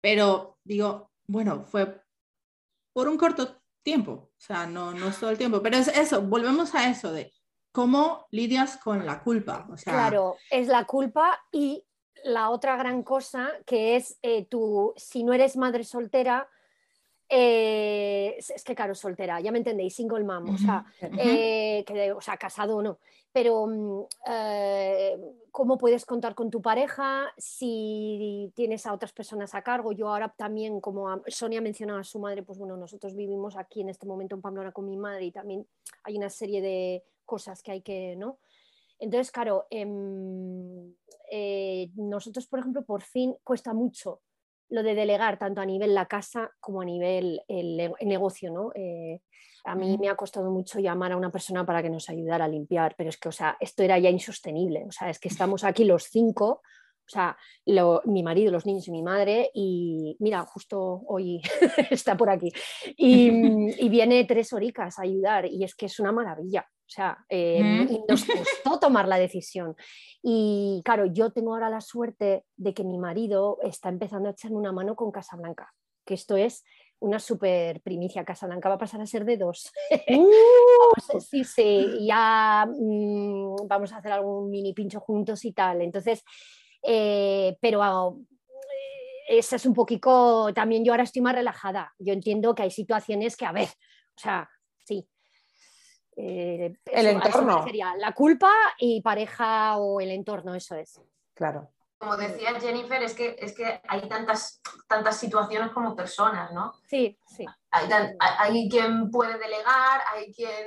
Pero 0.00 0.58
digo, 0.64 1.10
bueno, 1.26 1.64
fue 1.64 2.02
por 2.92 3.08
un 3.08 3.16
corto 3.16 3.62
tiempo, 3.82 4.12
o 4.12 4.40
sea, 4.40 4.66
no, 4.66 4.92
no 4.92 5.08
es 5.08 5.18
todo 5.18 5.30
el 5.30 5.38
tiempo, 5.38 5.62
pero 5.62 5.76
es 5.76 5.88
eso, 5.88 6.22
volvemos 6.22 6.74
a 6.74 6.90
eso 6.90 7.12
de 7.12 7.32
cómo 7.72 8.26
lidias 8.30 8.76
con 8.76 9.06
la 9.06 9.22
culpa. 9.22 9.66
O 9.70 9.76
sea, 9.76 9.92
claro, 9.92 10.36
es 10.50 10.68
la 10.68 10.84
culpa 10.84 11.40
y 11.50 11.84
la 12.24 12.50
otra 12.50 12.76
gran 12.76 13.02
cosa 13.02 13.50
que 13.66 13.96
es 13.96 14.18
eh, 14.22 14.44
tú, 14.46 14.92
si 14.96 15.24
no 15.24 15.32
eres 15.32 15.56
madre 15.56 15.84
soltera, 15.84 16.48
Eh, 17.34 18.36
es 18.36 18.62
que 18.62 18.74
claro, 18.74 18.94
soltera, 18.94 19.40
ya 19.40 19.50
me 19.50 19.56
entendéis, 19.56 19.94
single 19.94 20.22
mom, 20.22 20.50
o 20.50 20.58
sea, 20.58 20.84
eh, 21.00 21.82
que, 21.86 22.12
o 22.12 22.20
sea 22.20 22.36
casado 22.36 22.76
o 22.76 22.82
no. 22.82 22.98
Pero, 23.32 23.66
mm, 23.66 24.02
eh, 24.26 25.18
¿cómo 25.50 25.78
puedes 25.78 26.04
contar 26.04 26.34
con 26.34 26.50
tu 26.50 26.60
pareja 26.60 27.32
si 27.38 28.52
tienes 28.54 28.84
a 28.84 28.92
otras 28.92 29.12
personas 29.12 29.54
a 29.54 29.62
cargo? 29.62 29.92
Yo 29.92 30.08
ahora 30.08 30.28
también, 30.36 30.78
como 30.82 31.08
Sonia 31.26 31.62
mencionaba 31.62 32.00
a 32.00 32.04
su 32.04 32.18
madre, 32.18 32.42
pues 32.42 32.58
bueno, 32.58 32.76
nosotros 32.76 33.14
vivimos 33.14 33.56
aquí 33.56 33.80
en 33.80 33.88
este 33.88 34.04
momento 34.06 34.34
en 34.34 34.42
Pamplona 34.42 34.72
con 34.72 34.84
mi 34.84 34.98
madre 34.98 35.24
y 35.24 35.32
también 35.32 35.66
hay 36.04 36.18
una 36.18 36.28
serie 36.28 36.60
de 36.60 37.02
cosas 37.24 37.62
que 37.62 37.72
hay 37.72 37.80
que, 37.80 38.14
¿no? 38.14 38.36
Entonces, 39.02 39.32
claro, 39.32 39.66
em, 39.68 40.94
nosotros, 41.96 42.46
por 42.46 42.60
ejemplo, 42.60 42.84
por 42.84 43.02
fin 43.02 43.34
cuesta 43.42 43.74
mucho 43.74 44.20
lo 44.68 44.84
de 44.84 44.94
delegar 44.94 45.40
tanto 45.40 45.60
a 45.60 45.66
nivel 45.66 45.92
la 45.92 46.06
casa 46.06 46.52
como 46.60 46.80
a 46.80 46.84
nivel 46.84 47.42
el, 47.48 47.92
negocio, 48.02 48.52
¿no? 48.52 48.70
Eh, 48.76 49.20
a 49.64 49.74
mí 49.74 49.98
me 49.98 50.08
ha 50.08 50.14
costado 50.14 50.50
mucho 50.52 50.78
llamar 50.78 51.12
a 51.12 51.16
una 51.16 51.32
persona 51.32 51.66
para 51.66 51.82
que 51.82 51.90
nos 51.90 52.08
ayudara 52.08 52.44
a 52.44 52.48
limpiar, 52.48 52.94
pero 52.96 53.10
es 53.10 53.16
que, 53.16 53.28
o 53.28 53.32
sea, 53.32 53.56
esto 53.58 53.82
era 53.82 53.98
ya 53.98 54.08
insostenible, 54.08 54.84
o 54.86 54.92
sea, 54.92 55.10
es 55.10 55.18
que 55.18 55.28
estamos 55.28 55.64
aquí 55.64 55.84
los 55.84 56.04
cinco, 56.04 56.62
o 57.04 57.08
sea, 57.08 57.36
mi 58.04 58.22
marido, 58.22 58.52
los 58.52 58.66
niños 58.66 58.86
y 58.86 58.92
mi 58.92 59.02
madre, 59.02 59.50
y 59.52 60.16
mira, 60.20 60.46
justo 60.46 61.02
hoy 61.06 61.42
está 61.90 62.16
por 62.16 62.30
aquí, 62.30 62.52
y, 62.96 63.84
y 63.84 63.88
viene 63.88 64.24
tres 64.24 64.52
horicas 64.52 64.98
a 64.98 65.02
ayudar, 65.02 65.46
y 65.46 65.64
es 65.64 65.74
que 65.74 65.86
es 65.86 65.98
una 65.98 66.12
maravilla. 66.12 66.64
O 66.92 66.94
sea, 66.94 67.24
eh, 67.30 68.02
nos 68.06 68.26
costó 68.26 68.78
tomar 68.78 69.08
la 69.08 69.18
decisión. 69.18 69.74
Y 70.22 70.82
claro, 70.84 71.06
yo 71.06 71.32
tengo 71.32 71.54
ahora 71.54 71.70
la 71.70 71.80
suerte 71.80 72.44
de 72.54 72.74
que 72.74 72.84
mi 72.84 72.98
marido 72.98 73.56
está 73.62 73.88
empezando 73.88 74.28
a 74.28 74.32
echarme 74.32 74.58
una 74.58 74.72
mano 74.72 74.94
con 74.94 75.10
Casablanca, 75.10 75.72
que 76.04 76.12
esto 76.12 76.36
es 76.36 76.64
una 76.98 77.18
super 77.18 77.80
primicia. 77.80 78.26
Casablanca 78.26 78.68
va 78.68 78.74
a 78.74 78.78
pasar 78.78 79.00
a 79.00 79.06
ser 79.06 79.24
de 79.24 79.38
dos. 79.38 79.72
¡Uh! 80.10 81.18
sí, 81.18 81.44
sí, 81.44 82.06
ya 82.06 82.66
mm, 82.68 83.66
vamos 83.66 83.90
a 83.94 83.96
hacer 83.96 84.12
algún 84.12 84.50
mini 84.50 84.74
pincho 84.74 85.00
juntos 85.00 85.46
y 85.46 85.52
tal. 85.52 85.80
Entonces, 85.80 86.22
eh, 86.82 87.56
pero 87.58 87.82
ah, 87.82 88.12
esa 89.28 89.56
es 89.56 89.64
un 89.64 89.72
poquito, 89.72 90.52
también 90.52 90.84
yo 90.84 90.92
ahora 90.92 91.04
estoy 91.04 91.22
más 91.22 91.34
relajada. 91.34 91.94
Yo 91.98 92.12
entiendo 92.12 92.54
que 92.54 92.64
hay 92.64 92.70
situaciones 92.70 93.34
que, 93.34 93.46
a 93.46 93.52
ver, 93.52 93.68
o 93.68 94.20
sea, 94.20 94.46
eh, 96.16 96.74
el 96.84 97.06
entorno. 97.06 97.64
Sería 97.64 97.94
la 97.96 98.12
culpa 98.12 98.52
y 98.78 99.00
pareja 99.00 99.76
o 99.78 100.00
el 100.00 100.10
entorno, 100.10 100.54
eso 100.54 100.74
es. 100.74 101.00
Claro. 101.34 101.70
Como 101.98 102.16
decía 102.16 102.58
Jennifer, 102.60 103.00
es 103.02 103.14
que, 103.14 103.36
es 103.38 103.54
que 103.54 103.80
hay 103.86 104.08
tantas, 104.08 104.60
tantas 104.88 105.16
situaciones 105.16 105.70
como 105.70 105.94
personas, 105.94 106.52
¿no? 106.52 106.72
Sí, 106.88 107.16
sí. 107.26 107.46
Hay, 107.70 108.68
quien 108.68 109.08
puede 109.10 109.38
delegar, 109.38 110.02
hay 110.12 110.34
quien 110.34 110.66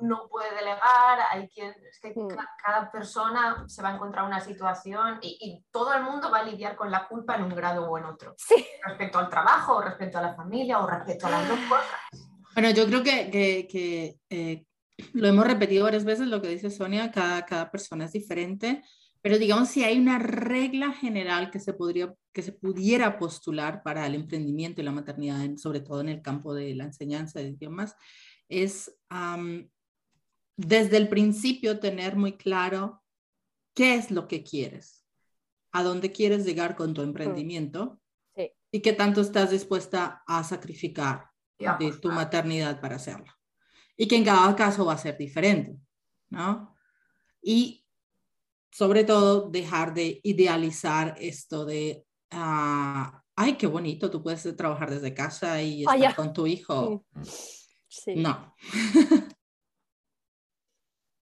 no 0.00 0.28
puede 0.28 0.54
delegar, 0.54 1.18
hay 1.30 1.48
quien. 1.48 1.74
Es 1.90 1.98
que 1.98 2.12
mm. 2.14 2.28
cada 2.64 2.90
persona 2.92 3.64
se 3.66 3.82
va 3.82 3.90
a 3.90 3.94
encontrar 3.94 4.24
una 4.24 4.40
situación 4.40 5.18
y, 5.22 5.36
y, 5.40 5.64
todo 5.72 5.92
el 5.92 6.04
mundo 6.04 6.30
va 6.30 6.38
a 6.38 6.44
lidiar 6.44 6.76
con 6.76 6.88
la 6.88 7.08
culpa 7.08 7.34
en 7.34 7.42
un 7.42 7.54
grado 7.54 7.90
o 7.90 7.98
en 7.98 8.04
otro. 8.04 8.34
Sí. 8.38 8.64
Respecto 8.86 9.18
al 9.18 9.28
trabajo, 9.28 9.74
o 9.76 9.82
respecto 9.82 10.18
a 10.18 10.22
la 10.22 10.34
familia, 10.34 10.78
o 10.78 10.86
respecto 10.86 11.26
a 11.26 11.30
las 11.30 11.48
dos 11.48 11.58
cosas. 11.68 12.33
Bueno, 12.54 12.70
yo 12.70 12.86
creo 12.86 13.02
que, 13.02 14.16
eh, 14.30 14.64
lo 15.12 15.26
hemos 15.26 15.44
repetido 15.44 15.84
varias 15.84 16.04
veces, 16.04 16.28
lo 16.28 16.40
que 16.40 16.48
dice 16.48 16.70
Sonia, 16.70 17.10
cada, 17.10 17.44
cada 17.44 17.70
persona 17.70 18.04
es 18.04 18.12
diferente, 18.12 18.82
pero 19.20 19.38
digamos 19.38 19.70
si 19.70 19.82
hay 19.82 19.98
una 19.98 20.20
regla 20.20 20.92
general 20.92 21.50
que 21.50 21.58
se, 21.58 21.72
podría, 21.72 22.14
que 22.32 22.42
se 22.42 22.52
pudiera 22.52 23.18
postular 23.18 23.82
para 23.82 24.06
el 24.06 24.14
emprendimiento 24.14 24.80
y 24.80 24.84
la 24.84 24.92
maternidad, 24.92 25.56
sobre 25.56 25.80
todo 25.80 26.00
en 26.00 26.10
el 26.10 26.22
campo 26.22 26.54
de 26.54 26.76
la 26.76 26.84
enseñanza 26.84 27.40
de 27.40 27.48
idiomas, 27.48 27.96
es 28.48 28.96
desde 30.56 30.96
el 30.96 31.08
principio 31.08 31.80
tener 31.80 32.14
muy 32.14 32.36
claro 32.36 33.02
qué 33.74 33.96
es 33.96 34.12
lo 34.12 34.28
que 34.28 34.44
quieres, 34.44 35.04
a 35.72 35.82
dónde 35.82 36.12
quieres 36.12 36.44
llegar 36.44 36.76
con 36.76 36.94
tu 36.94 37.00
mm. 37.00 37.04
emprendimiento 37.04 38.00
y 38.70 38.80
qué 38.80 38.92
tanto 38.92 39.20
estás 39.20 39.50
dispuesta 39.50 40.22
a 40.26 40.44
sacrificar 40.44 41.33
de 41.58 41.92
tu 42.00 42.10
maternidad 42.10 42.80
para 42.80 42.96
hacerlo. 42.96 43.32
Y 43.96 44.08
que 44.08 44.16
en 44.16 44.24
cada 44.24 44.54
caso 44.56 44.84
va 44.84 44.94
a 44.94 44.98
ser 44.98 45.16
diferente, 45.16 45.78
¿no? 46.30 46.74
Y 47.40 47.86
sobre 48.70 49.04
todo 49.04 49.50
dejar 49.50 49.94
de 49.94 50.20
idealizar 50.24 51.14
esto 51.20 51.64
de, 51.64 52.04
ah, 52.30 53.22
ay, 53.36 53.54
qué 53.54 53.66
bonito, 53.66 54.10
tú 54.10 54.22
puedes 54.22 54.56
trabajar 54.56 54.90
desde 54.90 55.14
casa 55.14 55.62
y 55.62 55.84
ah, 55.86 55.94
estar 55.94 56.16
con 56.16 56.32
tu 56.32 56.46
hijo. 56.46 57.04
Sí. 57.88 58.16
No. 58.16 58.54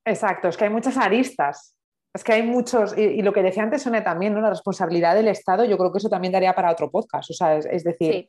Exacto, 0.06 0.48
es 0.48 0.58
que 0.58 0.66
hay 0.66 0.70
muchas 0.70 0.98
aristas. 0.98 1.76
Es 2.14 2.24
que 2.24 2.34
hay 2.34 2.44
muchos, 2.44 2.98
y, 2.98 3.22
lo 3.22 3.32
que 3.32 3.44
decía 3.44 3.62
antes 3.62 3.84
Sonia 3.84 4.04
también, 4.04 4.34
¿no? 4.34 4.42
la 4.42 4.50
responsabilidad 4.50 5.14
del 5.14 5.28
Estado, 5.28 5.64
yo 5.66 5.78
creo 5.78 5.92
que 5.92 6.00
eso 6.00 6.10
también 6.10 6.34
daría 6.34 6.56
para 6.56 6.72
otro 6.72 6.90
podcast. 6.90 7.30
O 7.30 7.34
sea, 7.34 7.58
es, 7.58 7.84
decir, 7.84 8.28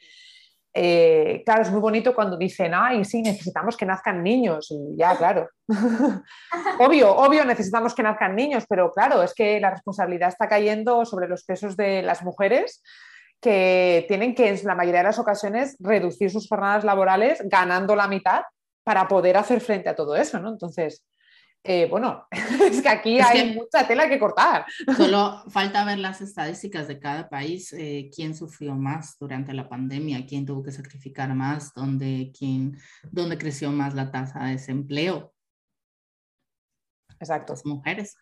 eh, 0.73 1.43
claro, 1.45 1.63
es 1.63 1.71
muy 1.71 1.81
bonito 1.81 2.15
cuando 2.15 2.37
dicen, 2.37 2.73
ay, 2.75 3.05
sí, 3.05 3.23
necesitamos 3.23 3.77
que 3.77 3.87
nazcan 3.87 4.23
niños. 4.23 4.71
Y 4.71 4.97
ya, 4.97 5.17
claro. 5.17 5.49
obvio, 6.79 7.15
obvio, 7.17 7.45
necesitamos 7.45 7.95
que 7.95 8.03
nazcan 8.03 8.37
niños, 8.37 8.65
pero 8.69 8.93
claro, 8.93 9.23
es 9.23 9.35
que 9.35 9.61
la 9.61 9.71
responsabilidad 9.71 10.29
está 10.29 10.49
cayendo 10.49 11.05
sobre 11.05 11.29
los 11.29 11.45
pesos 11.45 11.77
de 11.77 12.03
las 12.03 12.23
mujeres 12.23 12.83
que 13.41 14.05
tienen 14.07 14.35
que, 14.35 14.49
en 14.49 14.59
la 14.65 14.75
mayoría 14.75 15.01
de 15.01 15.07
las 15.09 15.19
ocasiones, 15.19 15.77
reducir 15.81 16.31
sus 16.31 16.49
jornadas 16.49 16.85
laborales 16.85 17.43
ganando 17.45 17.97
la 17.97 18.07
mitad 18.07 18.43
para 18.85 19.09
poder 19.09 19.37
hacer 19.37 19.61
frente 19.61 19.89
a 19.89 19.97
todo 19.97 20.15
eso, 20.15 20.39
¿no? 20.39 20.51
Entonces, 20.51 21.05
eh, 21.63 21.87
bueno, 21.91 22.27
es 22.31 22.81
que 22.81 22.89
aquí 22.89 23.21
hay 23.21 23.55
mucha 23.55 23.87
tela 23.87 24.09
que 24.09 24.19
cortar. 24.19 24.65
Solo 24.97 25.45
falta 25.51 25.85
ver 25.85 25.99
las 25.99 26.21
estadísticas 26.21 26.89
de 26.89 26.99
cada 26.99 27.29
país, 27.29 27.73
eh, 27.73 28.11
quién 28.15 28.35
sufrió 28.35 28.75
más 28.75 29.19
durante 29.19 29.53
la 29.53 29.69
pandemia, 29.69 30.25
quién 30.27 30.47
tuvo 30.47 30.63
que 30.63 30.73
sacrificar 30.73 31.35
más, 31.35 31.75
dónde, 31.75 32.33
quién, 32.37 32.79
dónde 33.11 33.37
creció 33.37 33.71
más 33.71 33.95
la 33.95 34.11
tasa 34.11 34.45
de 34.45 34.53
desempleo. 34.53 35.35
Exacto. 37.19 37.53
Las 37.53 37.67
mujeres. 37.67 38.17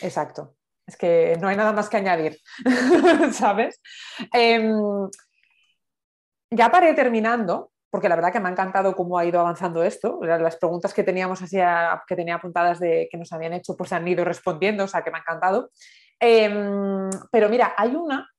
Exacto. 0.00 0.56
Es 0.84 0.96
que 0.96 1.38
no 1.40 1.46
hay 1.46 1.56
nada 1.56 1.72
más 1.72 1.88
que 1.88 1.96
añadir, 1.96 2.38
¿sabes? 3.32 3.80
Em, 4.32 5.08
ya 6.50 6.70
para 6.70 6.90
ir 6.90 6.96
terminando, 6.96 7.71
porque 7.92 8.08
la 8.08 8.16
verdad 8.16 8.32
que 8.32 8.40
me 8.40 8.48
ha 8.48 8.52
encantado 8.52 8.96
cómo 8.96 9.18
ha 9.18 9.26
ido 9.26 9.38
avanzando 9.38 9.82
esto. 9.82 10.18
Las 10.22 10.56
preguntas 10.56 10.94
que 10.94 11.04
teníamos 11.04 11.42
así, 11.42 11.58
que 12.08 12.16
tenía 12.16 12.36
apuntadas 12.36 12.80
de 12.80 13.06
que 13.12 13.18
nos 13.18 13.30
habían 13.34 13.52
hecho, 13.52 13.76
pues 13.76 13.90
se 13.90 13.96
han 13.96 14.08
ido 14.08 14.24
respondiendo, 14.24 14.84
o 14.84 14.88
sea 14.88 15.02
que 15.02 15.10
me 15.10 15.18
ha 15.18 15.20
encantado. 15.20 15.68
Em, 16.18 17.10
pero 17.30 17.50
mira, 17.50 17.74
hay 17.76 17.94
una, 17.94 18.30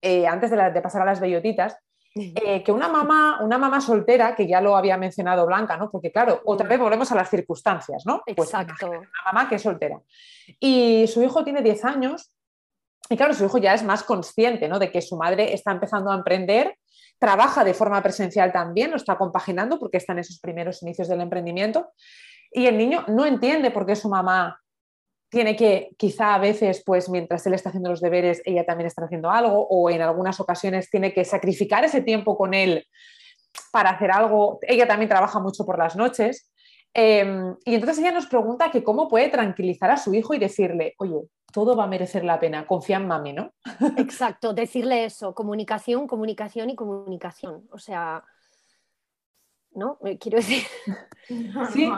eh, 0.00 0.26
antes 0.26 0.50
de, 0.50 0.80
pasar 0.80 1.02
a 1.02 1.04
las 1.04 1.20
bellotitas, 1.20 1.76
eh, 2.14 2.62
que 2.62 2.72
una 2.72 2.88
mamá, 2.88 3.42
una 3.42 3.58
mamá 3.58 3.82
soltera, 3.82 4.34
que 4.34 4.48
ya 4.48 4.62
lo 4.62 4.78
había 4.78 4.96
mencionado 4.96 5.44
Blanca, 5.44 5.76
¿no? 5.76 5.90
Porque 5.90 6.10
claro, 6.10 6.40
otra 6.46 6.66
vez 6.66 6.78
volvemos 6.78 7.12
a 7.12 7.14
las 7.14 7.28
circunstancias, 7.28 8.04
¿no? 8.06 8.22
Pues 8.34 8.48
Exacto. 8.48 8.88
una 8.88 9.10
mamá 9.26 9.46
que 9.46 9.56
es 9.56 9.62
soltera. 9.62 10.00
Y 10.58 11.06
su 11.06 11.22
hijo 11.22 11.44
tiene 11.44 11.60
10 11.60 11.84
años 11.84 12.34
y 13.10 13.16
claro, 13.18 13.34
su 13.34 13.44
hijo 13.44 13.58
ya 13.58 13.74
es 13.74 13.82
más 13.82 14.04
consciente, 14.04 14.68
¿no? 14.68 14.78
De 14.78 14.90
que 14.90 15.02
su 15.02 15.18
madre 15.18 15.52
está 15.52 15.70
empezando 15.70 16.10
a 16.10 16.14
emprender 16.14 16.78
trabaja 17.22 17.62
de 17.62 17.72
forma 17.72 18.02
presencial 18.02 18.50
también, 18.50 18.90
lo 18.90 18.96
está 18.96 19.16
compaginando 19.16 19.78
porque 19.78 19.98
está 19.98 20.12
en 20.12 20.18
esos 20.18 20.40
primeros 20.40 20.82
inicios 20.82 21.06
del 21.06 21.20
emprendimiento. 21.20 21.92
Y 22.50 22.66
el 22.66 22.76
niño 22.76 23.04
no 23.06 23.24
entiende 23.24 23.70
por 23.70 23.86
qué 23.86 23.94
su 23.94 24.08
mamá 24.08 24.60
tiene 25.30 25.54
que, 25.54 25.90
quizá 25.96 26.34
a 26.34 26.40
veces, 26.40 26.82
pues 26.84 27.08
mientras 27.08 27.46
él 27.46 27.54
está 27.54 27.68
haciendo 27.68 27.90
los 27.90 28.00
deberes, 28.00 28.42
ella 28.44 28.66
también 28.66 28.88
está 28.88 29.04
haciendo 29.04 29.30
algo, 29.30 29.68
o 29.70 29.88
en 29.88 30.02
algunas 30.02 30.40
ocasiones 30.40 30.90
tiene 30.90 31.14
que 31.14 31.24
sacrificar 31.24 31.84
ese 31.84 32.00
tiempo 32.00 32.36
con 32.36 32.54
él 32.54 32.88
para 33.70 33.90
hacer 33.90 34.10
algo. 34.10 34.58
Ella 34.62 34.88
también 34.88 35.08
trabaja 35.08 35.38
mucho 35.38 35.64
por 35.64 35.78
las 35.78 35.94
noches. 35.94 36.50
Em, 36.92 37.54
y 37.64 37.76
entonces 37.76 38.00
ella 38.00 38.10
nos 38.10 38.26
pregunta 38.26 38.72
que 38.72 38.82
cómo 38.82 39.08
puede 39.08 39.28
tranquilizar 39.28 39.92
a 39.92 39.96
su 39.96 40.12
hijo 40.12 40.34
y 40.34 40.40
decirle, 40.40 40.96
oye, 40.98 41.20
todo 41.52 41.76
va 41.76 41.84
a 41.84 41.88
merecer 41.88 42.24
la 42.24 42.40
pena, 42.40 42.66
confía 42.66 42.96
en 42.96 43.06
mami, 43.06 43.32
¿no? 43.32 43.52
Exacto, 43.96 44.52
decirle 44.52 45.04
eso, 45.04 45.34
comunicación, 45.34 46.06
comunicación 46.06 46.70
y 46.70 46.76
comunicación. 46.76 47.68
O 47.70 47.78
sea, 47.78 48.24
¿no? 49.74 49.98
Eh, 50.04 50.18
quiero 50.18 50.38
decir. 50.38 50.62
Sí, 51.72 51.88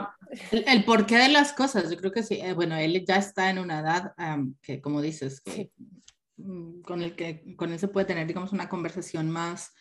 el, 0.51 0.85
porqué 0.85 1.17
de 1.17 1.29
las 1.29 1.51
cosas, 1.51 1.89
yo 1.89 1.97
creo 1.97 2.11
que 2.11 2.21
sí. 2.21 2.39
Eh, 2.39 2.53
bueno, 2.53 2.77
él 2.77 3.03
ya 3.05 3.17
está 3.17 3.49
en 3.49 3.57
una 3.57 3.79
edad 3.79 4.13
que, 4.61 4.79
como 4.79 5.01
dices, 5.01 5.41
mm, 6.37 6.81
con, 6.81 7.01
el 7.01 7.15
que 7.15 7.55
con 7.57 7.73
él 7.73 7.79
se 7.79 7.87
puede 7.87 8.05
tener, 8.05 8.27
digamos, 8.27 8.53
una 8.53 8.69
conversación 8.69 9.31
más, 9.31 9.73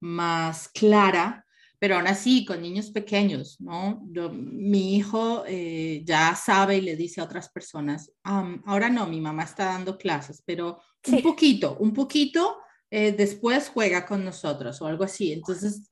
más 0.00 0.68
clara 0.68 1.46
pero 1.78 1.96
aún 1.96 2.06
así 2.06 2.44
con 2.44 2.62
niños 2.62 2.90
pequeños, 2.90 3.60
¿no? 3.60 4.02
mi 4.32 4.96
hijo 4.96 5.44
eh, 5.46 6.02
ya 6.04 6.34
sabe 6.34 6.78
y 6.78 6.80
le 6.80 6.96
dice 6.96 7.20
a 7.20 7.24
otras 7.24 7.50
personas, 7.50 8.12
ahora 8.22 8.88
no, 8.88 9.06
mi 9.06 9.20
mamá 9.20 9.44
está 9.44 9.66
dando 9.66 9.98
clases, 9.98 10.42
pero 10.46 10.80
un 11.08 11.22
poquito, 11.22 11.76
un 11.80 11.92
poquito, 11.92 12.58
eh, 12.90 13.12
después 13.12 13.70
juega 13.70 14.06
con 14.06 14.24
nosotros 14.24 14.80
o 14.80 14.86
algo 14.86 15.04
así. 15.04 15.32
Entonces, 15.32 15.90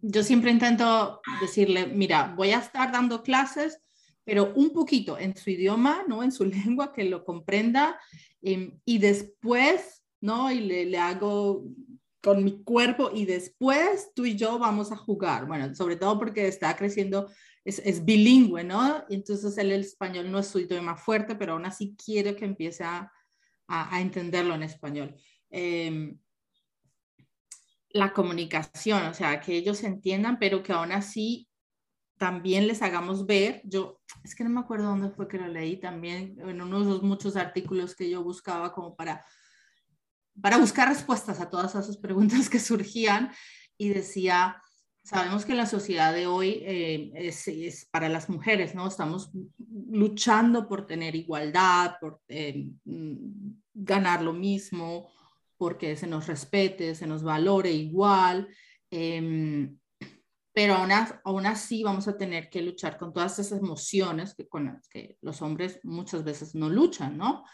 yo 0.00 0.22
siempre 0.22 0.50
intento 0.50 1.20
decirle, 1.40 1.86
mira, 1.86 2.34
voy 2.36 2.50
a 2.50 2.58
estar 2.58 2.92
dando 2.92 3.22
clases, 3.22 3.80
pero 4.24 4.52
un 4.54 4.70
poquito 4.70 5.18
en 5.18 5.36
su 5.36 5.50
idioma, 5.50 6.04
¿no? 6.06 6.22
En 6.22 6.32
su 6.32 6.44
lengua, 6.44 6.92
que 6.92 7.04
lo 7.04 7.24
comprenda, 7.24 7.98
em, 8.42 8.78
y 8.84 8.98
después, 8.98 10.04
¿no? 10.20 10.50
Y 10.50 10.60
le, 10.60 10.84
le 10.84 10.98
hago 10.98 11.64
con 12.24 12.42
mi 12.42 12.64
cuerpo 12.64 13.10
y 13.12 13.26
después 13.26 14.10
tú 14.14 14.24
y 14.24 14.34
yo 14.34 14.58
vamos 14.58 14.90
a 14.90 14.96
jugar. 14.96 15.46
Bueno, 15.46 15.74
sobre 15.74 15.96
todo 15.96 16.18
porque 16.18 16.48
está 16.48 16.74
creciendo, 16.74 17.30
es, 17.64 17.80
es 17.80 18.02
bilingüe, 18.02 18.64
¿no? 18.64 19.04
Entonces 19.10 19.58
el, 19.58 19.72
español 19.72 20.32
no 20.32 20.38
es 20.38 20.48
su 20.48 20.58
idioma 20.58 20.96
fuerte, 20.96 21.34
pero 21.34 21.52
aún 21.52 21.66
así 21.66 21.94
quiero 22.02 22.34
que 22.34 22.46
empiece 22.46 22.82
a, 22.82 23.12
a, 23.68 24.00
entenderlo 24.00 24.54
en 24.54 24.62
español. 24.62 25.14
Em, 25.50 26.18
la 27.90 28.14
comunicación, 28.14 29.04
o 29.04 29.14
sea, 29.14 29.38
que 29.38 29.54
ellos 29.54 29.84
entiendan, 29.84 30.38
pero 30.38 30.62
que 30.62 30.72
aún 30.72 30.92
así 30.92 31.46
también 32.16 32.66
les 32.66 32.80
hagamos 32.80 33.26
ver, 33.26 33.60
yo, 33.64 34.00
es 34.24 34.34
que 34.34 34.44
no 34.44 34.50
me 34.50 34.60
acuerdo 34.60 34.86
dónde 34.86 35.10
fue 35.10 35.28
que 35.28 35.36
lo 35.36 35.46
leí 35.46 35.76
también, 35.76 36.36
en 36.38 36.62
uno 36.62 36.80
de 36.80 36.86
los 36.86 37.02
muchos 37.02 37.36
artículos 37.36 37.94
que 37.94 38.08
yo 38.08 38.24
buscaba 38.24 38.72
como 38.72 38.96
para 38.96 39.26
para 40.40 40.58
buscar 40.58 40.88
respuestas 40.88 41.40
a 41.40 41.50
todas 41.50 41.74
esas 41.74 41.96
preguntas 41.96 42.48
que 42.48 42.58
surgían 42.58 43.32
y 43.78 43.90
decía, 43.90 44.60
sabemos 45.04 45.44
que 45.44 45.54
la 45.54 45.66
sociedad 45.66 46.12
de 46.12 46.26
hoy 46.26 46.62
eh, 46.64 47.12
es, 47.14 47.88
para 47.90 48.08
las 48.08 48.28
mujeres, 48.28 48.74
¿no? 48.74 48.86
Estamos 48.86 49.30
luchando 49.90 50.66
por 50.66 50.86
tener 50.86 51.14
igualdad, 51.14 51.96
por 52.00 52.20
eh, 52.28 52.68
ganar 53.74 54.22
lo 54.22 54.32
mismo, 54.32 55.10
porque 55.56 55.96
se 55.96 56.06
nos 56.06 56.26
respete, 56.26 56.94
se 56.94 57.06
nos 57.06 57.22
valore 57.22 57.70
igual, 57.70 58.48
em, 58.90 59.78
pero 60.52 60.74
aún, 60.74 60.90
aún, 61.24 61.46
así 61.46 61.82
vamos 61.82 62.06
a 62.08 62.16
tener 62.16 62.48
que 62.48 62.62
luchar 62.62 62.96
con 62.96 63.12
todas 63.12 63.38
esas 63.38 63.58
emociones 63.58 64.34
que, 64.34 64.48
con 64.48 64.66
las 64.66 64.88
que 64.88 65.18
los 65.20 65.42
hombres 65.42 65.80
muchas 65.82 66.24
veces 66.24 66.54
no 66.54 66.68
luchan, 66.68 67.18
¿no? 67.18 67.44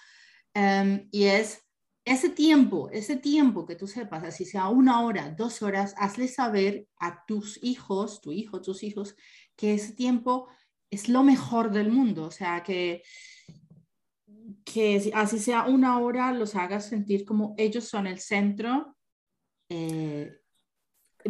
Em, 0.55 1.09
y 1.11 1.25
es 1.25 1.63
ese 2.05 2.31
tiempo, 2.31 2.89
ese 2.91 3.17
tiempo 3.17 3.67
que 3.67 3.77
tú 3.77 3.87
sepas, 3.87 4.25
así 4.25 4.45
sea 4.45 4.69
una 4.69 5.03
hora, 5.03 5.31
dos 5.31 5.63
horas, 5.63 5.95
hazle 5.99 6.29
saber 6.29 6.87
a 6.99 7.25
tus 7.27 7.63
hijos, 7.63 8.21
tu 8.21 8.33
hijo, 8.33 8.61
tus 8.63 8.83
hijos, 8.83 9.17
que 9.57 9.75
ese 9.75 9.93
tiempo 9.93 10.49
es 10.91 11.09
lo 11.09 11.23
mejor 11.23 11.71
del 11.71 11.91
mundo. 11.91 12.25
O 12.25 12.31
sea, 12.31 12.63
que, 12.63 13.03
que 14.65 15.13
así 15.15 15.39
sea 15.39 15.65
una 15.65 16.01
hora, 16.01 16.33
los 16.33 16.55
hagas 16.55 16.87
sentir 16.87 17.25
como 17.25 17.55
ellos 17.59 17.85
son 17.85 18.07
el 18.07 18.19
centro. 18.19 18.97
Eh, 19.69 20.33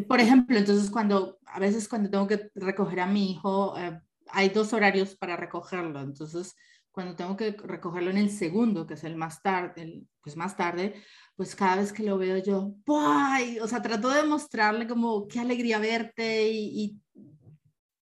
por 0.08 0.20
ejemplo, 0.20 0.56
entonces 0.56 0.90
cuando, 0.90 1.38
a 1.46 1.58
veces 1.58 1.88
cuando 1.88 2.10
tengo 2.10 2.26
que 2.26 2.50
recoger 2.54 3.00
a 3.00 3.06
mi 3.06 3.32
hijo, 3.32 3.76
eh, 3.76 4.00
hay 4.28 4.48
dos 4.50 4.72
horarios 4.72 5.16
para 5.16 5.36
recogerlo. 5.36 6.00
Entonces, 6.00 6.54
cuando 6.92 7.14
tengo 7.14 7.36
que 7.36 7.52
recogerlo 7.52 8.10
en 8.10 8.18
el 8.18 8.30
segundo, 8.30 8.86
que 8.86 8.94
es 8.94 9.04
el 9.04 9.16
más 9.16 9.42
tarde, 9.42 10.02
pues 10.22 10.36
más 10.36 10.56
tarde, 10.56 10.94
pues 11.36 11.54
cada 11.54 11.76
vez 11.76 11.92
que 11.92 12.02
lo 12.02 12.18
veo 12.18 12.38
yo, 12.38 12.74
¡ay! 12.88 13.58
o 13.60 13.66
sea, 13.66 13.80
trato 13.80 14.10
de 14.10 14.24
mostrarle 14.24 14.86
como 14.86 15.26
qué 15.26 15.40
alegría 15.40 15.78
verte 15.78 16.50
y, 16.50 16.84
y, 16.84 17.00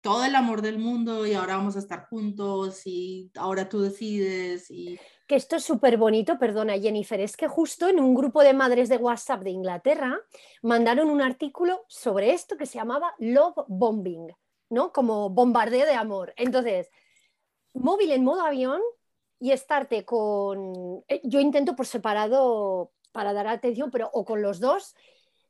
todo 0.03 0.23
el 0.27 0.35
amor 0.35 0.61
del 0.61 0.79
mundo 0.79 1.25
y 1.25 1.33
ahora 1.33 1.57
vamos 1.57 1.77
a 1.77 1.79
estar 1.79 2.09
juntos 2.09 2.83
y 2.85 3.31
ahora 3.37 3.71
tú 3.71 3.81
decides 3.81 4.71
y... 4.71 5.01
Que 5.27 5.37
esto 5.37 5.57
es 5.57 5.65
súper 5.65 5.97
bonito, 5.97 6.39
perdona 6.39 6.79
Jennifer, 6.79 7.19
es 7.21 7.39
que 7.39 7.49
justo 7.49 7.89
en 7.89 7.99
un 7.99 8.15
grupo 8.15 8.43
de 8.43 8.53
madres 8.53 8.91
de 8.91 8.99
WhatsApp 8.99 9.43
de 9.43 9.53
Inglaterra 9.53 10.21
mandaron 10.61 11.09
un 11.09 11.23
artículo 11.23 11.87
sobre 11.89 12.35
esto 12.35 12.59
que 12.59 12.67
se 12.67 12.77
llamaba 12.77 13.15
Love 13.19 13.65
Bombing, 13.67 14.27
¿no? 14.69 14.93
Como 14.93 15.31
bombardeo 15.31 15.87
de 15.87 15.95
amor. 15.95 16.35
Entonces, 16.37 16.91
móvil 17.75 18.13
en 18.13 18.25
modo 18.25 18.43
avión 18.43 18.81
y 19.39 19.53
estarte 19.53 20.05
con... 20.05 21.05
Eh, 21.09 21.21
yo 21.25 21.41
intento 21.41 21.77
por 21.77 21.87
separado 21.87 22.93
para 23.13 23.33
dar 23.33 23.47
atención, 23.47 23.91
pero 23.91 24.11
o 24.13 24.25
con 24.25 24.43
los 24.43 24.59
dos, 24.59 24.95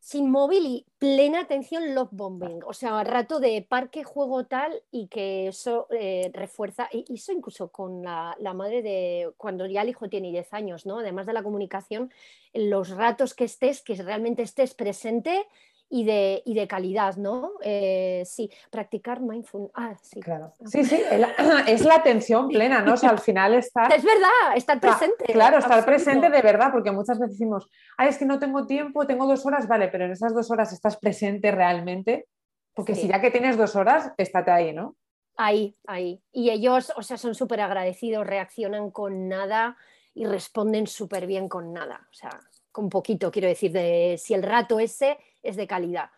sin 0.00 0.30
móvil 0.30 0.66
y 0.66 0.86
plena 0.98 1.40
atención 1.40 1.94
love 1.94 2.10
bombing, 2.12 2.60
o 2.66 2.74
sea, 2.74 3.02
rato 3.04 3.40
de 3.40 3.62
parque, 3.62 4.04
juego 4.04 4.44
tal 4.44 4.82
y 4.90 5.08
que 5.08 5.48
eso 5.48 5.86
eh, 5.90 6.30
refuerza, 6.34 6.90
y 6.92 7.14
eso 7.14 7.32
incluso 7.32 7.68
con 7.68 8.02
la, 8.02 8.36
la, 8.38 8.52
madre 8.52 8.82
de 8.82 9.32
cuando 9.38 9.64
ya 9.64 9.80
el 9.80 9.88
hijo 9.88 10.10
tiene 10.10 10.30
10 10.30 10.52
años, 10.52 10.84
¿no? 10.84 10.98
Además 10.98 11.24
de 11.24 11.32
la 11.32 11.42
comunicación, 11.42 12.12
los 12.52 12.90
ratos 12.90 13.32
que 13.32 13.44
estés, 13.44 13.80
que 13.80 13.94
realmente 13.94 14.42
estés 14.42 14.74
presente 14.74 15.46
y 15.88 16.04
de, 16.04 16.42
y 16.44 16.54
de 16.54 16.66
calidad, 16.66 17.16
¿no? 17.16 17.52
Eh, 17.62 18.22
sí, 18.26 18.50
practicar 18.70 19.20
mindfulness. 19.20 19.72
Ah, 19.74 19.94
sí. 20.02 20.20
Claro. 20.20 20.52
Sí, 20.66 20.84
sí, 20.84 21.00
es 21.66 21.84
la 21.84 21.94
atención 21.94 22.48
plena, 22.48 22.80
¿no? 22.82 22.94
O 22.94 22.96
sea, 22.96 23.10
al 23.10 23.20
final 23.20 23.54
estar... 23.54 23.92
Es 23.92 24.02
verdad, 24.02 24.56
estar 24.56 24.80
presente. 24.80 25.24
Claro, 25.32 25.58
estar 25.58 25.84
presente 25.84 26.30
de 26.30 26.42
verdad, 26.42 26.70
porque 26.72 26.90
muchas 26.90 27.18
veces 27.18 27.38
decimos, 27.38 27.68
ay, 27.96 28.08
es 28.08 28.18
que 28.18 28.24
no 28.24 28.38
tengo 28.38 28.66
tiempo, 28.66 29.06
tengo 29.06 29.26
dos 29.26 29.44
horas, 29.46 29.68
vale, 29.68 29.88
pero 29.88 30.04
en 30.04 30.12
esas 30.12 30.34
dos 30.34 30.50
horas 30.50 30.72
estás 30.72 30.96
presente 30.96 31.50
realmente, 31.50 32.26
porque 32.74 32.94
si 32.94 33.06
ya 33.06 33.20
que 33.20 33.30
tienes 33.30 33.56
dos 33.56 33.76
horas, 33.76 34.12
estate 34.16 34.50
ahí, 34.50 34.72
¿no? 34.72 34.96
Ahí, 35.36 35.76
ahí. 35.86 36.22
Y 36.32 36.50
ellos, 36.50 36.92
o 36.96 37.02
sea, 37.02 37.16
son 37.16 37.34
súper 37.34 37.60
agradecidos, 37.60 38.26
reaccionan 38.26 38.90
con 38.90 39.28
nada 39.28 39.76
y 40.14 40.26
responden 40.26 40.86
súper 40.86 41.26
bien 41.26 41.48
con 41.48 41.72
nada. 41.72 42.06
O 42.10 42.14
sea, 42.14 42.30
con 42.70 42.88
poquito, 42.88 43.30
quiero 43.30 43.48
decir, 43.48 43.72
de 43.72 44.16
si 44.18 44.34
el 44.34 44.42
rato 44.42 44.80
ese 44.80 45.18
es 45.44 45.56
de 45.56 45.66
calidad. 45.66 46.10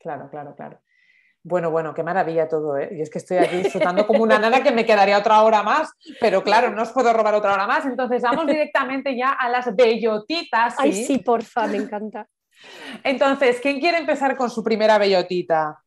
Claro, 0.00 0.28
claro, 0.30 0.54
claro. 0.54 0.80
Bueno, 1.42 1.70
bueno, 1.70 1.94
qué 1.94 2.02
maravilla 2.02 2.48
todo, 2.48 2.76
¿eh? 2.76 2.90
Y 2.92 3.00
es 3.00 3.10
que 3.10 3.18
estoy 3.18 3.38
aquí 3.38 3.56
disfrutando 3.56 4.06
como 4.06 4.22
una 4.22 4.38
nada 4.38 4.62
que 4.62 4.72
me 4.72 4.84
quedaría 4.84 5.18
otra 5.18 5.42
hora 5.42 5.62
más, 5.62 5.92
pero 6.20 6.42
claro, 6.42 6.70
no 6.70 6.82
os 6.82 6.90
puedo 6.90 7.12
robar 7.12 7.34
otra 7.34 7.54
hora 7.54 7.66
más. 7.66 7.86
Entonces 7.86 8.22
vamos 8.22 8.46
directamente 8.46 9.16
ya 9.16 9.32
a 9.32 9.48
las 9.48 9.74
bellotitas. 9.74 10.74
Ay, 10.78 10.92
sí, 10.92 11.18
porfa, 11.18 11.66
me 11.66 11.78
encanta. 11.78 12.28
Entonces, 13.04 13.60
¿quién 13.60 13.80
quiere 13.80 13.98
empezar 13.98 14.36
con 14.36 14.50
su 14.50 14.64
primera 14.64 14.98
bellotita? 14.98 15.78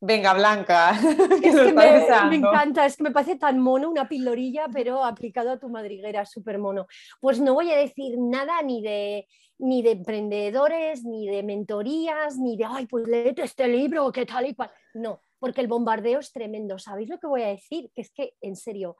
Venga, 0.00 0.32
Blanca. 0.32 0.92
Es 1.42 1.54
que 1.54 1.72
me, 1.72 2.36
encanta, 2.36 2.86
es 2.86 2.96
que 2.96 3.02
me 3.02 3.10
parece 3.10 3.36
tan 3.36 3.58
mono 3.58 3.90
una 3.90 4.08
pilorilla, 4.08 4.66
pero 4.72 5.04
aplicado 5.04 5.50
a 5.50 5.58
tu 5.58 5.68
madriguera, 5.68 6.24
súper 6.24 6.58
mono. 6.58 6.86
Pues 7.20 7.38
no 7.38 7.54
voy 7.54 7.70
a 7.70 7.76
decir 7.76 8.16
nada 8.18 8.62
ni 8.62 8.82
de, 8.82 9.26
ni 9.58 9.82
de 9.82 9.92
emprendedores, 9.92 11.04
ni 11.04 11.28
de 11.28 11.42
mentorías, 11.42 12.38
ni 12.38 12.56
de, 12.56 12.64
ay, 12.64 12.86
pues 12.86 13.06
léete 13.06 13.42
este 13.42 13.68
libro, 13.68 14.10
qué 14.10 14.24
tal 14.24 14.46
y 14.46 14.54
cual. 14.54 14.70
No, 14.94 15.22
porque 15.38 15.60
el 15.60 15.68
bombardeo 15.68 16.20
es 16.20 16.32
tremendo. 16.32 16.78
¿Sabéis 16.78 17.10
lo 17.10 17.18
que 17.18 17.26
voy 17.26 17.42
a 17.42 17.48
decir? 17.48 17.90
Que 17.94 18.00
es 18.00 18.10
que, 18.10 18.34
en 18.40 18.56
serio, 18.56 18.96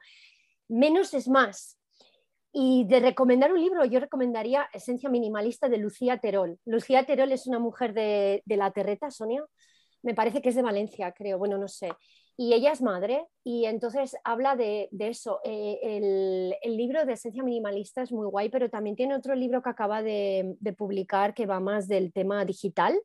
menos 0.67 1.15
es 1.15 1.27
más. 1.27 1.79
Y 2.53 2.85
de 2.85 2.99
recomendar 2.99 3.51
un 3.51 3.61
libro, 3.61 3.85
yo 3.85 3.99
recomendaría 3.99 4.69
Esencia 4.73 5.09
Minimalista 5.09 5.67
de 5.67 5.77
Lucía 5.77 6.17
Terol. 6.17 6.59
Lucía 6.65 7.05
Terol 7.05 7.31
es 7.31 7.47
una 7.47 7.59
mujer 7.59 7.93
de, 7.93 8.43
de 8.45 8.57
la 8.57 8.71
Terreta, 8.71 9.09
Sonia 9.09 9.43
me 10.03 10.13
parece 10.13 10.41
que 10.41 10.49
es 10.49 10.55
de 10.55 10.61
Valencia, 10.61 11.11
creo, 11.11 11.37
bueno, 11.37 11.57
no 11.57 11.67
sé. 11.67 11.91
Y 12.37 12.53
ella 12.53 12.71
es 12.71 12.81
madre 12.81 13.27
y 13.43 13.65
entonces 13.65 14.15
habla 14.23 14.55
de, 14.55 14.89
eso. 14.99 15.41
Eh, 15.43 16.55
el, 16.63 16.77
libro 16.77 17.05
de 17.05 17.13
Esencia 17.13 17.43
Minimalista 17.43 18.01
es 18.01 18.11
muy 18.11 18.25
guay, 18.25 18.49
pero 18.49 18.69
también 18.69 18.95
tiene 18.95 19.15
otro 19.15 19.35
libro 19.35 19.61
que 19.61 19.69
acaba 19.69 20.01
de, 20.01 20.57
publicar 20.77 21.33
que 21.33 21.45
va 21.45 21.59
más 21.59 21.87
del 21.87 22.11
tema 22.11 22.43
digital. 22.45 22.99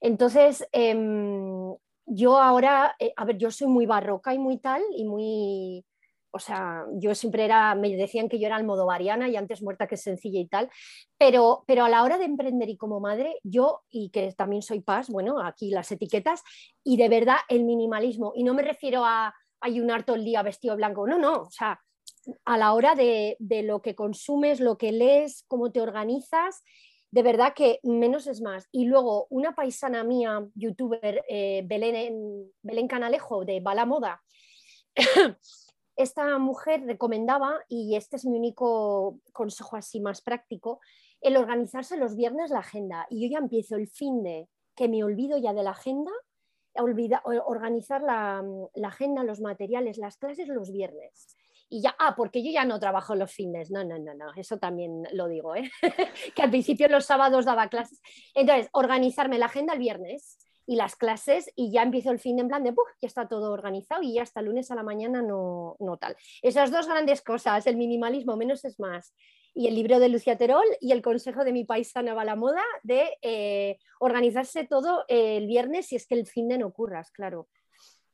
Entonces, 0.00 0.64
em, 0.72 1.74
yo 2.06 2.38
ahora, 2.38 2.94
eh, 2.98 3.12
a 3.16 3.24
ver, 3.24 3.38
yo 3.38 3.50
soy 3.50 3.66
muy 3.66 3.86
barroca 3.86 4.32
y 4.32 4.38
muy 4.38 4.58
tal 4.58 4.82
y 4.96 5.04
muy 5.04 5.84
o 6.30 6.38
sea, 6.38 6.84
yo 6.94 7.14
siempre 7.14 7.44
era, 7.44 7.74
me 7.74 7.94
decían 7.96 8.28
que 8.28 8.38
yo 8.38 8.46
era 8.46 8.56
almodovariana 8.56 9.28
y 9.28 9.36
antes 9.36 9.62
muerta 9.62 9.86
que 9.86 9.96
sencilla 9.96 10.40
y 10.40 10.46
tal, 10.46 10.70
pero, 11.16 11.64
pero 11.66 11.84
a 11.84 11.88
la 11.88 12.02
hora 12.02 12.18
de 12.18 12.24
emprender 12.24 12.68
y 12.68 12.76
como 12.76 13.00
madre, 13.00 13.38
yo, 13.42 13.82
y 13.90 14.10
que 14.10 14.32
también 14.32 14.62
soy 14.62 14.80
paz, 14.80 15.08
bueno, 15.08 15.40
aquí 15.40 15.70
las 15.70 15.90
etiquetas, 15.92 16.42
y 16.84 16.96
de 16.96 17.08
verdad 17.08 17.38
el 17.48 17.64
minimalismo, 17.64 18.32
y 18.34 18.44
no 18.44 18.54
me 18.54 18.62
refiero 18.62 19.04
a 19.04 19.34
ayunar 19.60 20.04
todo 20.04 20.16
el 20.16 20.24
día 20.24 20.42
vestido 20.42 20.76
blanco, 20.76 21.06
no, 21.06 21.18
no, 21.18 21.42
o 21.42 21.50
sea, 21.50 21.80
a 22.44 22.58
la 22.58 22.74
hora 22.74 22.94
de, 22.94 23.36
de 23.38 23.62
lo 23.62 23.80
que 23.80 23.94
consumes, 23.94 24.60
lo 24.60 24.76
que 24.76 24.92
lees, 24.92 25.44
cómo 25.48 25.72
te 25.72 25.80
organizas, 25.80 26.62
de 27.10 27.22
verdad 27.22 27.54
que 27.54 27.80
menos 27.82 28.26
es 28.26 28.40
más. 28.40 28.68
Y 28.70 28.84
luego 28.84 29.26
una 29.30 29.54
paisana 29.54 30.04
mía, 30.04 30.46
youtuber, 30.54 31.24
eh, 31.28 31.62
Belén, 31.64 32.52
Belén 32.62 32.88
Canalejo, 32.88 33.44
de 33.44 33.60
Bala 33.60 33.86
Moda, 33.86 34.22
esta 35.98 36.38
mujer 36.38 36.84
recomendaba, 36.86 37.58
y 37.68 37.96
este 37.96 38.16
es 38.16 38.24
mi 38.24 38.38
único 38.38 39.18
consejo 39.32 39.76
así 39.76 40.00
más 40.00 40.22
práctico, 40.22 40.80
el 41.20 41.36
organizarse 41.36 41.96
los 41.96 42.14
viernes 42.14 42.50
la 42.50 42.60
agenda. 42.60 43.06
Y 43.10 43.20
yo 43.20 43.32
ya 43.32 43.38
empiezo 43.38 43.74
el 43.74 43.88
fin 43.88 44.22
de 44.22 44.48
que 44.76 44.88
me 44.88 45.02
olvido 45.02 45.38
ya 45.38 45.52
de 45.52 45.64
la 45.64 45.72
agenda, 45.72 46.12
organizar 46.76 48.00
la, 48.00 48.44
agenda, 48.84 49.24
los 49.24 49.40
materiales, 49.40 49.98
las 49.98 50.16
clases 50.16 50.46
los 50.46 50.70
viernes. 50.70 51.36
y 51.68 51.82
ya, 51.82 51.96
ah, 51.98 52.14
porque 52.16 52.44
yo 52.44 52.52
ya 52.52 52.64
no 52.64 52.78
trabajo 52.78 53.16
los 53.16 53.32
fines. 53.32 53.72
No, 53.72 53.82
no, 53.82 53.98
no, 53.98 54.14
no, 54.14 54.32
eso 54.36 54.56
también 54.58 55.02
lo 55.12 55.26
digo, 55.26 55.56
¿eh? 55.56 55.68
que 56.36 56.42
al 56.42 56.50
principio 56.50 56.88
los 56.88 57.06
sábados 57.06 57.44
daba 57.44 57.68
clases. 57.68 58.00
Entonces, 58.34 58.68
organizarme 58.72 59.38
la 59.38 59.46
agenda 59.46 59.72
el 59.72 59.80
viernes 59.80 60.38
y 60.68 60.76
las 60.76 60.96
clases 60.96 61.50
y 61.56 61.72
ya 61.72 61.82
empiezo 61.82 62.10
el 62.10 62.18
fin 62.18 62.38
en 62.38 62.48
plan 62.48 62.62
de, 62.62 62.74
ya 63.00 63.06
está 63.06 63.26
todo 63.26 63.52
organizado 63.52 64.02
y 64.02 64.12
ya 64.12 64.22
hasta 64.22 64.40
el 64.40 64.46
lunes 64.46 64.70
a 64.70 64.74
la 64.74 64.82
mañana 64.82 65.22
no, 65.22 65.76
no 65.80 65.96
tal. 65.96 66.14
Esas 66.42 66.70
dos 66.70 66.86
grandes 66.86 67.22
cosas, 67.22 67.66
el 67.66 67.78
minimalismo, 67.78 68.36
menos 68.36 68.66
es 68.66 68.78
más. 68.78 69.14
Y 69.54 69.66
el 69.66 69.74
libro 69.74 69.98
de 69.98 70.10
Lucia 70.10 70.36
Terol 70.36 70.66
y 70.82 70.92
el 70.92 71.00
consejo 71.00 71.42
de 71.42 71.54
mi 71.54 71.64
paisana 71.64 72.12
va 72.12 72.22
la 72.26 72.36
moda 72.36 72.62
de 72.82 73.16
eh, 73.22 73.78
organizarse 73.98 74.66
todo 74.66 75.06
el 75.08 75.46
viernes 75.46 75.86
si 75.86 75.96
es 75.96 76.06
que 76.06 76.16
el 76.16 76.26
fin 76.26 76.48
de 76.48 76.58
no 76.58 76.66
ocurras, 76.66 77.10
claro. 77.12 77.48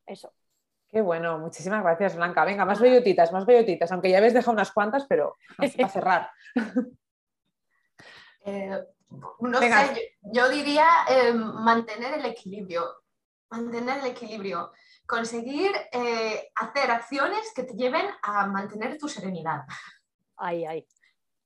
Eso. 0.06 0.32
Qué 0.88 1.00
bueno, 1.00 1.40
muchísimas 1.40 1.82
gracias, 1.82 2.14
Blanca. 2.14 2.44
Venga, 2.44 2.64
más 2.64 2.80
bellotitas, 2.80 3.32
más 3.32 3.44
bellotitas, 3.46 3.90
aunque 3.90 4.10
ya 4.10 4.18
habéis 4.18 4.32
dejado 4.32 4.52
unas 4.52 4.70
cuantas, 4.70 5.06
pero 5.08 5.34
para 5.76 5.88
cerrar. 5.88 6.30
Eh, 8.46 8.78
no 9.40 9.58
sé, 9.58 10.16
yo, 10.22 10.48
diría 10.48 10.86
eh, 11.08 11.32
mantener 11.32 12.14
el 12.14 12.24
equilibrio, 12.26 13.02
mantener 13.50 13.98
el 13.98 14.06
equilibrio, 14.06 14.72
conseguir 15.06 15.72
eh, 15.92 16.50
hacer 16.54 16.90
acciones 16.90 17.52
que 17.54 17.64
te 17.64 17.74
lleven 17.74 18.06
a 18.22 18.46
mantener 18.46 18.98
tu 18.98 19.08
serenidad. 19.08 19.64
Ay, 20.36 20.64
ay. 20.64 20.86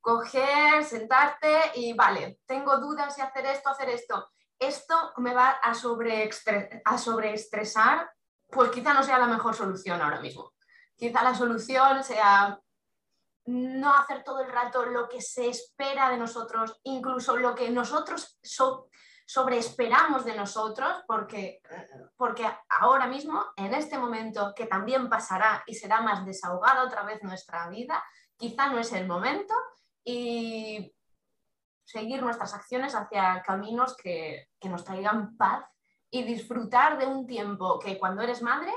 Coger, 0.01 0.85
sentarte 0.85 1.73
y 1.75 1.93
vale, 1.93 2.41
tengo 2.47 2.79
dudas 2.79 3.17
de 3.17 3.23
hacer 3.23 3.47
esto, 3.47 3.69
hacer 3.69 3.91
esto. 3.91 4.31
Esto 4.59 5.13
me 5.19 5.35
va 5.35 5.59
a, 5.63 5.71
a 5.71 6.99
sobreestresar, 6.99 8.11
pues 8.49 8.71
quizá 8.71 8.95
no 8.95 9.03
sea 9.03 9.19
la 9.19 9.27
mejor 9.27 9.55
solución 9.55 10.01
ahora 10.01 10.21
mismo. 10.21 10.53
Quizá 10.97 11.23
la 11.23 11.35
solución 11.35 12.03
sea 12.03 12.59
no 13.49 13.95
hacer 13.95 14.23
todo 14.25 14.43
el 14.43 14.53
rato 14.53 14.85
lo 14.85 15.09
que 15.09 15.23
se 15.23 15.49
espera 15.49 16.11
de 16.11 16.19
nosotros, 16.19 16.79
incluso 16.83 17.35
lo 17.37 17.55
que 17.55 17.71
nosotros 17.71 18.39
sobreesperamos 19.25 20.27
de 20.27 20.37
nosotros, 20.37 21.03
porque, 21.07 21.63
porque 22.17 22.47
ahora 22.69 23.07
mismo, 23.07 23.43
en 23.57 23.73
este 23.73 23.97
momento, 23.97 24.53
que 24.55 24.67
también 24.67 25.09
pasará 25.09 25.65
y 25.67 25.75
será 25.75 26.03
más 26.03 26.27
desahogada 26.27 26.85
otra 26.85 27.05
vez 27.05 27.23
nuestra 27.23 27.69
vida, 27.71 28.05
quizá 28.37 28.69
no 28.69 28.79
es 28.79 28.93
el 28.93 29.07
momento 29.07 29.55
y 30.05 30.95
seguir 31.87 32.23
nuestras 32.23 32.53
acciones 32.53 32.95
hacia 32.95 33.43
caminos 33.47 33.97
que, 33.97 34.49
que 34.61 34.69
nos 34.69 34.85
traigan 34.85 35.39
paz 35.39 35.65
y 36.11 36.23
disfrutar 36.23 36.99
de 36.99 37.07
un 37.07 37.27
tiempo 37.27 37.79
que 37.79 37.99
cuando 37.99 38.21
eres 38.21 38.43
madre 38.43 38.75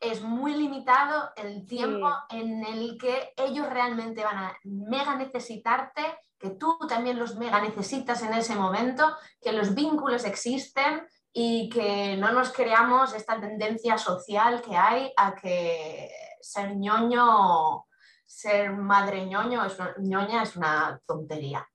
es 0.00 0.22
muy 0.22 0.54
limitado 0.54 1.30
el 1.36 1.66
tiempo 1.66 2.10
en 2.30 2.64
el 2.64 2.96
que 2.98 3.34
ellos 3.36 3.68
realmente 3.68 4.24
van 4.24 4.38
a 4.38 4.58
mega 4.64 5.14
necesitarte, 5.16 6.02
que 6.38 6.50
tú 6.50 6.78
también 6.88 7.18
los 7.18 7.36
mega 7.36 7.60
necesitas 7.60 8.22
en 8.22 8.32
ese 8.32 8.56
momento, 8.56 9.14
que 9.40 9.52
los 9.52 9.74
vínculos 9.74 10.24
existen 10.24 11.06
y 11.32 11.68
que 11.68 12.16
no 12.16 12.32
nos 12.32 12.50
creamos 12.50 13.14
esta 13.14 13.38
tendencia 13.38 13.98
social 13.98 14.62
que 14.62 14.74
hay 14.74 15.12
a 15.16 15.34
que 15.34 16.10
ser 16.40 16.76
ñoño, 16.76 17.84
ser 18.24 18.72
madre 18.72 19.26
ñoño, 19.26 19.64
es 19.66 19.76
ñoña 19.98 20.42
es 20.42 20.56
una 20.56 20.98
tontería. 21.06 21.68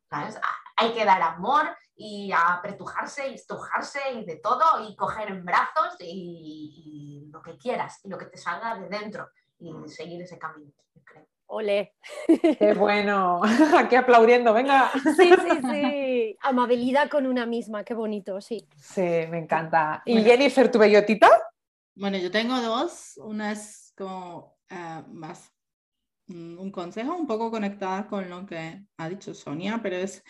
Hay 0.78 0.94
que 0.94 1.06
dar 1.06 1.22
amor 1.22 1.76
y 1.96 2.32
apretujarse 2.32 3.30
y 3.30 3.36
estrujarse 3.36 4.00
y 4.14 4.26
de 4.26 4.38
todo 4.38 4.88
y 4.88 4.96
coger 4.96 5.30
en 5.30 5.46
brazos 5.46 5.96
y, 6.00 7.30
lo 7.32 7.42
que 7.42 7.58
quieras 7.58 8.00
y 8.04 8.10
lo 8.10 8.18
que 8.18 8.26
te 8.26 8.38
salga 8.38 8.78
de 8.78 8.88
dentro 8.88 9.30
y 9.60 9.72
seguir 9.88 10.22
ese 10.22 10.38
camino, 10.38 10.72
creo. 11.04 11.28
Ole. 11.48 11.96
Qué 12.28 12.74
bueno. 12.74 13.42
Aquí 13.78 13.96
aplaudiendo, 13.96 14.54
venga. 14.54 14.92
Sí, 15.16 15.30
sí, 15.30 15.62
sí. 15.72 16.38
Amabilidad 16.42 17.10
con 17.10 17.28
una 17.28 17.46
misma, 17.46 17.84
qué 17.84 17.94
bonito, 17.94 18.42
sí. 18.42 18.68
Sí, 18.78 19.02
me 19.02 19.40
encanta. 19.40 20.02
¿Y 20.06 20.22
Jennifer, 20.24 20.72
tu 20.72 20.80
bellotita? 20.80 21.30
Bueno, 21.96 22.18
yo 22.18 22.32
tengo 22.32 22.60
dos. 22.62 23.14
Una 23.18 23.52
es 23.52 23.94
como 23.96 24.58
eh, 24.70 25.04
más 25.08 25.52
mm, 26.28 26.60
un 26.60 26.72
consejo 26.72 27.16
un 27.16 27.28
poco 27.28 27.52
conectada 27.52 28.08
con 28.08 28.30
lo 28.30 28.46
que 28.46 28.84
ha 28.98 29.10
dicho 29.10 29.34
Sonia, 29.34 29.80
pero 29.82 29.98
es 29.98 30.24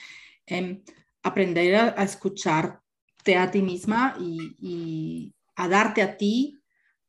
em, 0.46 0.84
aprender 1.26 1.76
a, 1.76 2.04
escucharte 2.04 3.36
a 3.36 3.50
ti 3.50 3.62
misma 3.62 4.16
y, 4.20 5.34
a 5.56 5.68
darte 5.68 6.02
a 6.02 6.18
ti 6.18 6.60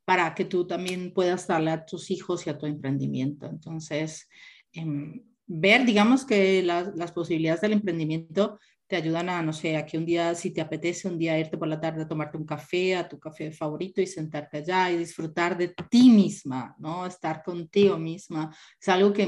para 0.05 0.33
que 0.33 0.45
tú 0.45 0.65
también 0.65 1.13
puedas 1.13 1.47
darle 1.47 1.69
a 1.71 1.85
tus 1.85 2.09
hijos 2.09 2.47
y 2.47 2.49
a 2.49 2.57
tu 2.57 2.65
emprendimiento. 2.65 3.45
Entonces, 3.45 4.27
em, 4.71 5.21
ver, 5.45 5.85
digamos 5.85 6.25
que 6.25 6.63
las 6.63 7.11
posibilidades 7.11 7.61
del 7.61 7.73
emprendimiento 7.73 8.57
te 8.87 8.95
ayudan 8.95 9.29
a, 9.29 9.43
no 9.43 9.51
sé, 9.53 9.75
a 9.75 9.85
que 9.85 9.97
un 9.97 10.05
día, 10.05 10.33
si 10.33 10.51
te 10.51 10.61
apetece, 10.61 11.09
un 11.09 11.19
día 11.19 11.37
irte 11.37 11.57
por 11.57 11.67
la 11.67 11.79
tarde 11.79 12.03
a 12.03 12.07
tomarte 12.07 12.37
un 12.37 12.45
café, 12.45 12.95
a 12.95 13.07
tu 13.07 13.19
café 13.19 13.51
favorito 13.51 14.01
y 14.01 14.07
sentarte 14.07 14.57
allá 14.57 14.89
y 14.89 14.97
disfrutar 14.97 15.57
de 15.57 15.75
ti 15.89 16.09
misma, 16.09 16.73
¿no? 16.79 17.05
Estar 17.05 17.43
contigo 17.43 17.97
misma. 17.97 18.55
Es 18.79 18.87
algo 18.87 19.11
que 19.11 19.27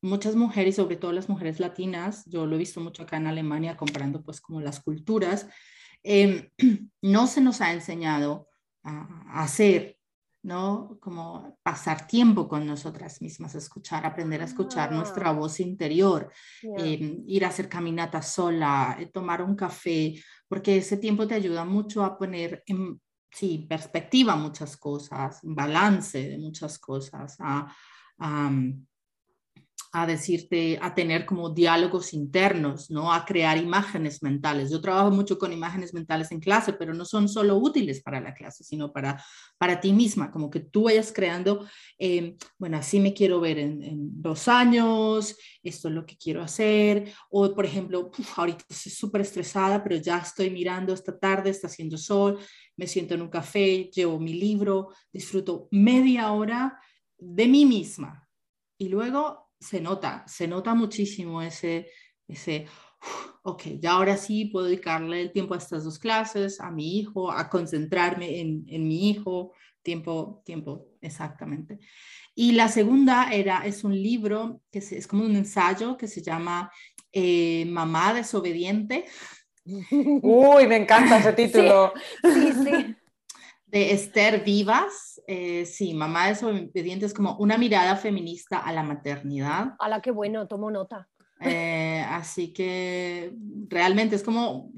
muchas 0.00 0.36
mujeres, 0.36 0.76
sobre 0.76 0.96
todo 0.96 1.12
las 1.12 1.28
mujeres 1.28 1.60
latinas, 1.60 2.24
yo 2.26 2.46
lo 2.46 2.56
he 2.56 2.58
visto 2.58 2.80
mucho 2.80 3.02
acá 3.02 3.16
en 3.16 3.26
Alemania 3.26 3.76
comparando 3.76 4.22
pues 4.22 4.40
como 4.40 4.60
las 4.60 4.80
culturas, 4.80 5.46
em, 6.02 6.48
no 7.02 7.26
se 7.26 7.40
nos 7.40 7.60
ha 7.60 7.72
enseñado 7.72 8.48
a, 8.82 9.42
hacer, 9.42 9.98
¿no? 10.42 10.98
Como 11.00 11.58
pasar 11.62 12.06
tiempo 12.06 12.48
con 12.48 12.66
nosotras 12.66 13.20
mismas, 13.20 13.54
escuchar, 13.54 14.06
aprender 14.06 14.40
a 14.40 14.44
escuchar 14.44 14.92
nuestra 14.92 15.30
ah. 15.30 15.32
voz 15.32 15.60
interior, 15.60 16.32
em, 16.62 17.24
ir 17.26 17.44
a 17.44 17.48
hacer 17.48 17.68
caminata 17.68 18.22
sola, 18.22 18.96
eh, 18.98 19.06
tomar 19.06 19.42
un 19.42 19.56
café, 19.56 20.14
porque 20.46 20.78
ese 20.78 20.96
tiempo 20.96 21.26
te 21.26 21.34
ayuda 21.34 21.64
mucho 21.64 22.04
a 22.04 22.16
poner 22.16 22.62
en 22.66 23.00
sí, 23.30 23.66
perspectiva 23.68 24.36
muchas 24.36 24.76
cosas, 24.76 25.40
balance 25.42 26.30
de 26.30 26.38
muchas 26.38 26.78
cosas, 26.78 27.36
a, 27.40 27.70
a 28.18 28.50
decirte, 30.06 30.78
a 30.82 30.94
tener 30.94 31.24
como 31.24 31.50
diálogos 31.50 32.12
internos, 32.12 32.90
¿no? 32.90 33.12
A 33.12 33.24
crear 33.24 33.56
imágenes 33.56 34.22
mentales. 34.22 34.70
Yo 34.70 34.80
trabajo 34.80 35.10
mucho 35.10 35.38
con 35.38 35.52
imágenes 35.52 35.94
mentales 35.94 36.30
en 36.30 36.40
clase, 36.40 36.72
pero 36.74 36.94
no 36.94 37.04
son 37.04 37.28
solo 37.28 37.56
útiles 37.56 38.02
para 38.02 38.20
la 38.20 38.34
clase, 38.34 38.64
sino 38.64 38.92
para, 38.92 39.22
para 39.56 39.80
ti 39.80 39.92
misma, 39.92 40.30
como 40.30 40.50
que 40.50 40.60
tú 40.60 40.84
vayas 40.84 41.12
creando, 41.12 41.66
em, 41.98 42.36
bueno, 42.58 42.76
así 42.76 43.00
me 43.00 43.14
quiero 43.14 43.40
ver 43.40 43.58
en, 43.58 43.78
dos 44.20 44.48
años, 44.48 45.36
esto 45.62 45.88
es 45.88 45.94
lo 45.94 46.04
que 46.04 46.16
quiero 46.16 46.42
hacer, 46.42 47.12
o 47.30 47.54
por 47.54 47.64
ejemplo, 47.64 48.10
ahorita 48.36 48.64
estoy 48.68 48.92
súper 48.92 49.22
estresada, 49.22 49.82
pero 49.82 49.96
ya 49.96 50.18
estoy 50.18 50.50
mirando 50.50 50.92
esta 50.92 51.18
tarde, 51.18 51.50
está 51.50 51.66
haciendo 51.66 51.96
sol, 51.96 52.38
me 52.76 52.86
siento 52.86 53.14
en 53.14 53.22
un 53.22 53.28
café, 53.28 53.90
llevo 53.92 54.18
mi 54.20 54.34
libro, 54.34 54.88
disfruto 55.12 55.68
media 55.70 56.32
hora 56.32 56.78
de 57.18 57.48
mí 57.48 57.64
misma. 57.64 58.28
Y 58.78 58.88
luego 58.88 59.47
se 59.60 59.80
nota, 59.80 60.24
se 60.26 60.46
nota 60.46 60.74
muchísimo 60.74 61.42
ese, 61.42 61.88
ese, 62.26 62.66
ok, 63.42 63.62
ya 63.80 63.92
ahora 63.92 64.16
sí 64.16 64.46
puedo 64.46 64.66
dedicarle 64.66 65.20
el 65.22 65.32
tiempo 65.32 65.54
a 65.54 65.58
estas 65.58 65.84
dos 65.84 65.98
clases, 65.98 66.60
a 66.60 66.70
mi 66.70 66.98
hijo, 66.98 67.30
a 67.30 67.48
concentrarme 67.48 68.40
en, 68.40 68.64
en 68.68 68.86
mi 68.86 69.10
hijo, 69.10 69.52
tiempo, 69.82 70.42
tiempo, 70.44 70.86
exactamente. 71.00 71.78
Y 72.34 72.52
la 72.52 72.68
segunda 72.68 73.30
era, 73.32 73.66
es 73.66 73.84
un 73.84 73.94
libro 74.00 74.62
que 74.70 74.78
es, 74.78 75.06
como 75.06 75.24
un 75.24 75.34
ensayo 75.34 75.96
que 75.96 76.06
se 76.06 76.22
llama 76.22 76.70
eh, 77.12 77.64
Mamá 77.66 78.14
desobediente. 78.14 79.06
Uy, 79.64 80.66
me 80.66 80.76
encanta 80.76 81.18
ese 81.18 81.32
título. 81.34 81.92
sí, 82.22 82.52
sí 82.64 82.97
de 83.70 83.92
Esther 83.92 84.44
Vivas. 84.44 85.20
Eh, 85.26 85.66
sí, 85.66 85.94
Mamá 85.94 86.28
desobediente 86.28 87.06
es 87.06 87.14
como 87.14 87.36
una 87.36 87.58
mirada 87.58 87.96
feminista 87.96 88.58
a 88.58 88.72
la 88.72 88.82
maternidad. 88.82 89.74
A 89.78 89.88
la 89.88 90.00
que 90.00 90.10
bueno, 90.10 90.46
tomo 90.46 90.70
nota. 90.70 91.08
Eh, 91.40 92.04
así 92.08 92.52
que 92.52 93.32
realmente 93.68 94.16
es 94.16 94.22
como 94.22 94.70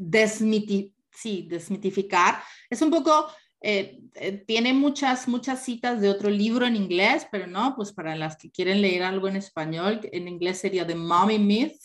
sí, 1.13 1.47
desmitificar. 1.49 2.43
Es 2.69 2.83
un 2.83 2.91
poco, 2.91 3.29
eh, 3.63 4.01
tiene 4.47 4.73
muchas, 4.73 5.29
muchas 5.29 5.65
citas 5.65 6.01
de 6.01 6.11
otro 6.11 6.29
libro 6.29 6.67
en 6.67 6.77
inglés, 6.77 7.27
pero 7.31 7.47
no, 7.47 7.75
pues 7.77 7.93
para 7.93 8.17
las 8.17 8.37
que 8.37 8.51
quieren 8.51 8.83
leer 8.83 9.03
algo 9.05 9.29
en 9.29 9.37
español, 9.37 10.01
en 10.03 10.29
inglés 10.29 10.59
sería 10.59 10.87
The 10.87 10.95
Mommy 10.95 11.39
Myth, 11.39 11.81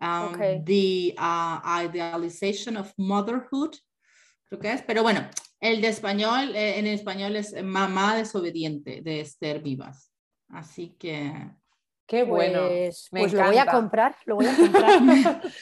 um, 0.00 0.38
The 0.64 1.14
uh, 1.18 1.84
Idealization 1.84 2.76
of 2.76 2.92
Motherhood, 2.96 3.76
creo 4.44 4.60
que 4.60 4.72
es, 4.72 4.82
pero 4.82 5.02
bueno, 5.02 5.28
el 5.62 5.80
de 5.80 5.88
español, 5.88 6.56
eh, 6.56 6.80
en 6.80 6.88
español 6.88 7.36
es 7.36 7.54
Mamá 7.62 8.16
desobediente 8.16 9.00
de 9.00 9.20
Esther 9.20 9.62
Vivas. 9.62 10.12
Así 10.48 10.96
que. 10.98 11.32
Qué 12.04 12.24
bueno. 12.24 12.66
Pues, 12.66 13.06
pues 13.10 13.32
lo 13.32 13.44
voy 13.44 13.58
a 13.58 13.66
comprar, 13.66 14.16
lo 14.26 14.34
voy 14.36 14.46
a 14.46 14.56
comprar. 14.56 15.40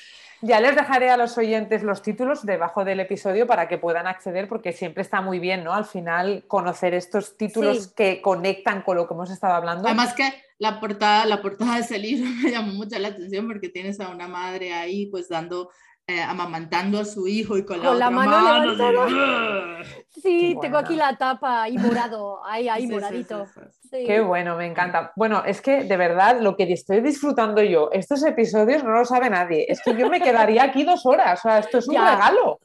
Ya 0.43 0.59
les 0.59 0.75
dejaré 0.75 1.11
a 1.11 1.19
los 1.19 1.37
oyentes 1.37 1.83
los 1.83 2.01
títulos 2.01 2.47
debajo 2.47 2.83
del 2.83 3.01
episodio 3.01 3.47
para 3.47 3.69
que 3.69 3.77
puedan 3.77 4.07
acceder, 4.07 4.49
porque 4.49 4.73
siempre 4.73 5.03
está 5.03 5.21
muy 5.21 5.39
bien, 5.39 5.65
¿no? 5.65 5.75
Al 5.75 5.85
final, 5.85 6.45
conocer 6.49 6.95
estos 6.95 7.37
títulos 7.37 7.89
que 7.89 8.23
conectan 8.23 8.81
con 8.81 8.97
lo 8.97 9.07
que 9.07 9.13
hemos 9.13 9.31
estado 9.31 9.53
hablando. 9.53 9.87
Además 9.87 10.15
que 10.15 10.33
la 10.57 10.81
portada, 10.81 11.27
la 11.27 11.43
portada 11.43 11.75
de 11.75 11.81
ese 11.81 11.99
libro 11.99 12.25
me 12.43 12.53
llamó 12.53 12.73
mucho 12.73 12.99
la 12.99 13.09
atención 13.09 13.47
porque 13.47 13.69
tienes 13.69 14.01
a 14.01 14.09
una 14.09 14.29
madre 14.29 14.73
ahí, 14.73 15.09
pues 15.09 15.29
dando 15.29 15.71
eh, 16.11 16.21
amamantando 16.23 16.99
a 16.99 17.05
su 17.05 17.29
hijo 17.29 17.57
y 17.57 17.65
con, 17.65 17.81
la, 17.81 18.11
mano, 18.11 18.75
Sí, 20.11 20.57
tengo 20.61 20.79
aquí 20.79 20.97
la 20.97 21.17
tapa 21.17 21.69
y 21.69 21.79
morado, 21.79 22.45
ahí, 22.45 22.69
ahí, 22.69 22.89
moradito. 22.89 23.47
Qué 23.91 24.21
bueno, 24.21 24.57
me 24.57 24.67
encanta. 24.67 25.13
Bueno, 25.15 25.45
es 25.45 25.61
que 25.61 25.85
de 25.85 25.97
verdad 25.97 26.41
lo 26.41 26.57
que 26.57 26.65
estoy 26.73 27.01
disfrutando 27.01 27.63
yo, 27.63 27.91
estos 27.93 28.25
episodios 28.25 28.83
no 28.83 28.91
lo 28.91 29.05
sabe 29.05 29.31
nadie. 29.31 29.67
Es 29.69 29.81
que 29.83 29.97
yo 29.97 30.11
me 30.11 30.21
quedaría 30.21 30.65
aquí 30.65 30.83
dos 30.83 31.07
horas, 31.07 31.39
o 31.39 31.43
sea, 31.43 31.59
esto 31.61 31.79
es 31.79 31.87
un 31.87 31.95
regalo. 31.95 32.59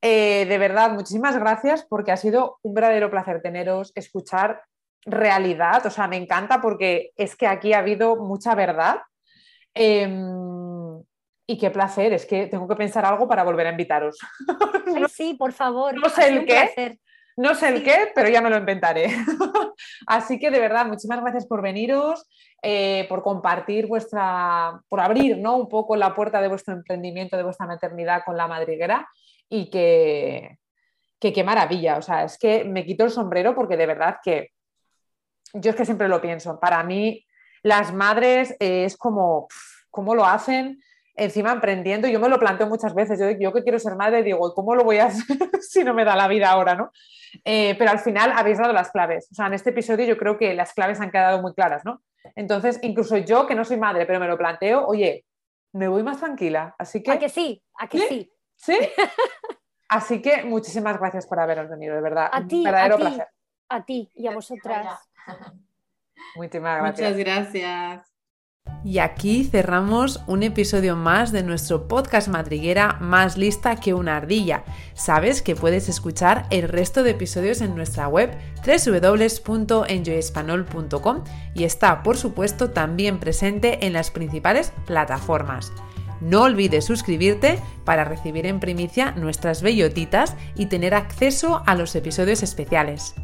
Eh, 0.00 0.46
de 0.48 0.58
verdad, 0.58 0.92
muchísimas 0.92 1.36
gracias 1.38 1.84
porque 1.88 2.12
ha 2.12 2.16
sido 2.16 2.58
un 2.62 2.72
verdadero 2.72 3.10
placer 3.10 3.42
teneros, 3.42 3.92
escuchar 3.94 4.62
realidad, 5.04 5.84
o 5.84 5.90
sea, 5.90 6.08
me 6.08 6.16
encanta 6.16 6.60
porque 6.60 7.12
es 7.16 7.36
que 7.36 7.46
aquí 7.46 7.74
ha 7.74 7.80
habido 7.80 8.16
mucha 8.16 8.54
verdad. 8.54 9.00
Em, 9.74 10.67
y 11.50 11.56
qué 11.56 11.70
placer, 11.70 12.12
es 12.12 12.26
que 12.26 12.46
tengo 12.46 12.68
que 12.68 12.76
pensar 12.76 13.06
algo 13.06 13.26
para 13.26 13.42
volver 13.42 13.66
a 13.66 13.70
invitaros. 13.70 14.18
sí, 15.10 15.32
por 15.32 15.54
favor. 15.54 15.94
No 15.94 16.10
sé 16.10 16.28
el 16.28 16.44
qué. 16.44 16.98
No 17.38 17.54
sé 17.54 17.68
el 17.68 17.82
qué, 17.82 18.12
pero 18.14 18.28
ya 18.28 18.42
me 18.42 18.50
lo 18.50 18.58
inventaré. 18.58 19.06
Así 20.06 20.38
que 20.38 20.50
de 20.50 20.60
verdad, 20.60 20.84
muchísimas 20.84 21.22
gracias 21.22 21.46
por 21.46 21.62
veniros, 21.62 22.28
eh, 22.60 23.06
por 23.08 23.22
compartir 23.22 23.86
vuestra, 23.86 24.78
por 24.90 25.00
abrir 25.00 25.38
¿no? 25.38 25.56
un 25.56 25.70
poco 25.70 25.96
la 25.96 26.14
puerta 26.14 26.42
de 26.42 26.48
vuestro 26.48 26.74
emprendimiento, 26.74 27.38
de 27.38 27.44
vuestra 27.44 27.66
maternidad 27.66 28.24
con 28.26 28.36
la 28.36 28.46
madriguera 28.46 29.08
y 29.48 29.70
que, 29.70 30.58
qué 31.18 31.44
maravilla. 31.44 31.96
O 31.96 32.02
sea, 32.02 32.24
es 32.24 32.36
que 32.36 32.64
me 32.64 32.84
quito 32.84 33.04
el 33.04 33.10
sombrero 33.10 33.54
porque 33.54 33.78
de 33.78 33.86
verdad 33.86 34.16
que 34.22 34.50
yo 35.54 35.70
es 35.70 35.76
que 35.76 35.86
siempre 35.86 36.08
lo 36.08 36.20
pienso. 36.20 36.60
Para 36.60 36.82
mí, 36.82 37.24
las 37.62 37.94
madres 37.94 38.54
eh, 38.60 38.84
es 38.84 38.98
como, 38.98 39.48
¿cómo 39.90 40.14
lo 40.14 40.26
hacen? 40.26 40.78
Encima 41.18 41.52
emprendiendo, 41.52 42.08
yo 42.08 42.20
me 42.20 42.28
lo 42.28 42.38
planteo 42.38 42.66
muchas 42.66 42.94
veces, 42.94 43.18
yo, 43.38 43.52
que 43.52 43.62
quiero 43.62 43.78
ser 43.78 43.96
madre 43.96 44.22
digo, 44.22 44.54
¿cómo 44.54 44.74
lo 44.74 44.84
voy 44.84 44.98
a 44.98 45.06
hacer 45.06 45.26
si 45.60 45.84
no 45.84 45.92
me 45.92 46.04
da 46.04 46.16
la 46.16 46.28
vida 46.28 46.50
ahora? 46.50 46.74
¿no? 46.74 46.90
Eh, 47.44 47.74
pero 47.78 47.90
al 47.90 47.98
final 47.98 48.32
habéis 48.34 48.58
dado 48.58 48.72
las 48.72 48.90
claves, 48.90 49.28
o 49.30 49.34
sea, 49.34 49.46
en 49.46 49.54
este 49.54 49.70
episodio 49.70 50.06
yo 50.06 50.16
creo 50.16 50.38
que 50.38 50.54
las 50.54 50.72
claves 50.72 51.00
han 51.00 51.10
quedado 51.10 51.42
muy 51.42 51.52
claras, 51.54 51.84
¿no? 51.84 52.02
Entonces, 52.34 52.78
incluso 52.82 53.16
yo 53.18 53.46
que 53.46 53.54
no 53.54 53.64
soy 53.64 53.76
madre, 53.76 54.06
pero 54.06 54.20
me 54.20 54.28
lo 54.28 54.38
planteo, 54.38 54.86
oye, 54.86 55.24
me 55.72 55.88
voy 55.88 56.02
más 56.02 56.18
tranquila, 56.18 56.74
así 56.78 57.02
que... 57.02 57.10
¿A 57.10 57.18
que 57.18 57.28
sí? 57.28 57.62
¿A 57.78 57.88
que 57.88 57.98
sí? 57.98 58.32
¿Sí? 58.56 58.76
Así 59.88 60.20
que 60.20 60.44
muchísimas 60.44 60.98
gracias 60.98 61.26
por 61.26 61.40
haberos 61.40 61.70
venido, 61.70 61.94
de 61.94 62.02
verdad. 62.02 62.28
A 62.30 62.46
ti, 62.46 62.62
verdadero 62.62 62.96
a 62.96 62.98
ti, 62.98 63.04
placer. 63.04 63.28
A 63.70 63.84
ti 63.84 64.10
y 64.14 64.26
a 64.26 64.32
vosotras. 64.32 64.98
Muchísimas 66.36 66.78
gracias. 66.78 67.10
Muchas 67.10 67.16
gracias. 67.16 68.07
Y 68.84 68.98
aquí 68.98 69.44
cerramos 69.44 70.20
un 70.26 70.42
episodio 70.42 70.96
más 70.96 71.32
de 71.32 71.42
nuestro 71.42 71.88
podcast 71.88 72.28
madriguera 72.28 72.96
más 73.00 73.36
lista 73.36 73.76
que 73.76 73.92
una 73.92 74.16
ardilla. 74.16 74.64
Sabes 74.94 75.42
que 75.42 75.56
puedes 75.56 75.88
escuchar 75.88 76.46
el 76.50 76.68
resto 76.68 77.02
de 77.02 77.10
episodios 77.10 77.60
en 77.60 77.74
nuestra 77.74 78.08
web 78.08 78.30
www.enjoyespanol.com 78.64 81.24
y 81.54 81.64
está, 81.64 82.02
por 82.02 82.16
supuesto, 82.16 82.70
también 82.70 83.18
presente 83.18 83.86
en 83.86 83.92
las 83.92 84.10
principales 84.10 84.72
plataformas. 84.86 85.70
No 86.20 86.42
olvides 86.42 86.84
suscribirte 86.84 87.60
para 87.84 88.04
recibir 88.04 88.46
en 88.46 88.60
primicia 88.60 89.12
nuestras 89.12 89.62
bellotitas 89.62 90.34
y 90.56 90.66
tener 90.66 90.94
acceso 90.94 91.62
a 91.66 91.74
los 91.74 91.94
episodios 91.94 92.42
especiales. 92.42 93.14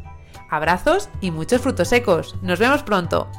Abrazos 0.49 1.09
y 1.21 1.31
muchos 1.31 1.61
frutos 1.61 1.89
secos. 1.89 2.35
Nos 2.41 2.59
vemos 2.59 2.83
pronto. 2.83 3.29